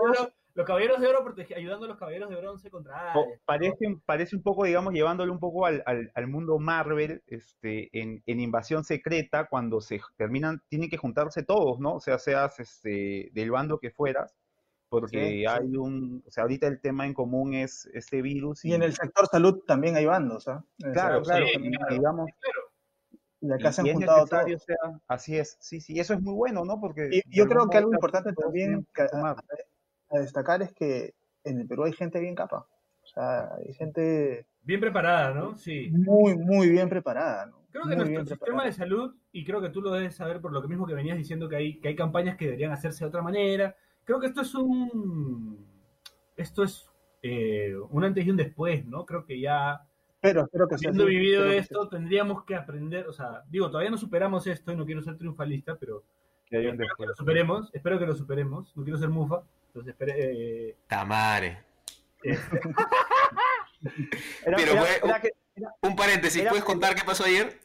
los 0.56 0.66
caballeros 0.66 1.00
de 1.00 1.08
oro 1.08 1.24
protege- 1.24 1.56
ayudando 1.56 1.84
a 1.86 1.88
los 1.88 1.98
caballeros 1.98 2.30
de 2.30 2.36
bronce 2.36 2.70
contra 2.70 3.10
Ares. 3.12 3.40
parece, 3.44 3.88
un- 3.88 3.98
parece 4.00 4.36
un 4.36 4.42
poco, 4.44 4.64
digamos, 4.64 4.92
llevándolo 4.94 5.32
un 5.32 5.40
poco 5.40 5.66
al, 5.66 5.82
al- 5.84 6.12
al 6.14 6.26
mundo 6.28 6.60
Marvel, 6.60 7.24
este, 7.26 7.88
en, 8.00 8.22
en 8.26 8.38
Invasión 8.38 8.84
Secreta, 8.84 9.46
cuando 9.46 9.80
se 9.80 10.00
terminan, 10.16 10.62
tienen 10.68 10.88
que 10.88 10.96
juntarse 10.96 11.42
todos, 11.42 11.80
¿no? 11.80 11.94
O 11.96 12.00
sea, 12.00 12.18
seas 12.20 12.60
este, 12.60 13.30
del 13.32 13.50
bando 13.50 13.78
que 13.80 13.90
fueras, 13.90 14.32
porque 14.88 15.18
Sí, 15.18 15.28
sí. 15.40 15.46
hay 15.46 15.76
un, 15.76 16.22
o 16.26 16.30
sea, 16.30 16.42
ahorita 16.42 16.66
el 16.66 16.80
tema 16.80 17.06
en 17.06 17.14
común 17.14 17.54
es 17.54 17.86
este 17.94 18.22
virus 18.22 18.64
Y 18.64 18.74
en 18.74 18.82
el 18.82 18.92
sector 18.94 19.26
salud 19.26 19.62
también 19.66 19.96
hay 19.96 20.06
bandos, 20.06 20.46
¿ah? 20.48 20.64
En 20.78 20.88
el 20.88 20.92
Claro, 20.92 21.24
sector 21.24 21.42
claro, 21.42 21.46
sí, 21.46 21.94
digamos, 21.94 22.30
Claro. 22.40 22.60
Y 23.40 23.52
acá 23.52 23.72
se 23.72 23.80
han 23.82 23.92
juntado 23.92 24.26
todos. 24.26 24.44
o 24.54 24.58
sea, 24.58 24.76
así 25.08 25.36
es, 25.36 25.58
sí, 25.60 25.80
sí, 25.80 25.98
eso 26.00 26.14
es 26.14 26.20
muy 26.22 26.32
bueno, 26.34 26.64
¿no? 26.64 26.80
Porque 26.80 27.10
Y 27.12 27.36
yo 27.36 27.46
creo 27.46 27.68
que 27.68 27.76
algo 27.76 27.92
importante 27.92 28.32
también 28.32 28.86
que- 28.94 29.02
a 29.02 30.18
destacar 30.18 30.62
es 30.62 30.72
que 30.72 31.14
en 31.44 31.60
el 31.60 31.66
Perú 31.66 31.84
hay 31.84 31.92
gente 31.92 32.20
bien 32.20 32.34
capa. 32.34 32.66
O 33.02 33.06
sea, 33.06 33.50
hay 33.56 33.74
gente 33.74 34.46
Bien 34.62 34.80
preparada, 34.80 35.34
¿no? 35.34 35.54
Sí. 35.56 35.90
muy, 35.92 36.38
muy 36.38 36.70
bien 36.70 36.88
preparada. 36.88 37.44
¿no? 37.46 37.66
Creo 37.70 37.82
que 37.82 37.88
Muy 37.88 37.96
nuestro 37.96 38.20
sistema 38.22 38.38
preparada. 38.46 38.66
de 38.68 38.72
salud, 38.72 39.14
y 39.30 39.44
creo 39.44 39.60
que 39.60 39.68
tú 39.68 39.82
lo 39.82 39.90
debes 39.90 40.14
saber 40.16 40.40
por 40.40 40.52
lo 40.52 40.62
que 40.62 40.68
mismo 40.68 40.86
que 40.86 40.94
venías 40.94 41.18
diciendo 41.18 41.46
que 41.48 41.56
hay, 41.56 41.80
que 41.80 41.88
hay 41.88 41.96
campañas 41.96 42.38
que 42.38 42.46
deberían 42.46 42.72
hacerse 42.72 43.04
de 43.04 43.08
otra 43.08 43.20
manera. 43.20 43.76
Creo 44.04 44.20
que 44.20 44.26
esto 44.26 44.42
es 44.42 44.54
un. 44.54 45.66
Esto 46.36 46.62
es 46.64 46.88
eh, 47.22 47.74
un 47.90 48.04
antes 48.04 48.26
y 48.26 48.30
un 48.30 48.36
después, 48.36 48.84
¿no? 48.86 49.06
Creo 49.06 49.24
que 49.24 49.40
ya, 49.40 49.86
Pero 50.20 50.42
espero 50.44 50.68
que 50.68 50.74
habiendo 50.74 51.04
así, 51.04 51.10
vivido 51.14 51.40
espero 51.44 51.52
que 51.52 51.58
esto, 51.58 51.88
tendríamos 51.88 52.44
que 52.44 52.54
aprender. 52.54 53.06
O 53.08 53.12
sea, 53.12 53.42
digo, 53.48 53.68
todavía 53.70 53.90
no 53.90 53.96
superamos 53.98 54.46
esto 54.46 54.72
y 54.72 54.76
no 54.76 54.84
quiero 54.84 55.00
ser 55.02 55.16
triunfalista, 55.16 55.76
pero 55.78 56.04
Que 56.46 56.56
hay 56.58 56.66
un 56.66 56.72
espero 56.72 56.94
que 56.98 57.06
lo 57.06 57.14
superemos. 57.14 57.70
Espero 57.72 57.98
que 57.98 58.06
lo 58.06 58.14
superemos. 58.16 58.76
No 58.76 58.82
quiero 58.84 58.98
ser 58.98 59.08
mufa. 59.08 59.42
Entonces, 59.68 59.92
espere, 59.92 60.14
eh, 60.70 60.76
Tamare. 60.86 61.64
Era- 64.46 64.56
Pero 64.56 64.72
era- 64.72 64.82
fue- 64.82 65.08
era 65.10 65.20
que- 65.20 65.30
Un 65.82 65.94
paréntesis, 65.96 66.40
Era- 66.40 66.50
¿puedes 66.50 66.64
contar 66.64 66.94
qué 66.94 67.02
pasó 67.04 67.24
ayer? 67.24 67.60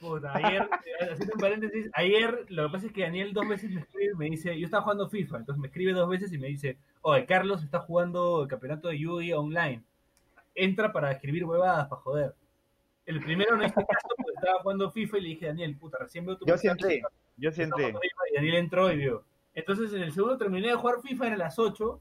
Puta, 0.00 0.32
ayer, 0.36 0.62
eh, 1.00 1.08
haciendo 1.12 1.34
un 1.34 1.40
paréntesis, 1.40 1.90
ayer 1.92 2.46
lo 2.50 2.66
que 2.66 2.72
pasa 2.72 2.86
es 2.86 2.92
que 2.92 3.02
Daniel 3.02 3.32
dos 3.32 3.48
veces 3.48 3.70
me 3.70 3.80
escribe 3.80 4.12
y 4.12 4.16
me 4.16 4.24
dice, 4.26 4.58
yo 4.58 4.64
estaba 4.64 4.82
jugando 4.84 5.08
FIFA, 5.08 5.38
entonces 5.38 5.60
me 5.60 5.66
escribe 5.68 5.92
dos 5.92 6.08
veces 6.08 6.32
y 6.32 6.38
me 6.38 6.46
dice, 6.48 6.78
oye, 7.02 7.26
Carlos 7.26 7.64
está 7.64 7.80
jugando 7.80 8.42
el 8.42 8.48
campeonato 8.48 8.88
de 8.88 8.98
Yugi 8.98 9.32
online, 9.32 9.82
entra 10.54 10.92
para 10.92 11.10
escribir 11.10 11.44
huevadas, 11.44 11.88
para 11.88 12.00
joder. 12.02 12.34
El 13.06 13.20
primero 13.20 13.56
no 13.56 13.64
hice 13.64 13.74
caso 13.74 14.08
porque 14.16 14.32
estaba 14.36 14.60
jugando 14.60 14.90
FIFA 14.90 15.18
y 15.18 15.20
le 15.22 15.28
dije, 15.30 15.46
Daniel, 15.46 15.76
puta, 15.76 15.98
recién 15.98 16.26
veo 16.26 16.36
tu 16.36 16.46
Yo 16.46 16.56
entré, 16.70 17.02
yo 17.36 17.50
FIFA", 18.00 18.22
Y 18.30 18.34
Daniel 18.36 18.54
entró 18.56 18.92
y 18.92 18.96
vio. 18.98 19.24
Entonces 19.54 19.92
en 19.94 20.02
el 20.02 20.12
segundo 20.12 20.36
terminé 20.38 20.68
de 20.68 20.74
jugar 20.74 21.00
FIFA, 21.02 21.26
era 21.28 21.36
las 21.36 21.58
8, 21.58 22.00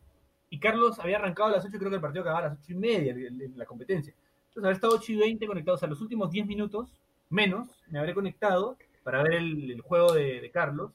y 0.50 0.60
Carlos 0.60 1.00
había 1.00 1.18
arrancado 1.18 1.50
a 1.50 1.54
las 1.54 1.66
8, 1.66 1.78
creo 1.80 1.90
que 1.90 1.96
el 1.96 2.02
partido 2.02 2.22
acababa 2.22 2.46
a 2.46 2.50
las 2.50 2.60
8 2.60 2.74
y 2.74 2.76
media, 2.76 3.14
el- 3.14 3.54
la 3.58 3.66
competencia. 3.66 4.14
Entonces 4.50 4.64
haber 4.64 4.76
estado 4.76 4.94
8 4.96 5.12
y 5.14 5.16
20 5.16 5.48
conectados 5.48 5.82
a 5.84 5.88
los 5.88 6.00
últimos 6.02 6.30
10 6.30 6.46
minutos, 6.46 6.94
menos, 7.30 7.84
me 7.90 8.00
habré 8.00 8.14
conectado 8.14 8.78
para 9.04 9.24
ver 9.24 9.34
el, 9.34 9.72
el 9.72 9.82
juego 9.82 10.14
de, 10.14 10.42
de 10.42 10.52
Carlos. 10.52 10.92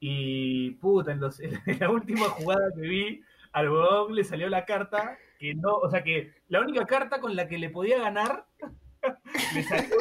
Y 0.00 0.70
puta, 0.72 1.12
en, 1.12 1.20
los- 1.20 1.40
en 1.40 1.78
la 1.78 1.90
última 1.90 2.28
jugada 2.30 2.70
que 2.74 2.80
vi, 2.80 3.22
al 3.52 3.70
huevón 3.70 4.14
le 4.14 4.24
salió 4.24 4.48
la 4.48 4.64
carta 4.64 5.18
que 5.38 5.54
no, 5.54 5.74
o 5.76 5.90
sea 5.90 6.02
que 6.04 6.32
la 6.48 6.60
única 6.60 6.84
carta 6.86 7.20
con 7.20 7.34
la 7.34 7.48
que 7.48 7.58
le 7.58 7.70
podía 7.70 7.98
ganar, 7.98 8.46
le 9.54 9.62
salió. 9.62 9.96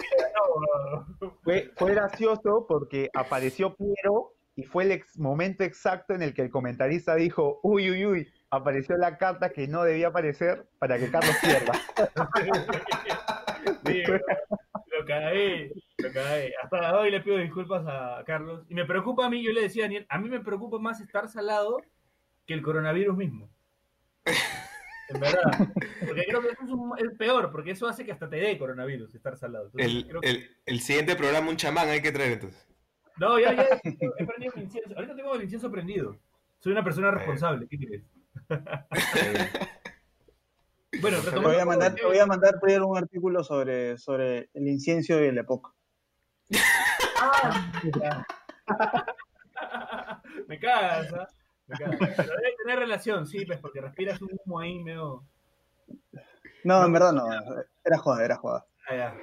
Fue, 1.43 1.71
fue 1.77 1.91
gracioso 1.93 2.65
porque 2.67 3.09
apareció 3.13 3.75
Piero 3.75 4.33
y 4.55 4.63
fue 4.63 4.83
el 4.83 4.91
ex- 4.91 5.17
momento 5.17 5.63
exacto 5.63 6.13
en 6.13 6.21
el 6.21 6.33
que 6.33 6.41
el 6.41 6.49
comentarista 6.49 7.15
dijo, 7.15 7.59
uy, 7.63 7.89
uy, 7.89 8.05
uy, 8.05 8.27
apareció 8.49 8.97
la 8.97 9.17
carta 9.17 9.51
que 9.51 9.67
no 9.67 9.83
debía 9.83 10.09
aparecer 10.09 10.67
para 10.79 10.97
que 10.97 11.09
Carlos 11.09 11.35
pierda. 11.41 11.73
Sí, 13.85 14.03
cagué, 15.13 15.71
lo 15.97 16.11
cagué. 16.13 16.53
Hasta 16.63 16.97
hoy 16.99 17.11
le 17.11 17.21
pido 17.21 17.37
disculpas 17.37 17.83
a 17.87 18.23
Carlos. 18.25 18.65
Y 18.69 18.73
me 18.75 18.85
preocupa 18.85 19.25
a 19.25 19.29
mí, 19.29 19.43
yo 19.43 19.51
le 19.51 19.61
decía 19.63 19.83
a 19.83 19.87
Daniel, 19.87 20.05
a 20.09 20.17
mí 20.19 20.29
me 20.29 20.39
preocupa 20.39 20.77
más 20.79 21.01
estar 21.01 21.27
salado 21.27 21.81
que 22.45 22.53
el 22.53 22.61
coronavirus 22.61 23.17
mismo. 23.17 23.49
En 25.09 25.19
verdad. 25.19 25.41
Porque 26.05 26.23
creo 26.27 26.41
que 26.41 26.49
eso 26.49 26.63
es, 26.63 26.69
un- 26.69 27.17
peor, 27.17 27.51
porque 27.51 27.71
eso 27.71 27.87
hace 27.87 28.05
que 28.05 28.11
hasta 28.11 28.29
te 28.29 28.35
dé 28.37 28.57
coronavirus 28.59 29.13
estar 29.15 29.35
salado. 29.37 29.65
Entonces, 29.65 29.91
El, 29.91 30.07
creo 30.07 30.21
que- 30.21 30.29
el- 30.29 30.57
el 30.67 30.79
siguiente 30.81 31.15
programa, 31.15 31.49
un 31.49 31.57
chamán 31.57 31.89
hay 31.89 32.01
que 32.01 32.11
traer 32.11 32.33
entonces. 32.33 32.67
No, 33.17 33.37
ya, 33.39 33.53
ya 33.53 33.63
he, 33.83 33.89
he 34.19 34.25
prendido 34.25 34.53
mi 34.55 34.61
incienso. 34.63 34.95
Ahorita 34.95 35.15
tengo 35.15 35.35
el 35.35 35.41
incienso 35.43 35.71
prendido. 35.71 36.15
Soy 36.59 36.71
una 36.71 36.83
persona 36.83 37.09
responsable, 37.11 37.67
¿qué 37.67 37.77
crees? 37.77 38.03
bueno, 41.01 41.17
Te 41.21 41.39
voy 41.39 41.55
a 41.57 41.65
mandar, 41.65 41.95
te 41.95 42.05
voy 42.05 42.17
a 42.19 42.25
mandar 42.25 42.59
primero 42.61 42.87
un 42.87 42.97
artículo 42.97 43.43
sobre, 43.43 43.97
sobre 43.97 44.49
el 44.53 44.67
incienso 44.67 45.19
y 45.19 45.31
la 45.31 45.41
época. 45.41 45.71
Me 50.47 50.59
cagas, 50.59 51.13
¿ah? 51.13 51.27
Me 51.67 51.77
cagas. 51.77 51.97
Pero 52.17 52.31
debe 52.35 52.55
tener 52.63 52.79
relación, 52.79 53.27
sí, 53.27 53.45
pues, 53.45 53.59
porque 53.59 53.81
respiras 53.81 54.21
un 54.21 54.29
humo 54.45 54.59
ahí 54.59 54.79
medio. 54.83 55.23
No, 56.63 56.83
en 56.85 56.93
verdad 56.93 57.13
no. 57.13 57.25
Era 57.85 57.97
joda, 57.97 58.25
era 58.25 58.35
joda. 58.37 58.65
Ah, 58.89 58.95
ya. 58.95 59.15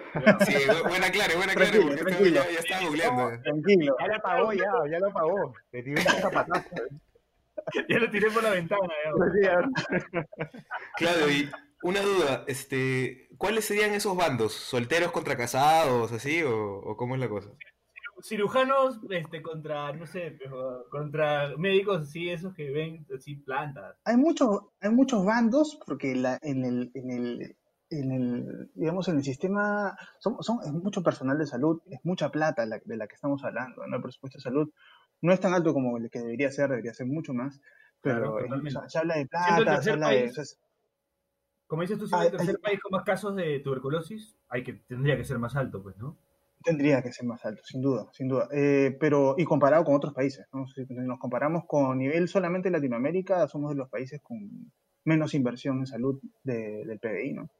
Sí, 0.47 0.53
bu- 0.55 0.89
buena 0.89 1.11
clara, 1.11 1.35
buena 1.37 1.53
clara, 1.55 1.71
Tranquilo, 1.71 1.87
porque 1.97 2.01
estaba- 2.01 2.17
tranquilo. 2.17 2.43
ya, 2.45 2.51
ya 2.53 2.59
estaba 2.61 2.83
googleando. 2.87 3.43
Tranquilo. 3.43 3.97
Ya 3.99 4.07
lo 4.07 4.23
pagó, 4.23 4.53
ya, 4.53 4.73
ya 4.91 4.99
lo 5.01 5.13
pagó. 5.13 5.55
Te 5.71 5.83
tiró 5.83 6.01
un 6.01 6.07
zapatazo. 6.21 6.69
Ya 7.89 7.99
lo 7.99 8.11
tiré 8.11 8.31
por 8.31 8.43
la 8.43 8.51
ventana. 8.51 8.89
Ya. 9.43 9.59
Claro, 10.97 11.31
y 11.31 11.51
una 11.83 12.01
duda, 12.01 12.45
este, 12.47 13.29
¿cuáles 13.39 13.65
serían 13.65 13.93
esos 13.93 14.17
bandos? 14.17 14.53
¿Solteros 14.53 15.13
contra 15.13 15.37
casados, 15.37 16.13
así, 16.13 16.43
o, 16.43 16.79
o 16.79 16.97
cómo 16.97 17.15
es 17.15 17.21
la 17.21 17.29
cosa? 17.29 17.51
Cirujanos 18.23 18.99
este, 19.11 19.43
contra, 19.43 19.93
no 19.93 20.07
sé, 20.07 20.37
pero 20.39 20.87
contra 20.91 21.55
médicos 21.59 22.03
así, 22.03 22.31
esos 22.31 22.55
que 22.55 22.71
ven 22.71 23.07
así 23.15 23.37
plantas. 23.37 23.97
Hay 24.05 24.17
muchos, 24.17 24.61
hay 24.81 24.91
muchos 24.91 25.25
bandos 25.25 25.79
porque 25.87 26.15
la, 26.17 26.39
en 26.41 26.65
el, 26.65 26.91
en 26.95 27.11
el, 27.11 27.57
en 27.91 28.13
el, 28.13 28.71
digamos, 28.75 29.09
en 29.09 29.19
el 29.19 29.23
sistema 29.23 29.97
son, 30.19 30.43
son, 30.43 30.61
es 30.65 30.73
mucho 30.73 31.03
personal 31.03 31.37
de 31.37 31.47
salud, 31.47 31.83
es 31.91 32.01
mucha 32.05 32.31
plata 32.31 32.65
la- 32.65 32.81
de 32.83 32.97
la 32.97 33.07
que 33.07 33.15
estamos 33.17 33.45
hablando, 33.45 33.87
¿no? 33.87 33.97
El 33.97 34.03
presupuesto 34.03 34.39
de 34.39 34.43
salud 34.43 34.71
no 35.23 35.33
es 35.33 35.41
tan 35.41 35.55
alto 35.55 35.73
como 35.73 35.97
el 35.99 36.11
que 36.11 36.21
debería 36.21 36.51
ser, 36.51 36.71
debería 36.71 36.95
ser 36.95 37.07
mucho 37.07 37.33
más, 37.35 37.61
Claro, 38.01 38.35
pero 38.35 38.39
es- 38.39 38.45
totalmente. 38.45 38.79
o 38.79 38.81
sea, 38.83 38.89
se 38.91 38.99
habla 38.99 39.17
de 39.17 39.27
plata, 39.27 39.83
se 39.83 39.91
habla 39.91 40.09
de... 40.11 40.25
o 40.29 40.33
sea, 40.33 40.45
Como 41.67 41.83
dices 41.83 41.99
tú, 41.99 42.07
siendo 42.07 42.23
Ay, 42.23 42.31
el 42.31 42.37
tercer 42.37 42.61
país 42.61 42.81
con 42.81 42.93
más 42.93 43.05
casos 43.05 43.35
de 43.35 43.59
tuberculosis, 43.61 44.37
hay 44.49 44.63
que, 44.63 44.75
tendría 44.75 45.17
que 45.17 45.25
ser 45.25 45.39
más 45.39 45.57
alto, 45.57 45.83
pues, 45.83 45.97
¿no? 45.97 46.17
Tendría 46.63 47.03
que 47.03 47.13
ser 47.13 47.27
más 47.27 47.45
alto, 47.45 47.63
sin 47.65 47.81
duda, 47.83 48.09
sin 48.13 48.29
duda. 48.29 48.49
Eh, 48.53 48.97
pero, 49.01 49.35
y 49.39 49.45
comparado 49.45 49.85
con 49.85 49.95
otros 49.95 50.13
países, 50.15 50.47
¿no? 50.53 50.67
Si 50.69 50.85
nos 50.89 51.19
comparamos 51.19 51.65
con 51.67 51.99
nivel 51.99 52.29
solamente 52.29 52.71
Latinoamérica, 52.71 53.47
somos 53.49 53.71
de 53.71 53.77
los 53.77 53.89
países 53.89 54.21
con 54.23 54.39
menos 55.05 55.35
inversión 55.35 55.79
en 55.79 55.87
salud 55.87 56.21
de- 56.43 56.85
del 56.85 56.99
PBI, 56.99 57.33
¿no? 57.35 57.51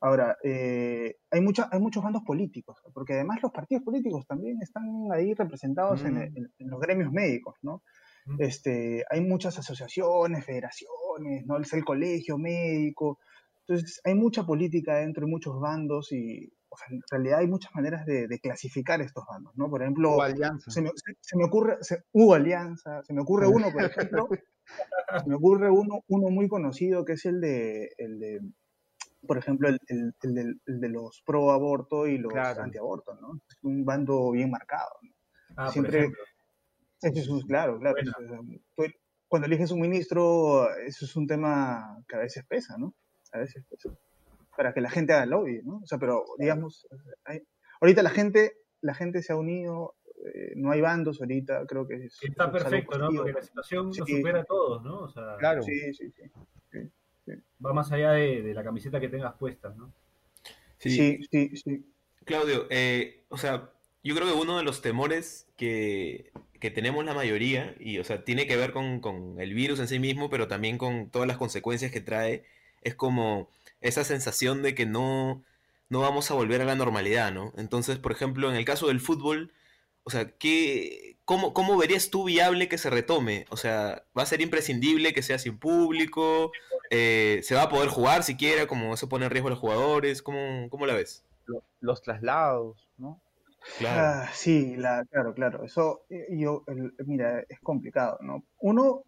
Ahora, 0.00 0.36
eh, 0.44 1.16
hay, 1.30 1.40
mucha, 1.40 1.68
hay 1.72 1.80
muchos 1.80 2.02
bandos 2.04 2.22
políticos, 2.22 2.78
porque 2.92 3.14
además 3.14 3.38
los 3.42 3.50
partidos 3.52 3.82
políticos 3.84 4.26
también 4.26 4.60
están 4.60 4.84
ahí 5.12 5.32
representados 5.34 6.04
en, 6.04 6.14
Mm. 6.16 6.36
en- 6.36 6.52
en 6.58 6.70
los 6.70 6.80
gremios 6.80 7.10
médicos, 7.12 7.56
¿no? 7.62 7.82
Mm. 8.26 8.42
Este, 8.42 9.04
hay 9.10 9.20
muchas 9.22 9.58
asociaciones, 9.58 10.44
federaciones, 10.44 11.46
¿no? 11.46 11.58
Es 11.58 11.72
el 11.72 11.84
colegio 11.84 12.36
médico. 12.38 13.18
Entonces, 13.66 14.00
hay 14.04 14.14
mucha 14.14 14.44
política 14.44 14.96
dentro 14.96 15.24
de 15.24 15.30
muchos 15.30 15.58
bandos 15.60 16.12
y, 16.12 16.52
o 16.68 16.76
sea, 16.76 16.86
en 16.90 17.00
realidad 17.10 17.38
hay 17.40 17.48
muchas 17.48 17.74
maneras 17.74 18.04
de, 18.06 18.28
de 18.28 18.38
clasificar 18.38 19.00
estos 19.00 19.24
bandos, 19.26 19.52
¿no? 19.56 19.68
Por 19.70 19.82
ejemplo, 19.82 20.20
alianza. 20.20 20.70
se 20.70 20.82
me, 20.82 20.90
se- 20.94 21.16
se 21.20 21.36
me 21.36 21.44
ocurre, 21.44 21.78
se, 21.80 22.02
hubo 22.12 22.34
alianza, 22.34 23.02
se 23.02 23.12
me 23.14 23.22
ocurre 23.22 23.46
uno, 23.48 23.72
por 23.72 23.82
ejemplo, 23.84 24.28
se 25.24 25.28
me 25.28 25.34
ocurre 25.36 25.70
uno, 25.70 26.00
uno 26.08 26.28
muy 26.30 26.48
conocido 26.48 27.04
que 27.04 27.14
es 27.14 27.24
el 27.24 27.40
de, 27.40 27.90
el 27.98 28.18
de 28.20 28.40
por 29.26 29.38
ejemplo, 29.38 29.68
el, 29.68 29.78
el- 29.88 30.14
el 30.22 30.34
del- 30.34 30.60
el 30.66 30.80
de 30.80 30.88
los 30.88 31.22
pro 31.24 31.50
aborto 31.50 32.06
y 32.06 32.18
los 32.18 32.32
Claro. 32.32 32.62
antiaborto, 32.62 33.14
¿no? 33.20 33.40
Es 33.48 33.58
un 33.62 33.84
bando 33.84 34.30
bien 34.30 34.50
marcado, 34.50 34.90
¿no? 35.02 35.10
Ah, 35.56 35.70
Siempre- 35.70 35.92
por 35.92 36.00
ejemplo. 36.00 36.22
Eso 37.02 37.36
es 37.38 37.44
claro, 37.44 37.78
claro. 37.78 37.94
Buena. 37.94 38.12
eso 38.18 38.34
es, 38.54 38.60
tú- 38.92 38.98
cuando 39.28 39.46
eliges 39.46 39.70
un 39.70 39.80
ministro, 39.80 40.70
eso 40.78 41.04
es 41.04 41.16
un 41.16 41.26
tema 41.26 41.98
que 42.08 42.16
a 42.16 42.20
veces 42.20 42.44
pesa, 42.46 42.76
¿no? 42.78 42.94
A 43.32 43.38
veces 43.38 43.64
pesa. 43.68 43.90
Para 44.56 44.72
que 44.72 44.80
la 44.80 44.88
gente 44.88 45.12
haga 45.12 45.26
lobby, 45.26 45.60
¿no? 45.64 45.78
O 45.82 45.86
sea, 45.86 45.98
pero 45.98 46.24
digamos, 46.38 46.86
hay- 47.24 47.42
ahorita 47.80 48.02
la 48.02 48.10
gente, 48.10 48.52
la 48.80 48.94
gente 48.94 49.20
se 49.22 49.32
ha 49.32 49.36
unido, 49.36 49.94
eh, 50.24 50.52
no 50.56 50.70
hay 50.70 50.80
bandos 50.80 51.20
ahorita, 51.20 51.66
creo 51.66 51.86
que 51.86 51.94
es, 52.06 52.18
está 52.22 52.46
es 52.46 52.50
perfecto, 52.50 52.98
¿no? 52.98 53.08
Porque 53.14 53.32
la 53.32 53.42
situación 53.42 53.86
nos 53.88 53.96
Sí. 53.96 54.16
supera 54.16 54.40
a 54.40 54.44
todos, 54.44 54.82
¿no? 54.82 55.00
O 55.00 55.08
sea, 55.10 55.36
Claro. 55.38 55.62
Sí, 55.62 55.92
sí, 55.92 56.10
sí. 56.10 56.22
Va 57.64 57.72
más 57.72 57.92
allá 57.92 58.12
de, 58.12 58.42
de 58.42 58.54
la 58.54 58.64
camiseta 58.64 59.00
que 59.00 59.08
tengas 59.08 59.34
puesta, 59.34 59.74
¿no? 59.76 59.92
Sí, 60.78 61.20
sí, 61.30 61.56
sí. 61.56 61.84
Claudio, 62.24 62.66
eh, 62.70 63.24
o 63.28 63.38
sea, 63.38 63.70
yo 64.02 64.14
creo 64.14 64.26
que 64.26 64.34
uno 64.34 64.58
de 64.58 64.64
los 64.64 64.82
temores 64.82 65.48
que, 65.56 66.32
que 66.60 66.70
tenemos 66.70 67.04
la 67.04 67.14
mayoría, 67.14 67.74
y 67.80 67.98
o 67.98 68.04
sea, 68.04 68.24
tiene 68.24 68.46
que 68.46 68.56
ver 68.56 68.72
con, 68.72 69.00
con 69.00 69.40
el 69.40 69.54
virus 69.54 69.80
en 69.80 69.88
sí 69.88 69.98
mismo, 69.98 70.28
pero 70.30 70.48
también 70.48 70.78
con 70.78 71.10
todas 71.10 71.28
las 71.28 71.38
consecuencias 71.38 71.92
que 71.92 72.00
trae, 72.00 72.44
es 72.82 72.94
como 72.94 73.48
esa 73.80 74.04
sensación 74.04 74.62
de 74.62 74.74
que 74.74 74.86
no, 74.86 75.44
no 75.88 76.00
vamos 76.00 76.30
a 76.30 76.34
volver 76.34 76.60
a 76.60 76.64
la 76.64 76.74
normalidad, 76.74 77.32
¿no? 77.32 77.52
Entonces, 77.56 77.98
por 77.98 78.12
ejemplo, 78.12 78.50
en 78.50 78.56
el 78.56 78.64
caso 78.64 78.88
del 78.88 79.00
fútbol, 79.00 79.52
o 80.04 80.10
sea, 80.10 80.30
¿qué, 80.30 81.16
cómo, 81.24 81.52
¿cómo 81.52 81.76
verías 81.76 82.10
tú 82.10 82.24
viable 82.24 82.68
que 82.68 82.78
se 82.78 82.90
retome? 82.90 83.46
O 83.50 83.56
sea, 83.56 84.04
¿va 84.16 84.22
a 84.22 84.26
ser 84.26 84.40
imprescindible 84.40 85.12
que 85.12 85.22
sea 85.22 85.38
sin 85.38 85.58
público? 85.58 86.52
Eh, 86.90 87.40
¿Se 87.42 87.54
va 87.54 87.62
a 87.64 87.68
poder 87.68 87.88
jugar 87.88 88.22
siquiera? 88.22 88.66
¿Cómo 88.66 88.96
se 88.96 89.06
pone 89.06 89.24
en 89.26 89.30
riesgo 89.30 89.48
a 89.48 89.50
los 89.50 89.58
jugadores? 89.60 90.22
¿Cómo, 90.22 90.68
cómo 90.70 90.86
la 90.86 90.94
ves? 90.94 91.24
Lo- 91.46 91.62
Los 91.80 92.02
traslados, 92.02 92.88
¿no? 92.98 93.20
Claro. 93.78 94.00
Ah, 94.00 94.30
sí, 94.32 94.76
la, 94.76 95.04
claro, 95.10 95.34
claro. 95.34 95.64
Eso, 95.64 96.02
eh, 96.08 96.26
yo, 96.30 96.62
el- 96.68 96.94
mira, 97.06 97.40
es 97.48 97.58
complicado, 97.60 98.18
¿no? 98.22 98.44
Uno, 98.60 99.02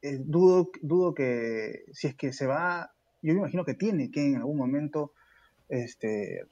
eh, 0.00 0.18
dudo, 0.18 0.70
dudo 0.80 1.14
que 1.14 1.84
si 1.92 2.06
es 2.08 2.14
que 2.14 2.32
se 2.32 2.46
va, 2.46 2.90
yo 3.20 3.34
me 3.34 3.40
imagino 3.40 3.64
que 3.64 3.74
tiene 3.74 4.10
que 4.10 4.24
en 4.24 4.36
algún 4.36 4.56
momento 4.56 5.12
este, 5.68 6.46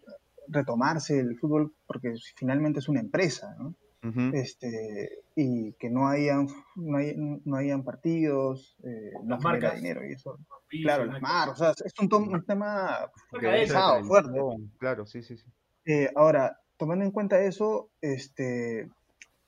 retomarse 0.49 1.19
el 1.19 1.37
fútbol 1.39 1.75
porque 1.87 2.15
finalmente 2.37 2.79
es 2.81 2.89
una 2.89 3.01
empresa, 3.01 3.55
¿no? 3.59 3.75
Este, 4.33 5.19
y 5.37 5.73
que 5.75 5.91
no 5.91 6.09
hayan, 6.09 6.47
no, 6.77 6.97
hay- 6.99 7.15
no 7.45 7.57
hayan 7.57 7.85
partidos, 7.85 8.77
eh, 8.83 9.11
no 9.23 9.37
Las 9.37 9.43
genera 9.43 9.61
marcas. 9.61 9.75
dinero 9.77 10.07
y 10.09 10.13
eso. 10.13 10.39
Piso, 10.69 10.85
Claro, 10.87 11.05
las 11.07 11.21
marcas, 11.21 11.61
o 11.61 11.65
sea, 11.65 11.75
es 11.85 11.93
un, 12.01 12.09
tema 12.47 13.11
cadena. 13.33 13.53
pesado, 13.61 14.05
fuerte. 14.05 14.41
Claro, 14.79 15.05
sí, 15.07 15.23
sí, 15.23 15.37
sí. 15.37 15.45
Eh, 15.87 16.11
ahora, 16.15 16.59
tomando 16.77 17.05
en 17.05 17.11
cuenta 17.11 17.41
eso, 17.43 17.91
este, 18.01 18.89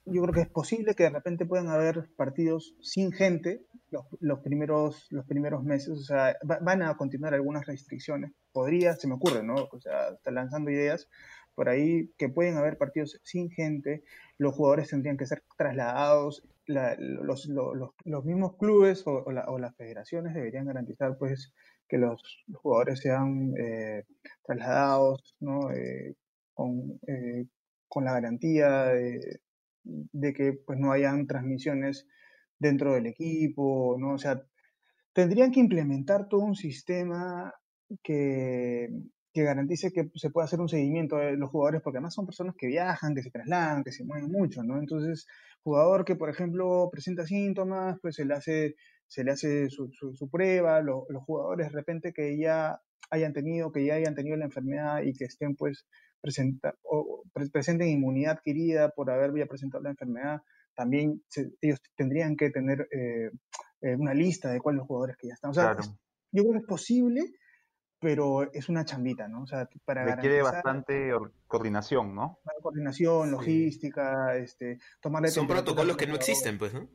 yo 0.04 0.22
creo 0.22 0.34
que 0.34 0.40
es 0.42 0.48
posible 0.50 0.94
que 0.94 1.04
de 1.04 1.10
repente 1.10 1.46
puedan 1.46 1.68
haber 1.68 2.08
partidos 2.16 2.74
sin 2.80 3.12
gente 3.12 3.62
los, 3.90 4.04
los 4.20 4.40
primeros, 4.40 5.06
los 5.10 5.24
primeros 5.26 5.62
meses. 5.62 5.90
O 5.90 6.02
sea, 6.04 6.36
va- 6.50 6.58
van 6.60 6.82
a 6.82 6.96
continuar 6.96 7.34
algunas 7.34 7.66
restricciones. 7.66 8.32
Podría, 8.52 8.96
se 8.96 9.06
me 9.06 9.14
ocurre, 9.14 9.42
¿no? 9.44 9.54
O 9.70 9.80
sea, 9.80 10.08
está 10.08 10.30
lanzando 10.30 10.70
ideas 10.70 11.08
por 11.54 11.68
ahí 11.68 12.10
que 12.18 12.28
pueden 12.28 12.56
haber 12.56 12.78
partidos 12.78 13.20
sin 13.24 13.50
gente. 13.50 14.04
Los 14.38 14.54
jugadores 14.54 14.88
tendrían 14.90 15.16
que 15.16 15.26
ser 15.26 15.42
trasladados. 15.56 16.42
la- 16.66 16.94
los, 16.98 17.46
los- 17.48 17.74
los- 17.76 17.90
los 18.04 18.24
mismos 18.24 18.56
clubes 18.56 19.04
o, 19.06 19.24
o 19.26 19.32
la- 19.32 19.46
o 19.48 19.58
las 19.58 19.74
federaciones 19.76 20.32
deberían 20.34 20.66
garantizar, 20.66 21.18
pues, 21.18 21.52
que 21.88 21.98
los, 21.98 22.22
los 22.46 22.60
jugadores 22.62 23.00
sean 23.00 23.52
eh, 23.58 24.04
trasladados, 24.44 25.36
¿no? 25.40 25.72
Eh, 25.72 26.14
con, 26.54 27.00
eh, 27.08 27.46
con 27.88 28.04
la 28.04 28.12
garantía 28.12 28.84
de, 28.86 29.40
de 29.84 30.32
que 30.32 30.52
pues 30.52 30.78
no 30.78 30.92
hayan 30.92 31.26
transmisiones 31.26 32.06
dentro 32.58 32.94
del 32.94 33.06
equipo, 33.06 33.96
¿no? 33.98 34.14
O 34.14 34.18
sea, 34.18 34.42
tendrían 35.12 35.50
que 35.52 35.60
implementar 35.60 36.28
todo 36.28 36.40
un 36.42 36.54
sistema 36.56 37.54
que, 38.02 38.88
que 39.32 39.42
garantice 39.44 39.92
que 39.92 40.10
se 40.14 40.30
pueda 40.30 40.44
hacer 40.44 40.60
un 40.60 40.68
seguimiento 40.68 41.16
de 41.16 41.36
los 41.36 41.50
jugadores, 41.50 41.80
porque 41.82 41.98
además 41.98 42.14
son 42.14 42.26
personas 42.26 42.54
que 42.56 42.66
viajan, 42.66 43.14
que 43.14 43.22
se 43.22 43.30
trasladan, 43.30 43.82
que 43.82 43.92
se 43.92 44.04
mueven 44.04 44.30
mucho, 44.30 44.62
¿no? 44.62 44.78
Entonces, 44.78 45.26
jugador 45.62 46.04
que, 46.04 46.16
por 46.16 46.28
ejemplo, 46.30 46.88
presenta 46.92 47.24
síntomas, 47.26 47.98
pues 48.02 48.16
se 48.16 48.24
le 48.24 48.34
hace, 48.34 48.74
se 49.06 49.24
le 49.24 49.30
hace 49.32 49.70
su, 49.70 49.90
su- 49.92 50.14
su 50.14 50.28
prueba, 50.28 50.80
lo- 50.82 51.06
los 51.08 51.22
jugadores 51.24 51.68
de 51.68 51.72
repente 51.78 52.12
que 52.12 52.38
ya 52.38 52.80
hayan 53.10 53.32
tenido, 53.32 53.72
que 53.72 53.84
ya 53.84 53.94
hayan 53.94 54.14
tenido 54.14 54.36
la 54.36 54.44
enfermedad 54.46 55.02
y 55.02 55.14
que 55.14 55.24
estén 55.24 55.54
pues 55.56 55.86
presenta, 56.20 56.74
o 56.82 57.22
pre- 57.32 57.48
presenten 57.50 57.88
inmunidad 57.88 58.32
adquirida 58.38 58.90
por 58.90 59.10
haber 59.10 59.32
ya 59.36 59.46
presentado 59.46 59.82
la 59.82 59.90
enfermedad, 59.90 60.40
también 60.74 61.22
se- 61.28 61.50
ellos 61.60 61.78
tendrían 61.96 62.36
que 62.36 62.50
tener 62.50 62.86
eh, 62.90 63.30
eh, 63.82 63.96
una 63.96 64.14
lista 64.14 64.50
de 64.50 64.60
cuáles 64.60 64.78
los 64.78 64.86
jugadores 64.86 65.16
que 65.18 65.28
ya 65.28 65.34
están. 65.34 65.50
O 65.50 65.54
sea, 65.54 65.74
Claro. 65.74 65.82
yo 66.32 66.42
creo 66.42 66.52
que 66.52 66.58
es 66.58 66.66
posible, 66.66 67.22
pero 68.02 68.52
es 68.52 68.68
una 68.68 68.84
chambita, 68.84 69.28
¿no? 69.28 69.44
O 69.44 69.46
sea, 69.46 69.70
para 69.84 70.04
Requiere 70.04 70.42
bastante 70.42 71.14
or- 71.14 71.32
coordinación, 71.46 72.14
¿no? 72.16 72.40
coordinación, 72.60 73.26
Sí. 73.28 73.30
logística, 73.32 74.36
este, 74.36 74.80
tomarle 75.00 75.28
Son 75.28 75.46
protocolos 75.46 75.86
los 75.86 75.96
que 75.96 76.08
no 76.08 76.16
existen, 76.16 76.58
pues, 76.58 76.74
¿no? 76.74 76.88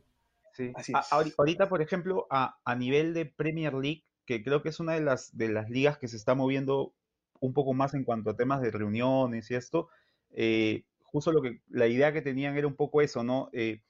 Sí. 0.53 0.72
Así 0.76 0.91
es. 0.91 0.97
ahori- 1.12 1.34
ahorita, 1.38 1.70
por 1.70 1.82
ejemplo, 1.82 2.28
a, 2.30 2.60
a 2.66 2.76
nivel 2.76 3.14
de 3.14 3.26
Premier 3.26 3.74
League, 3.74 4.03
que 4.26 4.43
creo 4.43 4.62
que 4.62 4.70
es 4.70 4.80
una 4.82 4.93
de 4.93 5.01
las, 5.01 5.36
de 5.38 5.47
las 5.47 5.70
ligas 5.70 5.97
que 5.97 6.10
se 6.10 6.18
está 6.18 6.36
moviendo 6.36 6.93
un 7.39 7.53
poco 7.53 7.74
más 7.74 7.93
en 7.93 8.03
cuanto 8.03 8.30
a 8.32 8.36
temas 8.36 8.62
de 8.62 8.72
reuniones 8.72 9.49
y 9.49 9.55
esto, 9.55 9.88
eh, 10.32 10.84
justo 11.03 11.32
lo 11.32 11.41
que, 11.41 11.62
la 11.70 11.88
idea 11.88 12.12
que 12.12 12.22
tenían 12.22 12.58
era 12.58 12.68
un 12.68 12.76
poco 12.76 13.01
eso, 13.01 13.24
¿no? 13.24 13.49
Eh, 13.53 13.82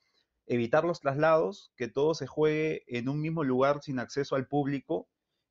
evitar 0.46 0.84
los 0.84 1.00
traslados, 1.00 1.72
que 1.76 1.88
todo 1.88 2.14
se 2.14 2.28
juegue 2.28 2.84
en 2.86 3.08
un 3.08 3.20
mismo 3.20 3.42
lugar 3.42 3.80
sin 3.82 3.98
acceso 3.98 4.36
al 4.36 4.46
público 4.46 5.08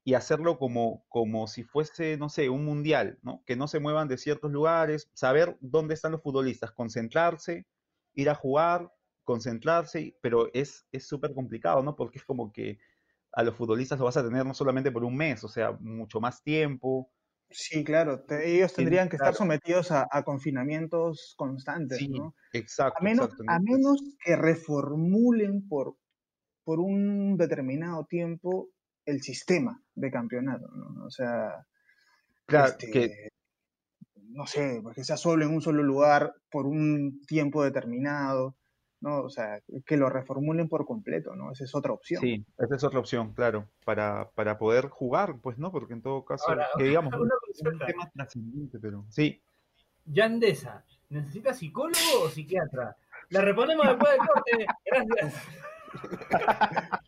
y 0.07 0.13
hacerlo 0.15 0.57
como, 0.57 1.05
como 1.09 1.47
si 1.47 1.63
fuese, 1.63 2.15
no 2.17 2.29
sé, 2.29 2.49
un 2.49 2.63
mundial, 2.65 3.19
¿no? 3.23 3.43
Que 3.45 3.57
no 3.57 3.67
se 3.67 3.81
muevan 3.81 4.07
de 4.07 4.17
ciertos 4.17 4.51
lugares, 4.51 5.09
saber 5.13 5.57
dónde 5.61 5.95
están 5.95 6.13
los 6.13 6.21
futbolistas, 6.23 6.71
concentrarse, 6.71 7.67
ir 8.13 8.29
a 8.29 8.35
jugar, 8.35 8.93
concentrarse, 9.25 10.17
pero 10.21 10.49
es 10.53 10.87
es 10.93 11.07
súper 11.07 11.33
complicado, 11.33 11.83
¿no? 11.83 11.95
Porque 11.97 12.19
es 12.19 12.25
como 12.25 12.53
que 12.53 12.79
a 13.33 13.43
los 13.43 13.55
futbolistas 13.55 13.99
lo 13.99 14.05
vas 14.05 14.17
a 14.17 14.23
tener 14.25 14.45
no 14.45 14.53
solamente 14.53 14.91
por 14.91 15.03
un 15.05 15.17
mes, 15.17 15.43
o 15.43 15.49
sea, 15.49 15.73
mucho 15.73 16.21
más 16.21 16.43
tiempo. 16.43 17.11
Sí, 17.49 17.83
claro, 17.83 18.23
te- 18.25 18.53
ellos 18.55 18.73
tendrían 18.73 19.07
que 19.09 19.15
estar 19.15 19.33
sometidos 19.35 19.91
a, 19.91 20.07
a 20.11 20.23
confinamientos 20.23 21.33
constantes, 21.37 22.07
Sí, 22.07 22.09
¿no? 22.09 22.35
exacto, 22.51 22.99
A 22.99 23.03
menos, 23.03 23.29
a 23.47 23.59
menos 23.59 24.01
que 24.23 24.35
reformulen 24.37 25.67
por, 25.69 25.97
por 26.65 26.79
un 26.81 27.37
determinado 27.37 28.05
tiempo 28.05 28.69
el 29.07 29.21
sistema 29.21 29.81
de 29.95 30.11
campeonato, 30.11 30.67
¿no? 30.67 31.05
O 31.05 31.09
sea, 31.09 31.65
claro, 32.45 32.67
este, 32.67 32.91
que 32.91 33.29
no 34.29 34.45
sé, 34.45 34.81
pues 34.83 34.95
que 34.95 35.03
sea 35.03 35.17
solo 35.17 35.45
en 35.45 35.51
un 35.51 35.61
solo 35.61 35.81
lugar 35.81 36.35
por 36.51 36.67
un 36.67 37.21
tiempo 37.25 37.63
determinado, 37.63 38.55
¿no? 38.99 39.21
O 39.21 39.29
sea, 39.29 39.61
que 39.85 39.97
lo 39.97 40.09
reformulen 40.09 40.67
por 40.67 40.85
completo, 40.85 41.35
¿no? 41.35 41.51
Esa 41.51 41.63
es 41.63 41.73
otra 41.73 41.93
opción. 41.93 42.21
sí, 42.21 42.45
esa 42.57 42.75
es 42.75 42.83
otra 42.83 42.99
opción, 42.99 43.33
claro, 43.33 43.69
para, 43.85 44.29
para 44.31 44.57
poder 44.57 44.89
jugar, 44.89 45.37
pues, 45.41 45.57
¿no? 45.57 45.71
Porque 45.71 45.93
en 45.93 46.01
todo 46.01 46.25
caso, 46.25 46.49
Ahora, 46.49 46.67
que 46.77 46.83
digamos, 46.83 47.13
una 47.13 47.33
es 47.49 47.61
un 47.61 47.65
consulta. 47.65 47.85
tema 47.85 48.11
trascendente, 48.13 48.77
pero 48.79 49.05
sí. 49.09 49.41
Yandesa, 50.05 50.85
¿necesita 51.09 51.53
psicólogo 51.53 52.23
o 52.25 52.29
psiquiatra? 52.29 52.95
La 53.29 53.41
reponemos 53.41 53.87
después 53.87 54.11
del 54.11 54.27
corte. 54.27 54.65
Gracias. 54.85 55.47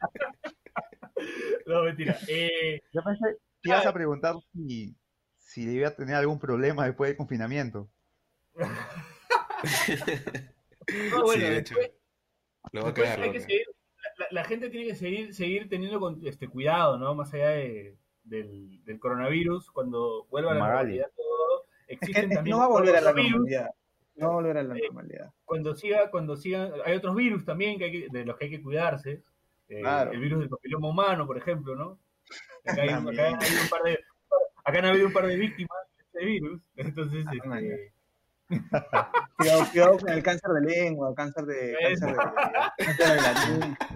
No, 1.70 1.84
mentira. 1.84 2.18
Eh, 2.30 2.82
Yo 2.92 3.02
pensé 3.04 3.38
que 3.62 3.70
ibas 3.70 3.86
a 3.86 3.94
preguntar 3.94 4.36
si, 4.54 4.96
si 5.38 5.70
iba 5.70 5.90
a 5.90 5.96
tener 5.96 6.16
algún 6.16 6.40
problema 6.40 6.86
después 6.86 7.10
del 7.10 7.18
confinamiento. 7.18 7.90
no, 8.56 8.68
bueno, 11.24 11.34
Sí, 11.34 11.40
de 11.52 11.58
hecho. 11.58 11.76
después- 11.76 11.92
Lo 12.72 12.82
va 12.82 12.88
a 12.90 12.92
después 12.92 13.10
cagar. 13.10 13.22
hay 13.22 13.28
lo 13.28 13.34
que 13.34 13.40
va 13.40 13.44
a 13.44 13.48
cagar. 13.48 13.52
seguir, 13.52 13.66
la, 14.32 14.44
gente 14.44 14.70
tiene 14.70 14.88
que 14.88 14.96
seguir, 14.96 15.34
seguir 15.34 15.70
teniendo 15.70 16.00
con- 16.00 16.26
este, 16.26 16.48
cuidado, 16.48 16.98
¿no? 16.98 17.14
Más 17.16 17.34
allá 17.34 17.50
de- 17.50 17.98
del, 18.24 18.84
del 18.84 19.00
coronavirus, 19.00 19.72
cuando 19.72 20.26
vuelva 20.30 20.52
a 20.52 20.56
la 20.56 20.60
normalidad 20.62 21.08
todo, 21.16 21.66
Es 21.88 22.00
que 22.00 22.06
existen 22.08 22.30
también 22.32 22.56
no 22.56 22.60
va 22.60 22.66
a 22.66 22.70
volver 22.70 22.96
a 22.96 23.02
la 23.02 23.12
virus, 23.14 23.32
normalidad. 23.32 23.70
No 24.16 24.28
va 24.28 24.34
a 24.34 24.36
volver 24.36 24.58
a 24.58 24.64
la 24.64 24.78
Eh, 24.78 24.82
normalidad. 24.86 25.32
cuando 25.46 25.76
siga, 25.76 26.12
cuando 26.12 26.36
sigan, 26.36 26.72
hay 26.86 26.96
otros 26.96 27.16
virus 27.16 27.46
también 27.46 27.80
que 27.80 27.86
hay 27.86 27.92
que- 27.92 28.08
de 28.12 28.26
los 28.26 28.38
que 28.38 28.46
hay 28.46 28.52
que 28.52 28.62
cuidarse. 28.62 29.24
Eh, 29.70 29.82
Claro. 29.82 30.12
El 30.12 30.20
virus 30.20 30.40
del 30.40 30.50
papiloma 30.50 30.90
humano, 30.90 31.28
por 31.28 31.38
ejemplo, 31.38 31.76
¿no? 31.76 32.00
Acá, 32.66 32.82
hay, 32.82 32.90
acá 32.90 33.28
han 33.28 33.36
habido 33.36 33.62
un 33.64 33.70
par 33.70 33.84
de, 33.84 34.00
acá 34.66 34.80
han 34.80 34.86
habido 34.86 35.08
un 35.08 35.14
par 35.14 35.28
de 35.28 35.36
víctimas 35.38 35.78
de 35.98 36.04
ese 36.20 36.26
virus, 36.26 36.62
entonces, 36.76 37.26
Ah, 37.28 37.60
este, 37.60 37.94
Cuidado, 39.38 39.66
cuidado 39.72 39.98
con 40.00 40.10
el 40.10 40.24
cáncer 40.24 40.50
de 40.52 40.62
lengua, 40.62 41.14
cáncer 41.16 41.46
de, 41.46 41.74
Eso. 41.82 42.08
cáncer 42.08 42.34
de, 42.78 42.86
cáncer 42.86 43.08
de 43.08 43.22
la 43.22 43.48
lengua. 43.48 43.78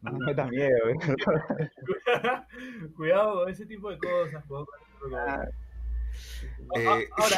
No 0.00 0.12
me 0.12 0.32
da 0.34 0.44
miedo, 0.46 0.88
¿eh? 0.88 0.94
cuidado 2.96 3.40
con 3.40 3.48
ese 3.50 3.66
tipo 3.66 3.90
de 3.90 3.98
cosas. 3.98 4.44
favor. 4.46 4.68
Ah, 5.16 5.44
Eh, 6.76 6.86
Ah, 6.86 6.98
Ahora, 7.16 7.36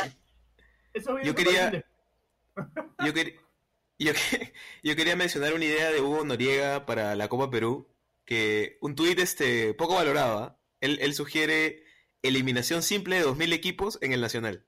virus 0.93 1.17
yo 1.23 1.35
quería- 1.35 1.71
Yo, 3.05 3.13
quer- 3.15 3.35
yo, 4.07 4.13
que- 4.13 4.53
yo 4.83 4.97
quería 4.97 5.17
mencionar 5.17 5.55
una 5.55 5.65
idea 5.65 5.91
de 5.91 6.01
Hugo 6.01 6.25
Noriega 6.25 6.87
para 6.87 7.15
la 7.17 7.29
Copa 7.29 7.51
Perú, 7.51 7.89
que 8.25 8.79
un 8.81 8.95
tuit 8.95 9.19
este, 9.19 9.75
poco 9.75 9.95
valorado. 9.95 10.39
¿ah? 10.39 10.61
Él, 10.81 10.99
él 11.01 11.15
sugiere 11.15 11.85
eliminación 12.23 12.83
simple 12.83 13.17
de 13.17 13.25
2.000 13.25 13.53
equipos 13.53 13.99
en 14.03 14.13
el 14.13 14.21
Nacional. 14.21 14.67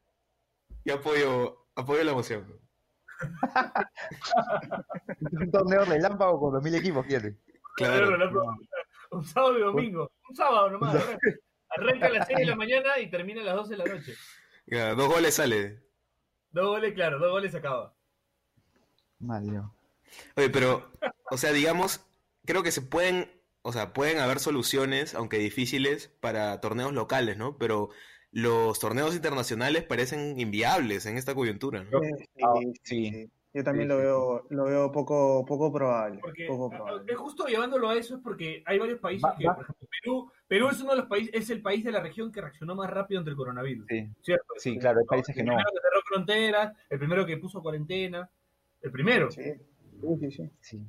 Yo 0.84 0.94
apoyo, 0.94 1.66
apoyo 1.74 2.02
la 2.04 2.14
moción. 2.14 2.60
un 5.20 5.50
torneo 5.50 5.84
relámpago 5.84 6.40
con 6.40 6.60
2.000 6.60 6.76
equipos, 6.76 7.06
quiere. 7.06 7.36
Claro. 7.76 8.16
Un 9.10 9.24
sábado 9.24 9.58
y 9.58 9.62
domingo. 9.62 10.10
Un 10.28 10.36
sábado 10.36 10.70
nomás. 10.70 10.94
arranca. 10.94 11.18
Arranca 11.68 12.06
a 12.06 12.10
las 12.10 12.26
6 12.26 12.38
de 12.40 12.46
la 12.46 12.56
mañana 12.56 12.98
y 12.98 13.10
termina 13.10 13.42
a 13.42 13.44
las 13.44 13.54
12 13.56 13.70
de 13.70 13.76
la 13.76 13.84
noche. 13.94 14.14
Ya, 14.66 14.94
dos 14.94 15.08
goles 15.08 15.34
sale. 15.34 15.82
Dos 16.50 16.66
goles, 16.66 16.92
claro, 16.94 17.18
dos 17.18 17.30
goles 17.30 17.54
acaba. 17.54 17.94
Mal, 19.22 19.46
Leo. 19.46 19.74
Oye, 20.36 20.50
pero, 20.50 20.90
o 21.30 21.36
sea, 21.36 21.52
digamos, 21.52 22.04
creo 22.44 22.62
que 22.62 22.72
se 22.72 22.82
pueden, 22.82 23.30
o 23.62 23.72
sea, 23.72 23.92
pueden 23.92 24.18
haber 24.18 24.40
soluciones, 24.40 25.14
aunque 25.14 25.38
difíciles, 25.38 26.08
para 26.20 26.60
torneos 26.60 26.92
locales, 26.92 27.36
¿no? 27.38 27.56
Pero 27.56 27.90
los 28.30 28.78
torneos 28.78 29.14
internacionales 29.14 29.84
parecen 29.84 30.38
inviables 30.40 31.06
en 31.06 31.16
esta 31.16 31.34
coyuntura, 31.34 31.84
¿no? 31.84 32.02
Eh, 32.02 32.10
sí, 32.34 32.72
sí. 32.82 33.30
Yo 33.54 33.62
también 33.62 33.86
Sí, 33.86 33.88
lo 33.90 33.98
veo, 33.98 34.46
lo 34.48 34.64
veo 34.64 34.90
poco, 34.92 35.44
poco 35.44 35.70
probable. 35.70 36.20
Porque 36.22 36.46
poco 36.46 36.72
a- 36.72 36.74
a- 36.74 36.78
probable. 36.78 37.12
es 37.12 37.18
justo 37.18 37.44
llevándolo 37.46 37.90
a 37.90 37.94
eso 37.96 38.16
es 38.16 38.22
porque 38.22 38.62
hay 38.64 38.78
varios 38.78 38.98
países 38.98 39.24
Va- 39.28 39.36
que, 39.36 39.46
va- 39.46 39.54
por 39.54 39.64
ejemplo, 39.64 39.88
Perú, 40.02 40.32
Perú 40.48 40.68
es 40.70 40.80
uno 40.80 40.92
de 40.92 40.96
los 40.96 41.06
países, 41.06 41.34
es 41.34 41.50
el 41.50 41.60
país 41.60 41.84
de 41.84 41.92
la 41.92 42.00
región 42.00 42.32
que 42.32 42.40
reaccionó 42.40 42.74
más 42.74 42.88
rápido 42.88 43.18
ante 43.18 43.30
el 43.30 43.36
coronavirus, 43.36 43.84
Sí, 43.90 44.08
¿cierto? 44.22 44.54
sí, 44.56 44.78
claro, 44.78 45.00
hay 45.00 45.04
países 45.06 45.34
que 45.34 45.42
el 45.42 45.46
no. 45.48 45.52
primero 45.52 45.70
que 45.70 45.80
cerró 45.82 46.02
fronteras, 46.06 46.72
el 46.88 46.98
primero 46.98 47.26
que 47.26 47.36
puso 47.36 47.60
cuarentena, 47.60 48.30
el 48.82 48.90
primero. 48.90 49.30
Sí, 49.30 49.54
sí, 50.20 50.30
sí, 50.30 50.50
sí. 50.60 50.86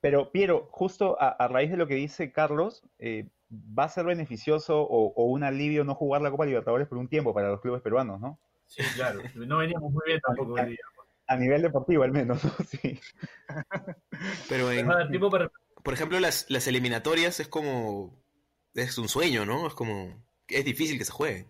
Pero, 0.00 0.30
Piero, 0.32 0.68
justo 0.70 1.20
a, 1.20 1.28
a 1.28 1.48
raíz 1.48 1.70
de 1.70 1.76
lo 1.76 1.86
que 1.86 1.94
dice 1.94 2.32
Carlos, 2.32 2.82
eh, 2.98 3.28
¿va 3.50 3.84
a 3.84 3.88
ser 3.88 4.06
beneficioso 4.06 4.80
o, 4.80 5.12
o 5.12 5.24
un 5.24 5.42
alivio 5.44 5.84
no 5.84 5.94
jugar 5.94 6.22
la 6.22 6.30
Copa 6.30 6.46
Libertadores 6.46 6.88
por 6.88 6.98
un 6.98 7.08
tiempo 7.08 7.34
para 7.34 7.48
los 7.48 7.60
clubes 7.60 7.82
peruanos, 7.82 8.20
¿no? 8.20 8.38
Sí, 8.66 8.82
claro. 8.94 9.20
No 9.34 9.58
veníamos 9.58 9.92
muy 9.92 10.02
bien 10.06 10.20
tampoco 10.20 10.54
hoy 10.54 10.70
día. 10.70 10.78
A 11.26 11.36
nivel 11.36 11.62
deportivo, 11.62 12.02
al 12.02 12.12
menos, 12.12 12.42
¿no? 12.44 12.50
Sí. 12.64 12.98
Pero 14.48 14.70
en, 14.72 14.86
para 14.86 15.50
por 15.82 15.94
ejemplo, 15.94 16.20
las, 16.20 16.46
las 16.48 16.66
eliminatorias 16.66 17.40
es 17.40 17.48
como, 17.48 18.14
es 18.74 18.98
un 18.98 19.08
sueño, 19.08 19.44
¿no? 19.44 19.66
Es 19.66 19.74
como, 19.74 20.22
es 20.48 20.64
difícil 20.64 20.98
que 20.98 21.04
se 21.04 21.12
juegue. 21.12 21.46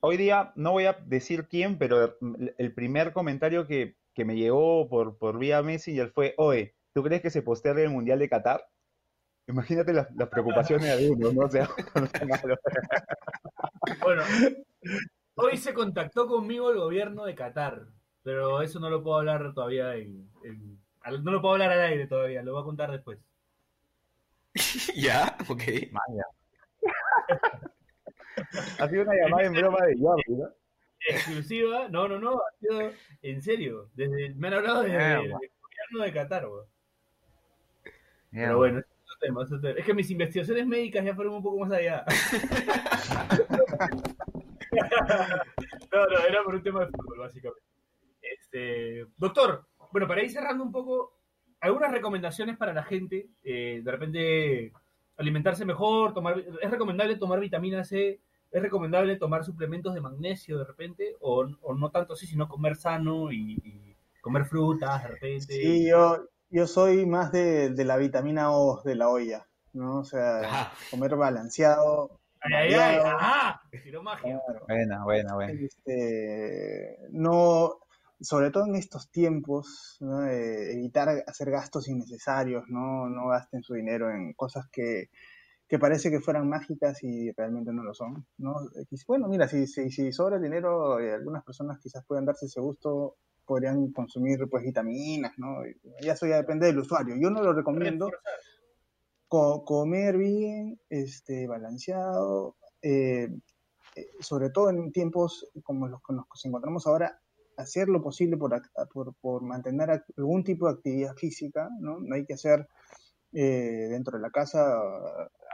Hoy 0.00 0.16
día 0.16 0.52
no 0.56 0.72
voy 0.72 0.84
a 0.84 0.92
decir 0.92 1.48
quién, 1.48 1.78
pero 1.78 2.16
el 2.58 2.72
primer 2.72 3.12
comentario 3.12 3.66
que, 3.66 3.96
que 4.16 4.24
me 4.24 4.34
llegó 4.34 4.88
por, 4.88 5.18
por 5.18 5.38
vía 5.38 5.62
Messenger 5.62 6.10
fue, 6.10 6.34
oye, 6.38 6.74
¿tú 6.94 7.02
crees 7.02 7.20
que 7.20 7.28
se 7.28 7.42
postergue 7.42 7.82
el 7.82 7.90
Mundial 7.90 8.18
de 8.18 8.30
Qatar? 8.30 8.66
Imagínate 9.46 9.92
las, 9.92 10.10
las 10.16 10.28
preocupaciones 10.30 10.86
de 10.86 10.92
algunos, 10.92 11.34
¿no? 11.34 11.44
O 11.44 11.50
sea, 11.50 11.68
no 11.94 12.06
sea 12.06 12.26
malo. 12.26 12.56
Bueno, 14.02 14.22
hoy 15.34 15.58
se 15.58 15.74
contactó 15.74 16.26
conmigo 16.26 16.70
el 16.70 16.78
gobierno 16.78 17.26
de 17.26 17.34
Qatar, 17.34 17.88
pero 18.22 18.62
eso 18.62 18.80
no 18.80 18.88
lo 18.88 19.02
puedo 19.02 19.18
hablar 19.18 19.52
todavía 19.52 19.94
en, 19.96 20.30
no 21.22 21.30
lo 21.30 21.42
puedo 21.42 21.52
hablar 21.52 21.72
al 21.72 21.82
aire 21.82 22.06
todavía, 22.06 22.42
lo 22.42 22.54
voy 22.54 22.62
a 22.62 22.64
contar 22.64 22.90
después. 22.90 23.18
¿Ya? 24.96 25.36
Ok. 25.48 25.62
Vaya. 25.92 26.26
Ha 28.78 28.88
sido 28.88 29.02
una 29.02 29.14
llamada 29.14 29.44
en 29.44 29.52
broma 29.54 29.78
de 29.86 29.96
Jordi, 29.98 30.34
¿no? 30.36 30.48
Exclusiva, 31.08 31.88
no, 31.88 32.08
no, 32.08 32.18
no, 32.18 32.38
ha 32.38 32.58
sido 32.58 32.90
en 33.22 33.42
serio, 33.42 33.90
desde, 33.94 34.34
me 34.34 34.48
han 34.48 34.54
hablado 34.54 34.82
desde 34.82 35.14
el 35.14 35.30
gobierno 35.30 36.04
de 36.04 36.12
Qatar, 36.12 36.48
pero 38.36 38.58
bueno, 38.58 38.80
es 38.80 38.84
otro 38.84 39.16
tema, 39.20 39.42
es 39.42 39.46
otro 39.46 39.60
tema. 39.60 39.78
Es 39.78 39.86
que 39.86 39.94
mis 39.94 40.10
investigaciones 40.10 40.66
médicas 40.66 41.04
ya 41.04 41.14
fueron 41.14 41.34
un 41.34 41.42
poco 41.42 41.60
más 41.60 41.70
allá. 41.72 42.04
no, 45.92 46.06
no, 46.06 46.18
era 46.28 46.42
por 46.44 46.54
un 46.54 46.62
tema 46.62 46.80
de 46.80 46.88
fútbol, 46.88 47.20
básicamente. 47.20 47.62
Este, 48.20 49.06
doctor, 49.16 49.66
bueno, 49.90 50.06
para 50.06 50.22
ir 50.22 50.30
cerrando 50.30 50.62
un 50.64 50.72
poco, 50.72 51.18
algunas 51.60 51.92
recomendaciones 51.92 52.58
para 52.58 52.74
la 52.74 52.82
gente, 52.82 53.30
eh, 53.42 53.80
de 53.82 53.90
repente 53.90 54.72
alimentarse 55.16 55.64
mejor, 55.64 56.12
tomar, 56.12 56.38
es 56.38 56.70
recomendable 56.70 57.16
tomar 57.16 57.40
vitamina 57.40 57.84
C, 57.84 58.20
es 58.50 58.62
recomendable 58.62 59.16
tomar 59.16 59.44
suplementos 59.44 59.94
de 59.94 60.00
magnesio 60.00 60.58
de 60.58 60.64
repente, 60.64 61.16
o, 61.20 61.46
o 61.62 61.74
no 61.74 61.90
tanto 61.90 62.14
así, 62.14 62.26
sino 62.26 62.48
comer 62.48 62.76
sano 62.76 63.32
y, 63.32 63.60
y 63.62 63.96
comer 64.20 64.44
frutas 64.46 65.02
de 65.02 65.08
repente. 65.08 65.54
Sí, 65.54 65.88
yo, 65.88 66.28
yo 66.50 66.66
soy 66.66 67.06
más 67.06 67.32
de, 67.32 67.70
de 67.70 67.84
la 67.84 67.96
vitamina 67.96 68.52
O 68.52 68.82
de 68.82 68.94
la 68.94 69.08
olla, 69.08 69.46
¿no? 69.72 70.00
O 70.00 70.04
sea, 70.04 70.40
Ajá. 70.40 70.72
comer 70.90 71.16
balanceado. 71.16 72.20
Ay, 72.40 72.72
ay, 72.72 72.74
ay, 72.74 72.96
ajá, 73.04 73.62
tiró 73.82 74.02
magia. 74.02 74.40
Claro. 74.46 74.64
Buena, 74.68 75.04
buena, 75.04 75.34
buena. 75.34 75.52
Este, 75.52 76.98
no, 77.10 77.78
sobre 78.20 78.50
todo 78.50 78.66
en 78.66 78.76
estos 78.76 79.10
tiempos, 79.10 79.96
¿no? 80.00 80.24
Eh, 80.26 80.72
evitar 80.72 81.08
hacer 81.26 81.50
gastos 81.50 81.88
innecesarios, 81.88 82.64
¿no? 82.68 83.08
No 83.08 83.28
gasten 83.28 83.62
su 83.62 83.74
dinero 83.74 84.10
en 84.10 84.32
cosas 84.34 84.66
que, 84.70 85.10
que 85.68 85.78
parece 85.78 86.10
que 86.10 86.20
fueran 86.20 86.48
mágicas 86.48 87.02
y 87.02 87.32
realmente 87.32 87.72
no 87.72 87.82
lo 87.82 87.92
son, 87.94 88.26
¿no? 88.38 88.54
Eh, 88.76 88.86
Bueno, 89.06 89.28
mira, 89.28 89.48
si, 89.48 89.66
si, 89.66 89.90
si 89.90 90.12
sobra 90.12 90.36
el 90.36 90.42
dinero, 90.42 91.00
eh, 91.00 91.12
algunas 91.14 91.44
personas 91.44 91.78
quizás 91.80 92.04
puedan 92.06 92.24
darse 92.24 92.46
ese 92.46 92.60
gusto, 92.60 93.16
podrían 93.44 93.92
consumir 93.92 94.48
pues 94.50 94.62
vitaminas, 94.64 95.32
¿no? 95.38 95.66
Y 95.66 96.08
eso 96.08 96.26
ya 96.26 96.36
depende 96.36 96.66
del 96.66 96.78
usuario. 96.78 97.16
Yo 97.20 97.30
no 97.30 97.42
lo 97.42 97.52
recomiendo 97.52 98.10
co- 99.28 99.64
comer 99.64 100.16
bien, 100.16 100.80
este, 100.88 101.46
balanceado, 101.46 102.56
eh, 102.82 103.28
eh, 103.96 104.06
sobre 104.20 104.50
todo 104.50 104.70
en 104.70 104.92
tiempos 104.92 105.48
como 105.64 105.88
los 105.88 106.00
que 106.02 106.14
nos 106.14 106.26
encontramos 106.44 106.86
ahora, 106.86 107.20
hacer 107.56 107.88
lo 107.88 108.02
posible 108.02 108.36
por, 108.36 108.60
por, 108.92 109.14
por 109.16 109.42
mantener 109.42 110.02
algún 110.16 110.44
tipo 110.44 110.66
de 110.66 110.74
actividad 110.74 111.14
física, 111.16 111.68
¿no? 111.80 111.98
No 112.00 112.14
hay 112.14 112.26
que 112.26 112.34
hacer 112.34 112.68
eh, 113.32 113.88
dentro 113.90 114.18
de 114.18 114.22
la 114.22 114.30
casa 114.30 114.78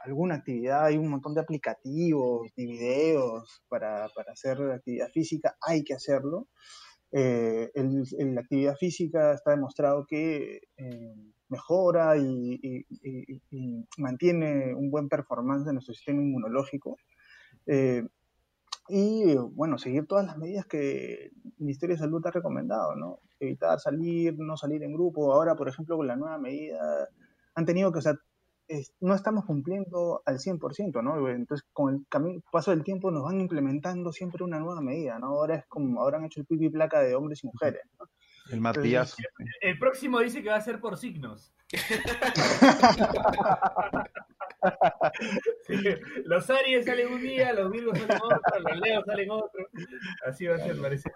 alguna 0.04 0.36
actividad, 0.36 0.84
hay 0.86 0.96
un 0.98 1.08
montón 1.08 1.34
de 1.34 1.40
aplicativos 1.40 2.48
y 2.56 2.66
videos 2.66 3.62
para, 3.68 4.08
para 4.14 4.32
hacer 4.32 4.60
actividad 4.72 5.08
física, 5.10 5.56
hay 5.60 5.84
que 5.84 5.94
hacerlo. 5.94 6.48
Eh, 7.12 7.70
el- 7.74 8.04
la 8.34 8.40
actividad 8.40 8.76
física 8.76 9.34
está 9.34 9.50
demostrado 9.52 10.06
que 10.06 10.60
eh, 10.76 11.14
mejora 11.48 12.16
y, 12.16 12.58
y- 12.62 12.86
y- 13.02 13.42
y 13.50 13.84
mantiene 13.98 14.74
un 14.74 14.90
buen 14.90 15.08
performance 15.08 15.66
de 15.66 15.74
nuestro 15.74 15.94
sistema 15.94 16.22
inmunológico. 16.22 16.96
Eh, 17.66 18.02
y 18.88 19.34
bueno, 19.36 19.78
seguir 19.78 20.06
todas 20.06 20.26
las 20.26 20.36
medidas 20.38 20.66
que 20.66 21.26
el 21.26 21.32
Ministerio 21.58 21.94
de 21.94 22.00
Salud 22.00 22.26
ha 22.26 22.30
recomendado, 22.30 22.96
¿no? 22.96 23.20
Evitar 23.38 23.78
salir, 23.78 24.34
no 24.38 24.56
salir 24.56 24.82
en 24.82 24.92
grupo. 24.92 25.32
Ahora, 25.32 25.54
por 25.54 25.68
ejemplo, 25.68 25.96
con 25.96 26.06
la 26.06 26.16
nueva 26.16 26.38
medida, 26.38 27.08
han 27.54 27.64
tenido 27.64 27.92
que, 27.92 27.98
o 28.00 28.02
sea, 28.02 28.16
es- 28.72 28.92
no 29.00 29.14
estamos 29.14 29.44
cumpliendo 29.44 30.22
al 30.26 30.38
100%, 30.38 31.02
¿no? 31.02 31.28
Entonces, 31.28 31.66
con 31.72 31.94
el 31.94 32.06
paso 32.50 32.70
del 32.70 32.84
tiempo 32.84 33.10
nos 33.10 33.24
van 33.24 33.40
implementando 33.40 34.12
siempre 34.12 34.44
una 34.44 34.58
nueva 34.58 34.80
medida, 34.80 35.18
¿no? 35.18 35.26
Ahora 35.28 35.56
es 35.56 35.66
como, 35.66 36.00
ahora 36.00 36.18
han 36.18 36.24
hecho 36.24 36.40
el 36.40 36.46
pipi 36.46 36.70
placa 36.70 37.00
de 37.00 37.14
hombres 37.14 37.42
y 37.44 37.48
mujeres, 37.48 37.82
¿no? 37.98 38.06
El 38.50 38.60
martillazo. 38.60 39.16
El 39.60 39.78
próximo 39.78 40.18
dice 40.20 40.42
que 40.42 40.48
va 40.50 40.56
a 40.56 40.60
ser 40.60 40.80
por 40.80 40.96
signos. 40.96 41.52
Sí, 45.66 45.74
los 46.24 46.48
Aries 46.50 46.86
salen 46.86 47.12
un 47.12 47.20
día, 47.20 47.52
los 47.52 47.70
Virgos 47.70 47.98
salen 47.98 48.16
otro, 48.22 48.60
los 48.60 48.78
Leos 48.80 49.04
salen 49.04 49.30
otro. 49.30 49.68
Así 50.24 50.46
va 50.46 50.54
a 50.54 50.58
ser, 50.58 50.80
parece. 50.80 51.10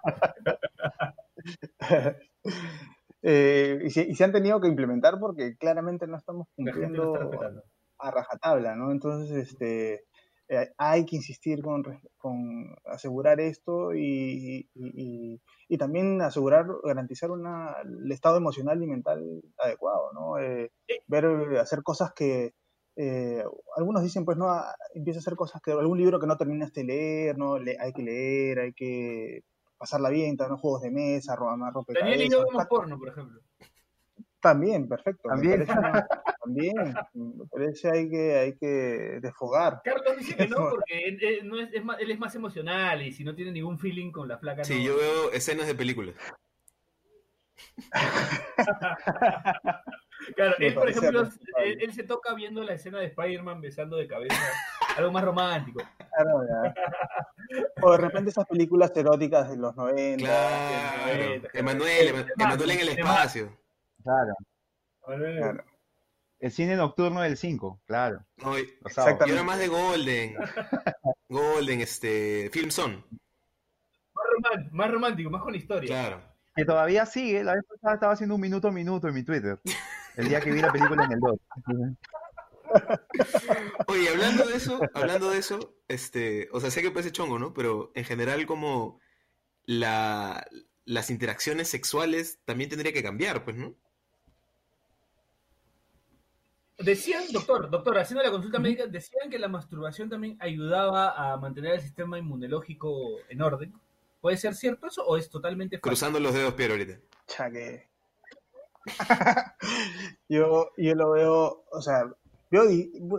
Eh, 3.29 3.81
y, 3.85 3.91
se, 3.91 4.03
y 4.03 4.14
se 4.14 4.22
han 4.24 4.31
tenido 4.33 4.61
que 4.61 4.68
implementar 4.68 5.18
porque 5.18 5.57
claramente 5.57 6.07
no 6.07 6.16
estamos 6.16 6.47
cumpliendo 6.55 7.51
a 7.99 8.11
rajatabla, 8.12 8.77
¿no? 8.77 8.93
Entonces, 8.93 9.33
este, 9.37 10.05
eh, 10.49 10.68
hay 10.79 11.05
que 11.07 11.16
insistir 11.16 11.61
con, 11.62 11.83
con 12.18 12.77
asegurar 12.85 13.41
esto 13.41 13.95
y, 13.95 14.68
y- 14.74 15.77
también 15.79 16.22
asegurar, 16.22 16.66
garantizar 16.85 17.31
una, 17.33 17.74
el 17.83 18.11
estado 18.12 18.37
emocional 18.37 18.81
y 18.83 18.87
mental 18.87 19.43
adecuado, 19.59 20.12
¿no? 20.14 20.39
Eh, 20.39 20.70
ver, 21.09 21.27
hacer 21.59 21.83
cosas 21.83 22.12
que, 22.14 22.53
eh, 22.97 23.43
algunos 23.77 24.03
dicen, 24.03 24.24
pues, 24.24 24.39
no, 24.39 24.49
ah, 24.51 24.74
empieza 24.95 25.18
a 25.18 25.22
hacer 25.22 25.35
cosas 25.37 25.61
que, 25.62 25.72
algún 25.72 25.99
libro 25.99 26.20
que 26.20 26.27
no 26.29 26.37
terminaste 26.37 26.81
de 26.81 26.87
leer, 26.87 27.39
¿no? 27.39 27.59
Le- 27.59 27.77
hay 27.81 27.93
que 27.93 28.03
leer, 28.03 28.59
hay 28.61 28.72
que 28.72 29.41
pasarla 29.79 30.11
bien, 30.11 30.37
también 30.37 30.59
juegos 30.59 30.83
de 30.83 30.91
mesa, 30.91 31.37
ro- 31.37 31.57
más 31.57 31.72
Daniel 31.89 32.22
y 32.22 32.31
yo 32.31 32.45
vemos 32.45 32.66
porno, 32.66 32.99
por 32.99 33.09
ejemplo. 33.09 33.41
también, 34.41 34.89
perfecto. 34.89 35.29
me 35.29 35.35
También. 35.35 35.66
parece 35.66 36.07
también, 36.41 36.95
me 37.14 37.45
parece 37.51 37.91
hay 37.91 38.09
que, 38.09 38.39
hay 38.39 38.57
que 38.57 39.18
desfogar. 39.20 39.81
Carlos 39.83 40.16
dice 40.18 40.37
que 40.37 40.47
no, 40.49 40.68
porque 40.70 41.09
él, 41.09 41.18
él 41.22 41.49
no 41.49 41.59
es, 41.61 41.72
es 41.72 41.85
más, 41.85 41.99
él 42.01 42.11
es 42.11 42.18
más 42.18 42.35
emocional 42.37 43.03
y 43.03 43.12
si 43.12 43.24
no 43.24 43.35
tiene 43.35 43.51
ningún 43.51 43.79
feeling 43.79 44.12
con 44.12 44.29
la 44.29 44.39
flaca, 44.39 44.64
Sí, 44.64 44.79
no. 44.79 44.85
yo 44.85 44.97
veo 44.97 45.33
escenas 45.33 45.66
de 45.66 45.74
películas. 45.74 46.14
Claro, 50.35 50.55
Me 50.59 50.66
él, 50.68 50.74
por 50.74 50.89
ejemplo, 50.89 51.29
él, 51.59 51.79
él 51.81 51.93
se 51.93 52.03
toca 52.03 52.35
viendo 52.35 52.62
la 52.64 52.72
escena 52.74 52.99
de 52.99 53.07
Spider-Man 53.07 53.61
besando 53.61 53.97
de 53.97 54.07
cabeza, 54.09 54.35
algo 54.97 55.12
más 55.12 55.24
romántico. 55.24 55.81
Claro, 55.99 56.41
ya. 56.49 56.74
O 57.83 57.93
de 57.93 57.99
repente 57.99 58.31
esas 58.31 58.47
películas 58.47 58.91
eróticas 58.97 59.51
de 59.51 59.57
los 59.57 59.77
90. 59.77 60.24
Claro. 60.24 61.49
Emanuel, 61.53 62.27
Emanuel 62.39 62.70
en 62.70 62.81
el 62.81 62.89
espacio. 62.89 63.57
Claro. 64.03 64.35
Claro. 65.05 65.64
El 66.39 66.51
cine 66.51 66.77
nocturno 66.77 67.22
del 67.22 67.37
5, 67.37 67.81
claro. 67.87 68.24
No, 68.39 68.59
yo 68.59 68.64
era 69.27 69.43
más 69.43 69.59
de 69.59 69.68
Golden. 69.68 70.37
Golden, 71.29 71.81
este. 71.81 72.51
Film 72.53 72.70
Son. 72.70 73.05
Más, 74.14 74.24
román- 74.35 74.68
más 74.72 74.91
romántico, 74.91 75.31
más 75.31 75.43
con 75.43 75.55
historia. 75.55 75.89
Claro. 75.89 76.36
Que 76.57 76.64
todavía 76.64 77.04
sigue, 77.07 77.44
la 77.44 77.54
vez 77.54 77.64
pasada 77.68 77.94
estaba 77.94 78.12
haciendo 78.14 78.34
un 78.34 78.40
minuto 78.40 78.68
a 78.68 78.72
minuto 78.72 79.07
en 79.09 79.14
mi 79.14 79.22
Twitter, 79.22 79.61
el 80.16 80.28
día 80.28 80.40
que 80.40 80.50
vi 80.50 80.61
la 80.61 80.72
película 80.72 81.04
en 81.04 81.12
el 81.12 81.20
2. 81.20 81.38
Oye, 83.88 84.09
hablando 84.09 84.46
de 84.46 84.57
eso, 84.57 84.80
hablando 84.94 85.30
de 85.30 85.38
eso, 85.38 85.76
este, 85.86 86.48
o 86.52 86.61
sea, 86.61 86.70
sé 86.70 86.82
que 86.82 86.90
parece 86.90 87.12
chongo, 87.12 87.38
¿no? 87.38 87.52
Pero 87.52 87.92
en 87.94 88.04
general 88.04 88.46
como 88.46 89.00
la, 89.66 90.46
las 90.86 91.11
interacciones 91.11 91.68
sexuales 91.68 92.40
también 92.44 92.70
tendría 92.70 92.92
que 92.92 93.02
cambiar, 93.02 93.44
pues, 93.44 93.57
¿no? 93.57 93.74
Decían, 96.78 97.24
doctor, 97.32 97.70
doctor, 97.70 97.98
haciendo 97.98 98.22
la 98.22 98.30
consulta 98.30 98.59
médica, 98.59 98.86
decían 98.86 99.30
que 99.30 99.38
la 99.38 99.48
masturbación 99.48 100.11
también 100.11 100.36
ayudaba 100.40 101.32
a 101.32 101.36
mantener 101.38 101.74
el 101.74 101.80
sistema 101.80 102.18
inmunológico 102.18 103.18
en 103.28 103.42
orden. 103.42 103.74
¿Puede 104.20 104.36
ser 104.36 104.54
cierto 104.54 104.86
eso 104.86 105.04
o 105.04 105.16
es 105.16 105.28
totalmente 105.30 105.76
falso? 105.76 105.88
Cruzando 105.88 106.20
los 106.20 106.34
dedos, 106.34 106.54
Piero, 106.54 106.74
ahorita. 106.74 106.98
Chaque. 107.26 107.88
yo, 110.28 110.70
yo 110.76 110.94
lo 110.94 111.10
veo, 111.12 111.64
o 111.70 111.82
sea, 111.82 112.04
veo, 112.50 112.64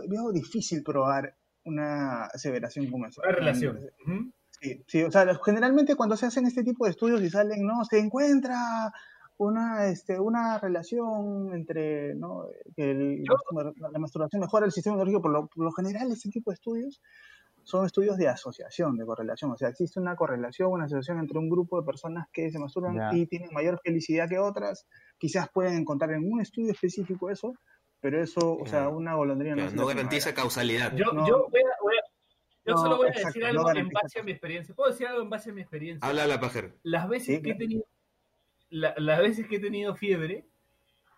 veo 0.08 0.32
difícil 0.32 0.82
probar 0.82 1.34
una 1.64 2.24
aseveración 2.26 2.90
como 2.90 3.06
esa. 3.06 3.20
Una 3.22 3.32
relación. 3.32 3.76
Ujú. 4.06 4.32
Sí, 4.60 4.82
sí, 4.88 5.02
o 5.04 5.10
sea, 5.10 5.26
generalmente 5.44 5.94
cuando 5.94 6.16
se 6.16 6.26
hacen 6.26 6.46
este 6.46 6.64
tipo 6.64 6.84
de 6.84 6.90
estudios 6.90 7.22
y 7.22 7.30
salen, 7.30 7.64
no, 7.64 7.84
se 7.84 7.98
encuentra 7.98 8.92
una, 9.36 9.86
este, 9.86 10.18
una 10.18 10.58
relación 10.58 11.54
entre, 11.54 12.14
¿no? 12.16 12.46
que 12.74 12.90
el- 12.90 13.22
la, 13.24 13.88
la 13.92 13.98
masturbación 14.00 14.40
mejora 14.40 14.66
el 14.66 14.72
sistema 14.72 14.94
inmunológico, 14.94 15.22
por 15.22 15.30
lo, 15.32 15.46
por 15.46 15.64
lo 15.64 15.70
general 15.72 16.10
este 16.10 16.30
tipo 16.30 16.50
de 16.50 16.54
estudios 16.56 17.00
son 17.68 17.84
estudios 17.84 18.16
de 18.16 18.26
asociación, 18.28 18.96
de 18.96 19.04
correlación, 19.04 19.50
o 19.50 19.56
sea, 19.58 19.68
existe 19.68 20.00
una 20.00 20.16
correlación, 20.16 20.70
una 20.72 20.84
asociación 20.86 21.18
entre 21.18 21.38
un 21.38 21.50
grupo 21.50 21.78
de 21.78 21.84
personas 21.84 22.26
que 22.32 22.50
se 22.50 22.58
masturban 22.58 23.14
y 23.14 23.26
tienen 23.26 23.52
mayor 23.52 23.78
felicidad 23.84 24.26
que 24.26 24.38
otras, 24.38 24.86
quizás 25.18 25.50
pueden 25.52 25.74
encontrar 25.76 26.12
en 26.12 26.32
un 26.32 26.40
estudio 26.40 26.72
específico 26.72 27.28
eso, 27.28 27.52
pero 28.00 28.22
eso, 28.22 28.56
o 28.56 28.64
sea, 28.64 28.88
una 28.88 29.16
golondrina 29.16 29.54
no 29.54 29.70
lo 29.82 29.86
garantiza 29.86 30.32
causalidad. 30.32 30.96
Yo, 30.96 31.12
No. 31.12 31.28
yo 31.28 31.46
voy 31.50 31.60
a, 31.60 31.74
voy 31.82 31.94
a- 31.98 32.08
yo 32.64 32.72
No, 32.72 32.78
solo 32.78 32.96
voy 32.96 33.08
a 33.08 33.10
exacto, 33.10 33.28
decir 33.38 33.42
no 33.42 33.48
algo 33.66 33.78
en 33.78 33.88
base 33.90 34.18
a 34.18 34.22
mi 34.22 34.30
experiencia. 34.32 34.74
¿Puedo 34.74 34.90
decir 34.90 35.06
algo 35.06 35.20
en 35.22 35.28
base 35.28 35.50
a 35.50 35.52
mi 35.52 35.60
experiencia? 35.60 36.08
Habla 36.08 36.26
la 36.26 36.40
pajera. 36.40 36.70
Las 36.84 37.06
veces 37.06 37.36
Sí, 37.36 37.42
que 37.42 37.50
he 37.50 37.54
tenido, 37.54 37.84
la- 38.70 38.94
las 38.96 39.18
veces 39.20 39.46
que 39.46 39.56
he 39.56 39.60
tenido 39.60 39.94
fiebre, 39.94 40.46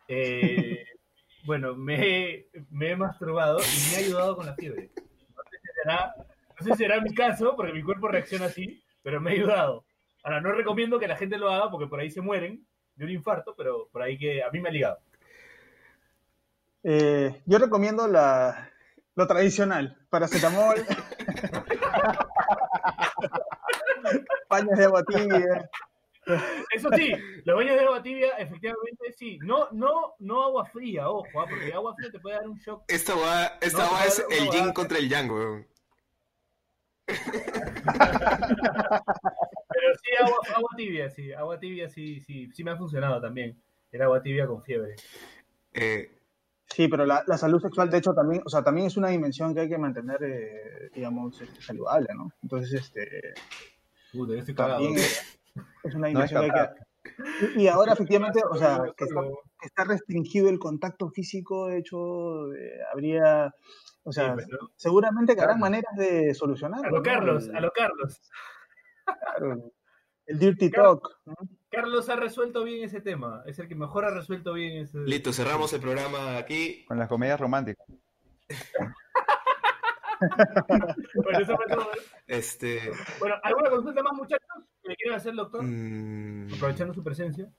eh, 0.09 0.85
bueno, 1.45 1.77
me, 1.77 1.95
he- 2.35 2.51
me 2.71 2.91
he 2.91 2.97
masturbado 2.97 3.59
y 3.61 3.91
me 3.91 3.97
ha 3.97 3.99
ayudado 4.07 4.35
con 4.37 4.47
la 4.47 4.55
fiebre. 4.57 4.91
No 4.97 5.43
sé 5.51 5.59
si 5.63 5.69
será, 5.83 6.15
no 6.61 6.67
sé 6.67 6.73
si 6.73 6.85
será 6.85 7.01
mi 7.01 7.15
caso, 7.15 7.55
porque 7.57 7.73
mi 7.73 7.83
cuerpo 7.83 8.09
reacciona 8.09 8.47
así, 8.47 8.83
pero 9.03 9.21
me 9.21 9.31
ha 9.31 9.35
ayudado. 9.35 9.85
Ahora, 10.23 10.41
no 10.41 10.53
recomiendo 10.53 10.99
que 10.99 11.09
la 11.09 11.17
gente 11.17 11.39
lo 11.39 11.51
haga 11.51 11.71
porque 11.71 11.87
por 11.87 12.01
ahí 12.01 12.11
se 12.11 12.21
mueren 12.21 12.67
de 12.97 13.05
un 13.07 13.11
infarto, 13.11 13.55
pero 13.57 13.89
por 13.91 14.03
ahí 14.03 14.19
que 14.19 14.43
a 14.43 14.51
mí 14.51 14.61
me 14.61 14.69
ha 14.69 14.73
ligado. 14.73 14.99
Eh, 16.83 17.43
yo 17.47 17.59
recomiendo 17.59 18.07
la, 18.07 18.71
lo 19.15 19.27
tradicional, 19.27 19.97
paracetamol, 20.11 20.77
paños 24.49 24.79
de 24.79 24.85
agua 24.85 25.03
tibia. 25.05 25.71
Eso 26.75 26.91
sí, 26.95 27.13
los 27.45 27.57
baños 27.57 27.77
de 27.77 27.85
agua 27.85 28.03
tibia, 28.03 28.37
efectivamente 28.37 29.13
sí. 29.17 29.39
No, 29.43 29.69
no, 29.73 30.15
no 30.19 30.43
agua 30.43 30.67
fría, 30.67 31.09
ojo, 31.09 31.41
ah, 31.41 31.47
porque 31.49 31.73
agua 31.73 31.95
fría 31.97 32.11
te 32.11 32.21
puede 32.21 32.37
dar 32.37 32.49
un 32.49 32.59
shock. 32.59 32.85
Esta 32.89 33.15
va, 33.15 33.47
esta 33.63 33.85
No, 33.85 33.93
va 33.93 34.05
es 34.05 34.23
el 34.31 34.51
yin 34.51 34.73
contra 34.73 34.99
el 34.99 35.09
yang, 35.09 35.31
weón. 35.31 35.67
Pero 39.69 39.95
sí, 39.95 40.11
agua, 40.19 40.39
agua 40.57 40.71
tibia, 40.77 41.11
sí. 41.11 41.33
Agua 41.33 41.59
tibia 41.59 41.89
sí, 41.89 42.21
sí, 42.21 42.51
sí 42.53 42.65
me 42.65 42.73
ha 42.73 42.77
funcionado 42.77 43.21
también. 43.21 43.61
Era 43.93 44.07
agua 44.07 44.23
tibia 44.23 44.47
con 44.47 44.63
fiebre. 44.63 44.97
Eh, 45.73 46.11
Sí, 46.73 46.87
pero 46.87 47.05
la, 47.05 47.25
la 47.27 47.37
salud 47.37 47.61
sexual, 47.61 47.91
de 47.91 47.99
hecho, 47.99 48.15
también, 48.15 48.43
o 48.47 48.49
sea, 48.49 48.63
también 48.63 48.87
es 48.87 48.97
una 48.97 49.09
dimensión 49.09 49.53
que 49.53 49.63
hay 49.63 49.69
que 49.69 49.77
mantener, 49.77 50.23
eh, 50.23 50.91
digamos, 50.95 51.41
este, 51.41 51.61
saludable, 51.61 52.07
¿no? 52.15 52.31
Entonces, 52.43 52.73
este, 52.73 53.35
Puta, 54.13 54.35
yo 54.35 54.39
estoy 54.39 54.55
también 54.55 54.97
es 54.97 55.95
una 55.95 56.07
No 56.07 56.07
dimensión 56.09 56.45
que 56.45 56.51
hay 56.53 56.69
que... 56.69 57.59
Y, 57.59 57.63
y 57.63 57.69
ahora, 57.69 57.95
efectivamente, 57.95 58.41
o 58.49 58.57
sea, 58.57 58.83
que 58.97 59.05
está, 59.05 59.21
que 59.61 59.67
está 59.67 59.85
restringido 59.85 60.49
el 60.49 60.61
contacto 60.61 61.11
físico, 61.11 61.67
de 61.67 61.79
hecho, 61.79 62.53
eh, 62.55 62.79
habría, 62.93 63.53
o 64.03 64.13
sea, 64.13 64.35
Sí, 64.37 64.45
pero- 64.51 64.71
seguramente 64.77 65.35
que 65.35 65.41
habrán 65.43 65.59
Claro. 65.59 65.71
maneras 65.71 65.97
de 65.97 66.35
solucionarlo. 66.35 66.87
A 66.87 66.91
lo 66.91 66.97
¿no? 66.99 67.03
Carlos, 67.03 67.49
a 67.55 67.61
lo 67.61 67.71
Carlos. 67.73 68.21
claro, 69.05 69.73
el 70.27 70.39
dirty 70.39 70.71
talk, 70.71 71.19
¿no? 71.27 71.35
Carlos 71.71 72.09
ha 72.09 72.17
resuelto 72.17 72.65
bien 72.65 72.85
ese 72.85 73.01
tema. 73.01 73.43
Es 73.47 73.59
el 73.59 73.69
que 73.69 73.75
mejor 73.75 74.05
ha 74.05 74.11
resuelto 74.11 74.53
bien 74.55 74.79
ese. 74.79 74.99
listo, 75.01 75.33
cerramos 75.33 75.73
el 75.73 75.81
programa 75.81 76.37
aquí. 76.37 76.85
Con 76.87 76.99
las 76.99 77.09
comedias 77.09 77.39
románticas. 77.41 77.87
Bueno, 81.15 81.39
eso 81.41 81.57
fue 81.57 81.67
todo. 81.67 81.89
Este. 82.27 82.91
Bueno, 83.19 83.37
¿alguna 83.43 83.71
consulta 83.71 84.03
más, 84.03 84.13
muchachos? 84.13 84.47
que 84.83 84.89
le 84.91 84.97
quieran 84.97 85.17
hacer, 85.19 85.35
doctor? 85.35 85.63
mm, 85.65 86.53
Aprovechando 86.55 86.93
su 86.95 87.03
presencia. 87.03 87.51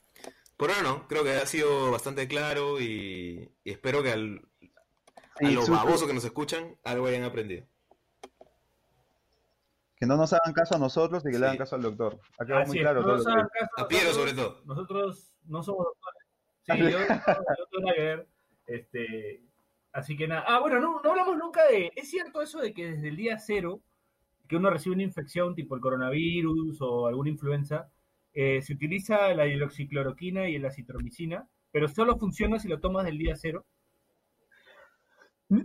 por 0.58 0.70
ahora 0.70 0.84
no, 0.84 1.08
creo 1.08 1.24
que 1.24 1.32
ha 1.38 1.46
sido 1.48 1.92
bastante 1.92 2.28
claro 2.28 2.80
y, 2.80 3.52
y 3.64 3.72
espero 3.72 4.04
que 4.04 4.12
al, 4.12 4.42
a 5.48 5.52
los 5.52 5.70
babosos 5.70 6.08
que 6.08 6.14
nos 6.14 6.24
escuchan 6.26 6.78
algo 6.84 7.08
hayan 7.08 7.24
aprendido. 7.24 7.66
Que 9.96 10.08
no 10.08 10.18
nos 10.18 10.34
hagan 10.34 10.54
caso 10.54 10.76
a 10.76 10.80
nosotros 10.80 11.24
y 11.24 11.28
que 11.28 11.34
Sí. 11.34 11.39
le 11.39 11.46
hagan 11.46 11.58
caso 11.58 11.76
al 11.76 11.84
doctor. 11.84 12.20
Ha 12.39 12.46
quedado 12.46 12.66
muy 12.66 12.78
es, 12.78 12.82
claro 12.82 13.02
no 13.02 13.06
todo 13.08 13.18
nos 13.18 13.26
lo 13.26 13.32
que 13.32 13.38
hagan 13.38 13.50
caso 13.50 13.72
A 13.78 13.88
Piero, 13.88 14.06
nosotros, 14.06 14.30
sobre 14.32 14.42
todo. 14.42 14.62
Nosotros 14.66 15.34
no 15.46 15.64
somos 15.64 15.86
doctores. 15.86 16.22
Sí, 16.64 16.78
yo, 16.78 17.00
yo 17.00 17.66
tengo 17.72 17.94
que 17.94 18.02
ver. 18.02 18.28
Este, 18.66 19.44
así 19.92 20.18
que 20.18 20.28
nada. 20.28 20.44
Ah, 20.48 20.60
bueno, 20.60 20.80
no, 20.80 21.02
no 21.04 21.10
hablamos 21.12 21.38
nunca 21.38 21.66
de. 21.68 21.92
¿Es 21.96 22.10
cierto 22.10 22.42
eso 22.42 22.60
de 22.60 22.74
que 22.74 22.92
desde 22.92 23.10
el 23.10 23.16
día 23.16 23.38
cero 23.38 23.82
que 24.48 24.56
uno 24.58 24.70
recibe 24.70 24.96
una 24.96 25.04
infección 25.04 25.56
tipo 25.56 25.76
el 25.76 25.82
coronavirus 25.82 26.82
o 26.82 27.08
alguna 27.08 27.30
influenza, 27.30 27.89
eh, 28.34 28.62
se 28.62 28.74
utiliza 28.74 29.34
la 29.34 29.46
hidroxicloroquina 29.48 30.50
y 30.50 30.58
la 30.58 30.72
citromicina, 30.72 31.48
pero 31.72 31.88
solo 31.88 32.18
funciona 32.18 32.60
si 32.60 32.68
lo 32.68 32.80
tomas 32.80 33.06
del 33.06 33.18
día 33.18 33.36
cero? 33.36 33.66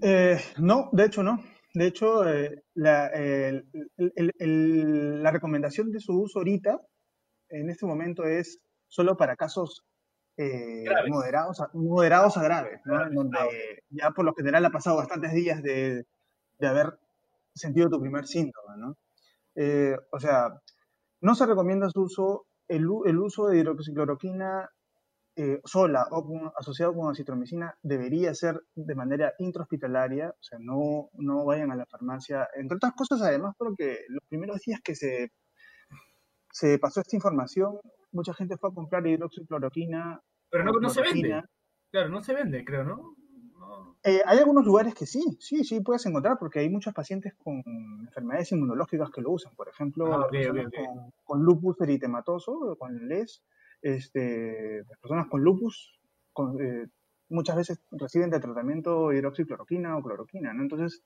Eh, 0.02 0.38
no, 0.58 0.88
de 0.92 1.04
hecho 1.04 1.22
no. 1.22 1.42
De 1.74 1.86
hecho, 1.86 2.26
eh, 2.28 2.62
la, 2.74 3.06
el- 3.08 3.68
el- 3.98 4.32
el- 4.38 5.22
la 5.22 5.30
recomendación 5.30 5.90
de 5.92 6.00
su 6.00 6.18
uso 6.18 6.38
ahorita, 6.38 6.80
en 7.50 7.70
este 7.70 7.86
momento, 7.86 8.24
es 8.24 8.60
solo 8.88 9.16
para 9.16 9.36
casos 9.36 9.84
eh, 10.38 10.84
Graves. 10.84 11.10
moderados, 11.10 11.60
a, 11.60 11.70
moderados 11.74 12.36
a 12.36 12.42
graves, 12.42 12.80
¿no? 12.84 12.94
Graves, 12.94 13.10
En 13.10 13.14
donde 13.16 13.38
ah, 13.38 13.46
ya 13.90 14.10
por 14.10 14.24
lo 14.24 14.34
general 14.34 14.64
ha 14.64 14.70
pasado 14.70 14.96
bastantes 14.96 15.32
días 15.32 15.62
de, 15.62 16.04
de 16.58 16.66
haber 16.66 16.98
sentido 17.54 17.88
tu 17.88 18.00
primer 18.00 18.26
síntoma, 18.26 18.76
¿no? 18.76 18.96
Eh, 19.54 19.96
o 20.12 20.18
sea, 20.20 20.48
no 21.22 21.34
se 21.34 21.46
recomienda 21.46 21.88
su 21.90 22.02
uso, 22.02 22.46
el 22.68 22.86
uso 22.88 23.48
de 23.48 23.58
hidroxicloroquina 23.58 24.68
eh, 25.36 25.60
sola 25.64 26.06
o 26.10 26.24
con- 26.24 26.52
asociado 26.58 26.94
con 26.94 27.10
acitromicina 27.10 27.76
debería 27.82 28.34
ser 28.34 28.62
de 28.74 28.94
manera 28.94 29.34
intrahospitalaria, 29.38 30.30
o 30.30 30.42
sea, 30.42 30.58
no, 30.58 31.10
no 31.14 31.44
vayan 31.44 31.70
a 31.70 31.76
la 31.76 31.84
farmacia, 31.86 32.48
entre 32.54 32.76
otras 32.76 32.94
cosas 32.94 33.20
además 33.22 33.54
porque 33.58 34.00
los 34.08 34.22
primeros 34.28 34.60
días 34.62 34.80
que 34.82 34.94
se, 34.94 35.32
se 36.50 36.78
pasó 36.78 37.00
esta 37.00 37.16
información, 37.16 37.78
mucha 38.12 38.32
gente 38.34 38.56
fue 38.56 38.70
a 38.70 38.74
comprar 38.74 39.06
hidroxicloroquina. 39.06 40.20
Pero 40.50 40.64
no, 40.64 40.72
no 40.72 40.88
se 40.88 41.02
vende. 41.02 41.42
Claro, 41.90 42.08
no 42.08 42.22
se 42.22 42.32
vende, 42.34 42.64
creo, 42.64 42.84
¿no? 42.84 43.14
No. 43.58 43.96
Eh, 44.04 44.22
hay 44.24 44.38
algunos 44.38 44.64
lugares 44.64 44.94
que 44.94 45.06
sí, 45.06 45.36
sí, 45.40 45.64
sí 45.64 45.80
puedes 45.80 46.06
encontrar 46.06 46.38
porque 46.38 46.60
hay 46.60 46.70
muchos 46.70 46.94
pacientes 46.94 47.34
con 47.34 47.62
enfermedades 48.00 48.52
inmunológicas 48.52 49.10
que 49.10 49.20
lo 49.20 49.32
usan. 49.32 49.54
Por 49.54 49.68
ejemplo, 49.68 50.06
Ah. 50.14 50.28
Con, 50.30 51.12
con 51.24 51.42
lupus 51.42 51.80
eritematoso, 51.80 52.76
con 52.78 53.08
LES, 53.08 53.42
este, 53.82 54.82
las 54.88 54.98
personas 54.98 55.26
con 55.28 55.42
lupus 55.42 55.98
con, 56.32 56.60
eh, 56.60 56.86
muchas 57.28 57.56
veces 57.56 57.80
reciben 57.90 58.30
de 58.30 58.40
tratamiento 58.40 59.12
hidroxicloroquina 59.12 59.96
o 59.96 60.02
cloroquina, 60.02 60.52
¿no? 60.52 60.62
Entonces, 60.62 61.02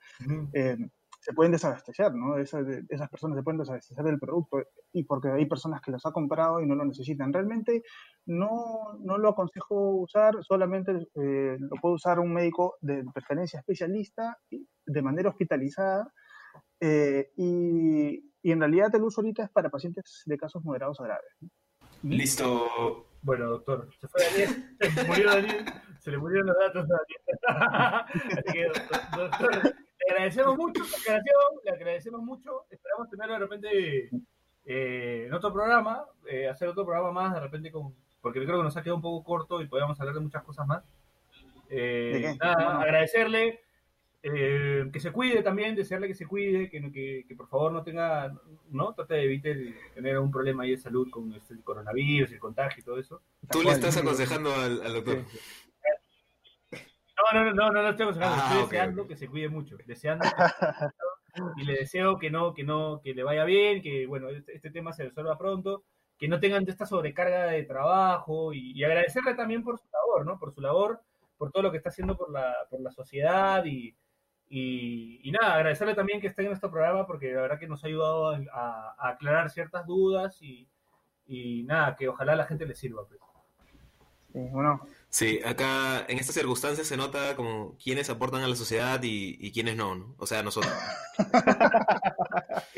eh, 0.53 0.77
se 1.21 1.35
pueden 1.35 1.53
desabastecer, 1.53 2.15
¿no? 2.15 2.39
Esas, 2.39 2.67
esas 2.89 3.09
personas 3.11 3.37
se 3.37 3.43
pueden 3.43 3.59
desabastecer 3.59 4.05
del 4.05 4.19
producto 4.19 4.63
y 4.93 5.05
porque 5.05 5.29
hay 5.29 5.47
personas 5.47 5.83
que 5.83 5.91
los 5.91 6.05
ha 6.07 6.13
comprado 6.13 6.61
y 6.61 6.67
no 6.67 6.75
lo 6.75 6.85
necesitan. 6.85 7.33
Realmente 7.33 7.83
no, 8.27 8.99
no 9.01 9.19
lo 9.19 9.29
aconsejo 9.31 9.97
usar, 9.97 10.43
solamente 10.43 10.93
eh, 11.15 11.57
lo 11.59 11.77
puede 11.81 11.95
usar 11.97 12.21
un 12.21 12.33
médico 12.33 12.77
de 12.81 13.05
preferencia 13.13 13.61
especialista 13.61 14.39
de 14.51 15.03
manera 15.03 15.29
hospitalizada 15.29 16.11
eh, 16.81 17.31
y, 17.37 18.33
y 18.43 18.53
en 18.53 18.61
realidad 18.61 18.95
el 18.95 19.03
uso 19.03 19.21
ahorita 19.21 19.45
es 19.45 19.51
para 19.51 19.69
pacientes 19.69 20.23
de 20.25 20.39
casos 20.39 20.65
moderados 20.65 21.01
a 21.01 21.05
graves. 21.05 21.37
¿no? 21.41 21.51
Listo. 22.03 23.07
Bueno, 23.23 23.47
doctor, 23.51 23.89
se 24.01 24.09
fue 24.09 24.23
Daniel, 24.25 24.77
se 24.81 25.05
murió 25.05 25.31
Daniel, 25.31 25.65
se 25.99 26.11
le 26.11 26.19
murieron 26.19 26.47
los 26.47 26.57
datos 26.57 26.89
a 26.91 28.07
Daniel. 28.07 28.07
Así 28.39 28.53
que, 28.53 28.65
doctor, 28.65 29.01
doctor, 29.19 29.63
le 29.65 30.15
agradecemos 30.15 30.57
mucho 30.57 30.85
su 30.85 30.97
aclaración, 30.97 31.35
le 31.65 31.71
agradecemos 31.71 32.23
mucho, 32.23 32.65
esperamos 32.71 33.11
tenerlo 33.11 33.35
de 33.35 33.39
repente 33.41 34.11
eh, 34.65 35.25
en 35.27 35.35
otro 35.35 35.53
programa, 35.53 36.07
eh, 36.27 36.49
hacer 36.49 36.69
otro 36.69 36.85
programa 36.85 37.13
más 37.13 37.35
de 37.35 37.41
repente 37.41 37.71
con, 37.71 37.95
porque 38.23 38.43
creo 38.45 38.59
que 38.59 38.65
nos 38.65 38.77
ha 38.77 38.83
quedado 38.83 38.97
un 38.97 39.03
poco 39.03 39.23
corto 39.23 39.61
y 39.61 39.67
podríamos 39.67 40.01
hablar 40.01 40.15
de 40.15 40.21
muchas 40.21 40.43
cosas 40.43 40.67
más. 40.67 40.83
Eh, 41.69 42.37
nada, 42.41 42.81
agradecerle, 42.81 43.61
eh, 44.23 44.89
que 44.93 45.01
se 45.01 45.13
cuide 45.13 45.43
también, 45.43 45.75
desearle 45.75 46.07
que 46.09 46.15
se 46.15 46.27
cuide, 46.27 46.69
que, 46.69 46.81
no- 46.81 46.93
que, 46.93 47.25
que 47.27 47.35
por 47.35 47.49
favor 47.49 47.73
no 47.73 47.83
tenga, 47.83 48.33
¿no? 48.71 48.93
Trate 48.95 49.15
de 49.15 49.25
evitar 49.25 49.57
tener 49.95 50.15
algún 50.15 50.31
problema 50.31 50.65
ahí 50.65 50.73
de 50.73 50.77
salud 50.79 51.09
con 51.11 51.33
este, 51.33 51.55
el 51.55 51.63
coronavirus, 51.65 52.33
el 52.33 52.39
contagio 52.39 52.81
y 52.81 52.85
todo 52.85 52.99
eso. 52.99 53.23
Tú 53.51 53.63
le 53.63 53.71
estás 53.71 53.97
aconsejando 53.97 54.55
al, 54.55 54.83
al 54.83 54.93
doctor. 54.95 55.25
No, 57.33 57.45
no, 57.45 57.45
no, 57.45 57.53
no, 57.55 57.71
no, 57.73 57.83
no 57.83 57.89
estoy 57.91 58.05
aconsejando, 58.05 58.37
Ah, 58.43 58.47
estoy 58.49 58.63
deseando 58.63 59.07
que 59.07 59.17
se 59.17 59.29
cuide 59.29 59.49
mucho, 59.49 59.77
deseando 59.87 60.25
que- 60.27 61.43
y 61.59 61.65
le 61.65 61.75
deseo 61.75 62.19
que 62.19 62.31
no, 62.31 62.55
que 62.55 62.65
no, 62.65 63.01
que 63.03 63.15
le 63.15 63.23
vaya 63.23 63.45
bien, 63.45 63.83
que 63.83 64.07
bueno, 64.07 64.29
este, 64.31 64.57
este 64.57 64.71
tema 64.71 64.93
se 64.93 65.05
resuelva 65.05 65.39
pronto, 65.39 65.85
que 66.19 66.29
no 66.29 66.41
tengan 66.41 66.69
esta 66.69 66.87
sobrecarga 66.87 67.47
de 67.47 67.63
trabajo 67.65 68.53
y, 68.53 68.73
y 68.73 68.85
agradecerle 68.85 69.35
también 69.35 69.63
por 69.63 69.79
su 69.79 69.87
labor, 69.93 70.27
¿no? 70.27 70.39
Por 70.39 70.53
su 70.53 70.61
labor, 70.61 71.01
por 71.39 71.53
todo 71.53 71.63
lo 71.63 71.71
que 71.71 71.77
está 71.79 71.91
haciendo 71.91 72.17
por 72.17 72.31
la, 72.33 72.55
por 72.69 72.81
la 72.81 72.91
sociedad 72.91 73.65
y, 73.65 73.95
y, 74.53 75.21
y 75.23 75.31
nada, 75.31 75.55
agradecerle 75.55 75.95
también 75.95 76.21
que 76.21 76.27
esté 76.27 76.43
en 76.43 76.49
nuestro 76.49 76.73
programa 76.73 77.07
porque 77.07 77.33
la 77.33 77.43
verdad 77.43 77.59
que 77.61 77.69
nos 77.69 77.85
ha 77.85 77.87
ayudado 77.87 78.31
a, 78.53 78.97
aclarar 78.99 79.49
ciertas 79.49 79.87
dudas 79.87 80.43
y, 80.43 80.69
y 81.25 81.63
nada, 81.63 81.95
que 81.95 82.09
ojalá 82.09 82.35
la 82.35 82.47
gente 82.47 82.67
le 82.67 82.75
sirva. 82.75 83.07
pues. 83.07 83.21
Sí, 84.33 84.49
bueno, 84.51 84.81
Sí, 85.11 85.41
acá 85.45 86.05
en 86.09 86.19
estas 86.19 86.37
circunstancias 86.37 86.87
se 86.87 86.97
nota 86.97 87.35
como 87.35 87.77
quiénes 87.83 88.09
aportan 88.11 88.43
a 88.43 88.49
la 88.49 88.55
sociedad 88.55 89.03
y, 89.03 89.37
y 89.41 89.51
quiénes 89.53 89.77
no, 89.77 89.97
¿no? 89.97 90.15
O 90.19 90.27
sea, 90.27 90.43
nosotros. 90.43 90.73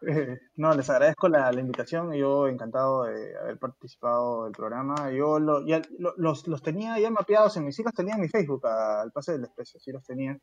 Eh, 0.00 0.38
no, 0.56 0.72
les 0.74 0.88
agradezco 0.90 1.28
la, 1.28 1.52
invitación. 1.52 2.12
Yo 2.12 2.46
encantado 2.46 3.02
de 3.04 3.36
haber 3.36 3.58
participado 3.58 4.44
del 4.44 4.52
programa. 4.52 5.10
Yo 5.10 5.40
lo- 5.40 5.66
ya 5.66 5.82
lo- 5.98 6.14
los, 6.16 6.46
los 6.46 6.62
tenía 6.62 6.98
ya 7.00 7.10
mapeados 7.10 7.56
en 7.56 7.64
mis 7.64 7.74
sí 7.74 7.82
los 7.82 7.92
tenía 7.94 8.14
en 8.14 8.20
mi 8.20 8.28
Facebook 8.28 8.64
al 8.66 9.10
pase 9.10 9.32
del 9.32 9.42
desprecio, 9.42 9.80
sí 9.80 9.90
los 9.90 10.04
tenía. 10.04 10.38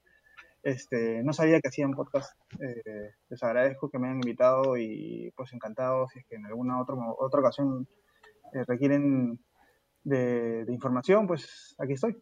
Este, 0.62 1.24
no 1.24 1.32
sabía 1.32 1.62
que 1.62 1.70
hacían 1.70 1.92
podcast. 1.94 2.34
Eh, 2.60 3.12
les 3.30 3.44
agradezco 3.44 3.90
que 3.90 3.98
me 3.98 4.08
hayan 4.08 4.18
invitado 4.18 4.76
y 4.78 5.32
pues 5.38 5.54
encantado 5.54 6.08
si 6.10 6.20
es 6.20 6.26
que 6.28 6.36
en 6.36 6.46
alguna 6.48 6.82
otra 6.82 6.96
otra 7.18 7.40
ocasión 7.40 7.88
eh, 8.54 8.64
requieren 8.68 9.40
de, 10.06 10.64
de 10.64 10.74
información, 10.74 11.28
pues 11.28 11.76
aquí 11.78 11.94
estoy. 11.94 12.16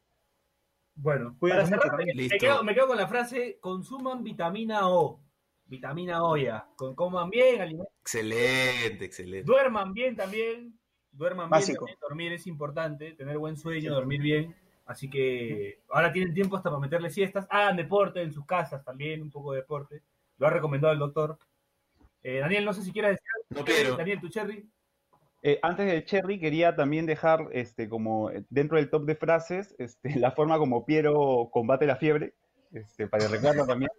Bueno, 0.95 1.35
para 1.39 1.65
cerrar, 1.65 1.97
me, 1.97 2.29
quedo, 2.29 2.63
me 2.63 2.73
quedo 2.73 2.87
con 2.87 2.97
la 2.97 3.07
frase, 3.07 3.57
consuman 3.59 4.23
vitamina 4.23 4.89
O. 4.89 5.19
Vitamina 5.65 6.23
O 6.23 6.37
ya. 6.37 6.67
Con, 6.75 6.95
coman 6.95 7.29
bien, 7.29 7.61
alimentos, 7.61 7.93
Excelente, 8.01 9.05
excelente. 9.05 9.45
duerman 9.45 9.93
bien 9.93 10.15
también. 10.15 10.77
Duerman 11.11 11.49
Básico. 11.49 11.85
bien 11.85 11.95
también. 11.95 12.09
Dormir 12.09 12.33
es 12.33 12.47
importante, 12.47 13.11
tener 13.13 13.37
buen 13.37 13.57
sueño, 13.57 13.93
dormir 13.93 14.21
bien. 14.21 14.55
Así 14.85 15.09
que 15.09 15.79
ahora 15.89 16.11
tienen 16.11 16.33
tiempo 16.33 16.57
hasta 16.57 16.69
para 16.69 16.79
meterle 16.79 17.09
siestas. 17.09 17.47
Hagan 17.49 17.77
deporte 17.77 18.21
en 18.21 18.31
sus 18.31 18.45
casas 18.45 18.83
también, 18.83 19.21
un 19.21 19.31
poco 19.31 19.53
de 19.53 19.59
deporte. 19.61 20.03
Lo 20.37 20.47
ha 20.47 20.49
recomendado 20.49 20.93
el 20.93 20.99
doctor. 20.99 21.37
Eh, 22.21 22.39
Daniel, 22.39 22.65
no 22.65 22.73
sé 22.73 22.83
si 22.83 22.91
quieras 22.91 23.11
decir 23.11 23.27
algo. 23.35 23.59
No 23.61 23.65
quiero. 23.65 23.97
Daniel, 23.97 24.19
tu 24.21 24.29
cherry. 24.29 24.69
Eh, 25.45 25.59
antes 25.61 25.85
del 25.85 26.05
cherry 26.05 26.39
quería 26.39 26.73
también 26.73 27.05
dejar 27.05 27.49
este 27.51 27.89
como 27.89 28.31
eh, 28.31 28.45
dentro 28.49 28.77
del 28.77 28.89
top 28.89 29.03
de 29.05 29.15
frases 29.15 29.75
este, 29.77 30.15
la 30.19 30.31
forma 30.31 30.57
como 30.57 30.85
Piero 30.85 31.49
combate 31.51 31.85
la 31.85 31.97
fiebre 31.97 32.33
este, 32.71 33.07
para 33.07 33.27
recuerdo 33.27 33.67
también. 33.67 33.91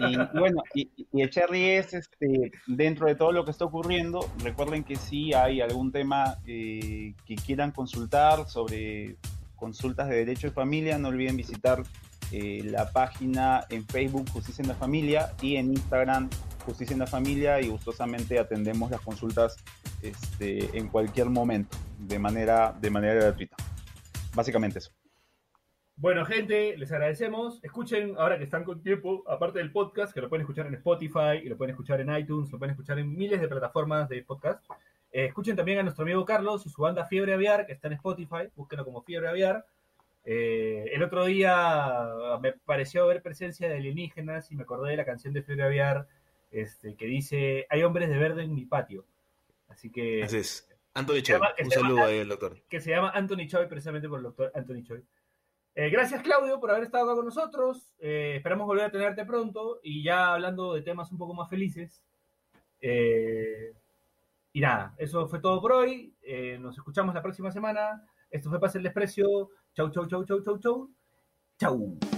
Y, 0.00 0.04
y 0.14 0.38
bueno 0.38 0.62
y, 0.74 0.90
y 1.12 1.22
el 1.22 1.30
cherry 1.30 1.70
es 1.70 1.92
este 1.92 2.52
dentro 2.66 3.06
de 3.06 3.16
todo 3.16 3.32
lo 3.32 3.44
que 3.44 3.50
está 3.50 3.64
ocurriendo 3.64 4.20
recuerden 4.42 4.84
que 4.84 4.94
si 4.96 5.34
hay 5.34 5.60
algún 5.60 5.90
tema 5.90 6.38
eh, 6.46 7.14
que 7.26 7.34
quieran 7.34 7.72
consultar 7.72 8.48
sobre 8.48 9.16
consultas 9.56 10.08
de 10.08 10.16
derecho 10.16 10.46
de 10.46 10.52
familia 10.52 10.98
no 10.98 11.08
olviden 11.08 11.36
visitar 11.36 11.82
eh, 12.30 12.62
la 12.64 12.90
página 12.90 13.64
en 13.70 13.86
Facebook 13.86 14.28
Justicia 14.30 14.62
en 14.62 14.68
la 14.68 14.74
Familia 14.74 15.32
y 15.40 15.56
en 15.56 15.72
Instagram 15.72 16.28
Justicia 16.64 16.92
en 16.92 17.00
la 17.00 17.06
Familia 17.06 17.60
y 17.60 17.68
gustosamente 17.68 18.38
atendemos 18.38 18.90
las 18.90 19.00
consultas 19.00 19.56
este, 20.02 20.76
en 20.76 20.88
cualquier 20.88 21.30
momento, 21.30 21.76
de 21.98 22.18
manera, 22.18 22.74
de 22.80 22.90
manera 22.90 23.14
gratuita. 23.14 23.56
Básicamente 24.34 24.78
eso. 24.78 24.92
Bueno, 25.96 26.24
gente, 26.24 26.76
les 26.76 26.92
agradecemos. 26.92 27.58
Escuchen, 27.64 28.14
ahora 28.18 28.38
que 28.38 28.44
están 28.44 28.62
con 28.62 28.80
tiempo, 28.80 29.24
aparte 29.26 29.58
del 29.58 29.72
podcast, 29.72 30.14
que 30.14 30.20
lo 30.20 30.28
pueden 30.28 30.42
escuchar 30.42 30.66
en 30.68 30.74
Spotify, 30.74 31.40
y 31.42 31.48
lo 31.48 31.56
pueden 31.56 31.72
escuchar 31.72 32.00
en 32.00 32.14
iTunes, 32.16 32.52
lo 32.52 32.58
pueden 32.58 32.70
escuchar 32.70 33.00
en 33.00 33.16
miles 33.16 33.40
de 33.40 33.48
plataformas 33.48 34.08
de 34.08 34.22
podcast. 34.22 34.64
Eh, 35.10 35.24
escuchen 35.24 35.56
también 35.56 35.80
a 35.80 35.82
nuestro 35.82 36.04
amigo 36.04 36.24
Carlos 36.24 36.64
y 36.66 36.70
su 36.70 36.82
banda 36.82 37.06
Fiebre 37.06 37.34
Aviar, 37.34 37.66
que 37.66 37.72
está 37.72 37.88
en 37.88 37.94
Spotify. 37.94 38.48
Búsquenlo 38.54 38.84
como 38.84 39.02
Fiebre 39.02 39.28
Aviar. 39.28 39.66
Eh, 40.24 40.84
el 40.92 41.02
otro 41.02 41.24
día 41.24 42.08
me 42.40 42.52
pareció 42.52 43.04
ver 43.08 43.20
presencia 43.20 43.68
de 43.68 43.76
alienígenas 43.76 44.52
y 44.52 44.56
me 44.56 44.62
acordé 44.62 44.90
de 44.90 44.98
la 44.98 45.04
canción 45.04 45.32
de 45.34 45.42
Fiebre 45.42 45.64
Aviar 45.64 46.06
este, 46.52 46.94
que 46.94 47.06
dice: 47.06 47.66
Hay 47.70 47.82
hombres 47.82 48.08
de 48.08 48.18
verde 48.18 48.44
en 48.44 48.54
mi 48.54 48.66
patio. 48.66 49.04
Así 49.78 49.92
que 49.92 50.24
Así 50.24 50.38
es. 50.38 50.68
Anthony 50.92 51.22
Choi, 51.22 51.38
un 51.62 51.70
saludo 51.70 52.04
ahí 52.04 52.18
al 52.18 52.28
doctor. 52.28 52.60
que 52.68 52.80
se 52.80 52.90
llama 52.90 53.10
Anthony 53.10 53.46
Choi, 53.46 53.68
precisamente 53.68 54.08
por 54.08 54.18
el 54.18 54.24
doctor 54.24 54.50
Anthony 54.52 54.82
Choi. 54.82 55.04
Eh, 55.76 55.88
gracias, 55.90 56.20
Claudio, 56.22 56.58
por 56.58 56.72
haber 56.72 56.82
estado 56.82 57.04
acá 57.04 57.14
con 57.14 57.26
nosotros. 57.26 57.94
Eh, 58.00 58.34
esperamos 58.34 58.66
volver 58.66 58.86
a 58.86 58.90
tenerte 58.90 59.24
pronto 59.24 59.78
y 59.84 60.02
ya 60.02 60.34
hablando 60.34 60.74
de 60.74 60.82
temas 60.82 61.12
un 61.12 61.18
poco 61.18 61.32
más 61.32 61.48
felices. 61.48 62.02
Eh, 62.80 63.72
y 64.52 64.60
nada, 64.60 64.96
eso 64.98 65.28
fue 65.28 65.38
todo 65.38 65.60
por 65.60 65.70
hoy. 65.70 66.16
Nos 66.58 66.76
escuchamos 66.76 67.14
la 67.14 67.22
próxima 67.22 67.52
semana. 67.52 68.04
Esto 68.28 68.50
fue 68.50 68.58
Pase 68.58 68.78
el 68.78 68.84
Desprecio. 68.84 69.50
Chau, 69.74 69.92
chau, 69.92 70.08
chau, 70.08 70.24
chau, 70.24 70.42
chau, 70.42 70.58
chau. 70.58 70.90
Chau. 71.56 72.17